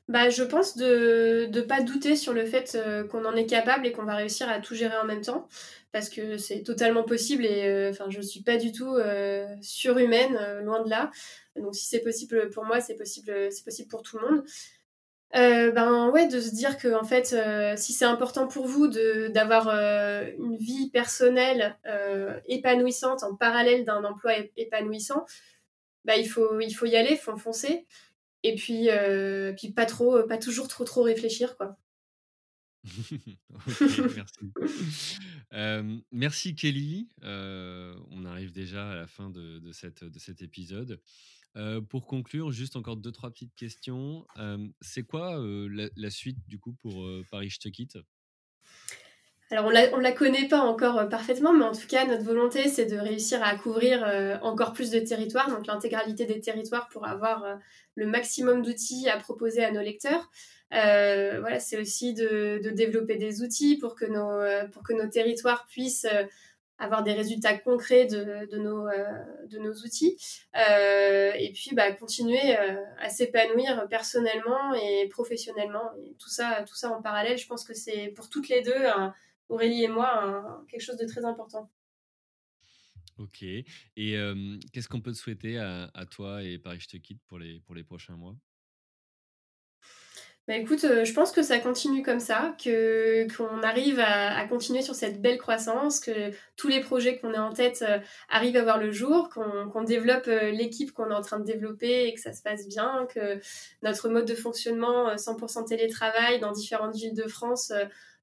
Bah, 0.09 0.31
je 0.31 0.43
pense 0.43 0.77
de 0.77 1.49
ne 1.53 1.61
pas 1.61 1.83
douter 1.83 2.17
sur 2.17 2.33
le 2.33 2.47
fait 2.47 2.75
euh, 2.75 3.07
qu'on 3.07 3.27
en 3.27 3.37
est 3.37 3.45
capable 3.45 3.87
et 3.87 3.93
qu'on 3.93 4.05
va 4.05 4.17
réussir 4.17 4.49
à 4.49 4.59
tout 4.59 4.75
gérer 4.75 4.97
en 4.97 5.05
même 5.05 5.21
temps, 5.21 5.47
parce 5.93 6.09
que 6.09 6.39
c'est 6.39 6.63
totalement 6.63 7.03
possible 7.05 7.45
et 7.45 7.67
euh, 7.67 7.93
je 8.09 8.21
suis 8.23 8.43
pas 8.43 8.57
du 8.57 8.73
tout 8.73 8.95
euh, 8.95 9.47
surhumaine, 9.61 10.39
loin 10.63 10.83
de 10.83 10.89
là. 10.89 11.11
Donc 11.57 11.75
si 11.75 11.85
c'est 11.87 12.01
possible 12.01 12.49
pour 12.51 12.65
moi, 12.65 12.81
c'est 12.81 12.97
possible, 12.97 13.51
possible 13.65 13.89
pour 13.89 14.03
tout 14.03 14.19
le 14.19 14.29
monde. 14.29 14.45
ben 15.35 16.09
ouais, 16.11 16.27
de 16.27 16.41
se 16.41 16.55
dire 16.55 16.79
que 16.79 16.95
en 16.95 17.05
fait, 17.05 17.37
si 17.77 17.93
c'est 17.93 18.07
important 18.07 18.49
pour 18.49 18.67
vous 18.67 18.89
d'avoir 18.89 19.69
une 19.69 20.57
vie 20.57 20.91
personnelle 20.91 21.77
épanouissante 22.47 23.25
en 23.25 23.35
parallèle 23.35 23.85
d'un 23.85 24.05
emploi 24.05 24.33
épanouissant, 24.57 25.27
bah, 26.07 26.17
il, 26.17 26.27
faut, 26.27 26.61
il 26.61 26.73
faut 26.73 26.87
y 26.87 26.97
aller, 26.97 27.11
il 27.13 27.19
faut 27.19 27.37
foncer. 27.37 27.87
Et 28.43 28.55
puis, 28.55 28.89
puis 29.57 29.73
pas 29.73 29.87
trop, 29.87 30.23
pas 30.25 30.39
toujours 30.39 30.69
trop 30.69 30.85
trop 30.85 31.03
réfléchir 31.03 31.57
quoi. 31.57 31.77
merci. 34.15 34.53
merci 36.13 36.55
Kelly. 36.55 37.09
on 37.23 38.25
arrive 38.25 38.53
déjà 38.53 38.91
à 38.91 38.95
la 38.95 39.07
fin 39.07 39.31
de, 39.31 39.73
cet 39.73 40.43
épisode. 40.43 41.01
pour 41.89 42.07
conclure, 42.07 42.53
juste 42.53 42.77
encore 42.77 42.97
deux, 42.97 43.13
trois 43.13 43.31
petites 43.31 43.55
questions. 43.57 44.27
c'est 44.81 45.03
quoi 45.03 45.43
la, 45.69 46.11
suite 46.11 46.39
du 46.47 46.59
coup 46.59 46.73
pour 46.75 47.07
Paris 47.31 47.51
Je 47.51 47.59
te 47.59 47.69
quitte? 47.69 47.99
Alors 49.51 49.65
on 49.67 49.97
ne 49.99 50.03
la 50.03 50.13
connaît 50.13 50.47
pas 50.49 50.61
encore 50.61 51.09
parfaitement, 51.09 51.53
mais 51.53 51.65
en 51.65 51.73
tout 51.73 51.87
cas 51.89 52.05
notre 52.05 52.25
volonté 52.25 52.69
c'est 52.69 52.87
de 52.87 52.99
réussir 52.99 53.43
à 53.43 53.55
couvrir 53.57 54.05
encore 54.43 54.73
plus 54.73 54.91
de 54.91 54.99
territoires, 54.99 55.49
donc 55.49 55.67
l'intégralité 55.67 56.27
des 56.27 56.41
territoires 56.41 56.89
pour 56.89 57.07
avoir 57.07 57.59
le 57.95 58.07
maximum 58.07 58.63
d'outils 58.63 59.09
à 59.09 59.17
proposer 59.17 59.65
à 59.65 59.73
nos 59.73 59.81
lecteurs. 59.81 60.31
Euh, 60.75 61.39
voilà, 61.41 61.61
c'est 61.61 61.79
aussi 61.79 62.15
de, 62.15 62.61
développer 62.75 63.17
des 63.17 63.43
outils 63.43 63.77
pour 63.79 63.95
que 63.95 64.05
nos, 64.05 64.31
euh, 64.31 64.67
pour 64.69 64.83
que 64.83 64.93
nos 64.93 65.09
territoires 65.09 65.67
puissent 65.67 66.07
euh, 66.13 66.25
avoir 66.79 67.03
des 67.03 67.13
résultats 67.13 67.57
concrets 67.59 68.05
de, 68.05 68.47
de 68.51 68.59
nos, 68.59 68.87
de 69.49 69.59
nos 69.59 69.73
outils. 69.73 70.17
et 70.55 71.53
puis, 71.53 71.75
bah, 71.75 71.91
continuer 71.91 72.57
à 73.01 73.09
s'épanouir 73.09 73.89
personnellement 73.91 74.75
et 74.75 75.09
professionnellement. 75.09 75.91
Et 76.05 76.15
tout 76.21 76.29
ça, 76.29 76.65
tout 76.69 76.77
ça 76.77 76.91
en 76.91 77.03
parallèle, 77.03 77.37
je 77.37 77.49
pense 77.49 77.65
que 77.65 77.75
c'est 77.75 78.13
pour 78.15 78.29
toutes 78.29 78.49
les 78.49 78.63
deux, 78.63 78.87
Aurélie 79.49 79.85
et 79.85 79.89
moi, 79.89 80.65
quelque 80.69 80.83
chose 80.83 80.97
de 80.97 81.07
très 81.07 81.25
important. 81.25 81.71
Ok. 83.19 83.43
Et 83.43 83.65
qu'est-ce 84.73 84.89
qu'on 84.89 85.01
peut 85.01 85.13
te 85.13 85.17
souhaiter 85.17 85.59
à, 85.59 85.91
à, 85.95 86.07
toi 86.07 86.43
et 86.43 86.59
Paris 86.59 86.81
Je 86.81 86.89
te 86.89 86.97
quitte 86.97 87.21
pour 87.27 87.39
les, 87.39 87.61
pour 87.61 87.75
les 87.75 87.85
prochains 87.85 88.17
mois? 88.17 88.37
Bah 90.49 90.57
écoute, 90.57 90.85
euh, 90.85 91.05
je 91.05 91.13
pense 91.13 91.31
que 91.31 91.43
ça 91.43 91.59
continue 91.59 92.03
comme 92.03 92.21
ça, 92.21 92.57
que 92.65 93.27
qu'on 93.37 93.63
arrive 93.63 94.01
à, 94.01 94.47
continuer 94.47 94.81
sur 94.81 94.95
cette 94.95 95.21
belle 95.21 95.37
croissance, 95.37 96.01
que 96.01 96.31
tous 96.57 96.69
les 96.69 96.81
projets 96.81 97.19
qu'on 97.19 97.35
a 97.35 97.41
en 97.43 97.53
tête 97.53 97.85
euh, 97.87 97.99
arrivent 98.31 98.57
à 98.57 98.63
voir 98.63 98.79
le 98.79 98.91
jour, 98.91 99.29
qu'on 99.29 99.83
développe 99.83 100.27
euh, 100.27 100.51
l'équipe 100.51 100.93
qu'on 100.93 101.11
est 101.11 101.15
en 101.15 101.21
train 101.21 101.39
de 101.39 101.45
développer 101.45 102.07
et 102.07 102.15
que 102.15 102.21
ça 102.21 102.33
se 102.33 102.41
passe 102.41 102.67
bien, 102.67 103.07
que 103.15 103.39
notre 103.83 104.09
mode 104.09 104.25
de 104.25 104.35
fonctionnement 104.35 105.15
100% 105.17 105.67
télétravail 105.69 106.41
dans 106.41 106.53
différentes 106.53 106.97
villes 106.97 107.15
de 107.15 107.29
France 107.29 107.71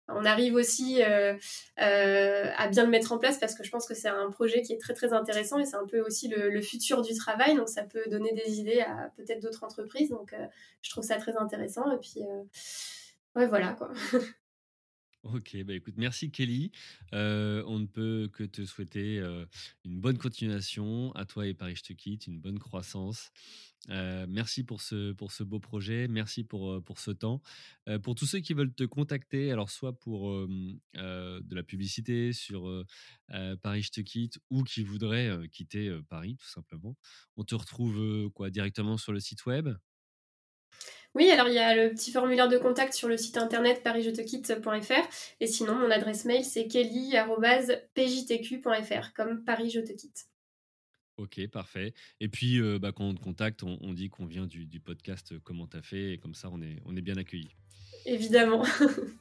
on 0.07 0.25
arrive 0.25 0.55
aussi 0.55 1.01
euh, 1.01 1.33
euh, 1.81 2.51
à 2.55 2.67
bien 2.67 2.83
le 2.83 2.89
mettre 2.89 3.11
en 3.11 3.17
place 3.17 3.39
parce 3.39 3.55
que 3.55 3.63
je 3.63 3.71
pense 3.71 3.87
que 3.87 3.93
c'est 3.93 4.07
un 4.07 4.29
projet 4.29 4.61
qui 4.61 4.73
est 4.73 4.77
très 4.77 4.93
très 4.93 5.13
intéressant 5.13 5.59
et 5.59 5.65
c'est 5.65 5.75
un 5.75 5.87
peu 5.87 5.99
aussi 6.01 6.27
le, 6.27 6.61
futur 6.61 7.01
du 7.01 7.13
travail 7.13 7.55
donc 7.55 7.69
ça 7.69 7.83
peut 7.83 8.03
donner 8.09 8.33
des 8.33 8.59
idées 8.59 8.81
à 8.81 9.11
peut-être 9.17 9.41
d'autres 9.41 9.63
entreprises 9.63 10.09
donc 10.09 10.33
euh, 10.33 10.45
je 10.81 10.89
trouve 10.89 11.03
ça 11.03 11.17
très 11.17 11.35
intéressant 11.37 11.91
et 11.91 11.97
puis 11.97 12.21
ouais 13.35 13.47
voilà 13.47 13.77
Ok, 15.33 15.57
bah 15.63 15.73
écoute, 15.73 15.95
merci 15.97 16.29
Kelly. 16.29 16.71
on 17.11 17.79
ne 17.79 17.87
peut 17.87 18.29
que 18.31 18.43
te 18.43 18.63
souhaiter 18.63 19.17
une 19.83 19.99
bonne 19.99 20.19
continuation 20.19 21.11
à 21.13 21.25
toi 21.25 21.47
et 21.47 21.55
Paris 21.55 21.75
Je 21.77 21.83
te 21.83 21.93
quitte, 21.93 22.27
une 22.27 22.39
bonne 22.39 22.59
croissance. 22.59 23.31
Merci 23.89 24.63
pour 24.63 24.81
ce, 24.81 25.13
pour 25.13 25.31
ce 25.31 25.43
beau 25.43 25.59
projet, 25.59 26.07
merci 26.07 26.43
pour, 26.43 26.83
pour 26.83 26.99
ce 26.99 27.11
temps. 27.11 27.41
pour 28.03 28.15
tous 28.15 28.25
ceux 28.25 28.39
qui 28.39 28.53
veulent 28.53 28.73
te 28.73 28.83
contacter, 28.83 29.51
alors 29.51 29.69
soit 29.69 29.99
pour 29.99 30.31
de 30.93 31.55
la 31.55 31.63
publicité 31.63 32.33
sur 32.33 32.83
Paris 33.61 33.83
Je 33.83 33.91
te 33.91 34.01
quitte 34.01 34.39
ou 34.49 34.63
qui 34.63 34.83
voudraient 34.83 35.31
quitter 35.51 35.95
Paris 36.09 36.37
tout 36.37 36.49
simplement, 36.49 36.95
on 37.37 37.43
te 37.43 37.55
retrouve 37.55 38.29
quoi 38.31 38.49
directement 38.49 38.97
sur 38.97 39.13
le 39.13 39.19
site 39.19 39.45
web? 39.45 39.69
Oui, 41.15 41.31
alors 41.31 41.47
il 41.47 41.53
y 41.53 41.59
a 41.59 41.73
le 41.75 41.91
petit 41.91 42.11
formulaire 42.11 42.49
de 42.49 42.57
contact 42.57 42.93
sur 42.93 43.07
le 43.07 43.15
site 43.17 43.37
internet 43.37 43.81
parisjetequitte.fr 43.83 45.07
et 45.39 45.47
sinon 45.47 45.75
mon 45.75 45.89
adresse 45.89 46.25
mail 46.25 46.43
c'est 46.43 46.67
kelly.pjtq.fr 46.67 49.13
comme 49.13 49.43
Paris 49.45 49.69
je 49.69 49.79
te 49.79 49.93
quitte. 49.93 50.25
Ok, 51.17 51.47
parfait. 51.47 51.93
Et 52.19 52.27
puis 52.27 52.59
euh, 52.59 52.77
bah, 52.77 52.91
quand 52.91 53.05
on 53.05 53.13
te 53.13 53.21
contacte, 53.21 53.63
on, 53.63 53.93
dit 53.93 54.09
qu'on 54.09 54.25
vient 54.25 54.45
du, 54.45 54.79
podcast 54.79 55.31
euh, 55.31 55.39
Comment 55.43 55.65
t'as 55.65 55.81
fait? 55.81 56.13
Et 56.13 56.17
comme 56.17 56.35
ça 56.35 56.49
on 56.51 56.61
est, 56.61 56.77
on 56.85 56.95
est 56.95 57.01
bien 57.01 57.15
accueilli. 57.15 57.49
Évidemment. 58.05 58.63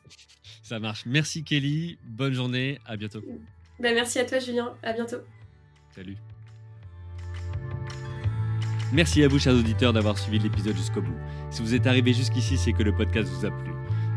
ça 0.63 0.81
marche. 0.81 1.07
Merci 1.07 1.45
Kelly, 1.45 1.99
bonne 2.05 2.33
journée, 2.33 2.79
à 2.85 2.97
bientôt. 2.97 3.23
Ben, 3.79 3.95
merci 3.95 4.19
à 4.19 4.25
toi 4.25 4.39
Julien, 4.39 4.77
à 4.83 4.93
bientôt. 4.93 5.19
Salut. 5.95 6.17
Merci 8.93 9.25
à 9.25 9.29
vous, 9.29 9.39
chers 9.39 9.55
auditeurs, 9.55 9.93
d'avoir 9.93 10.19
suivi 10.19 10.39
l'épisode 10.39 10.77
jusqu'au 10.77 11.03
bout. 11.03 11.17
Si 11.51 11.63
vous 11.63 11.75
êtes 11.75 11.87
arrivé 11.87 12.13
jusqu'ici, 12.13 12.57
c'est 12.57 12.73
que 12.73 12.83
le 12.83 12.95
podcast 12.95 13.29
vous 13.29 13.47
a 13.47 13.51
plu. 13.51 13.74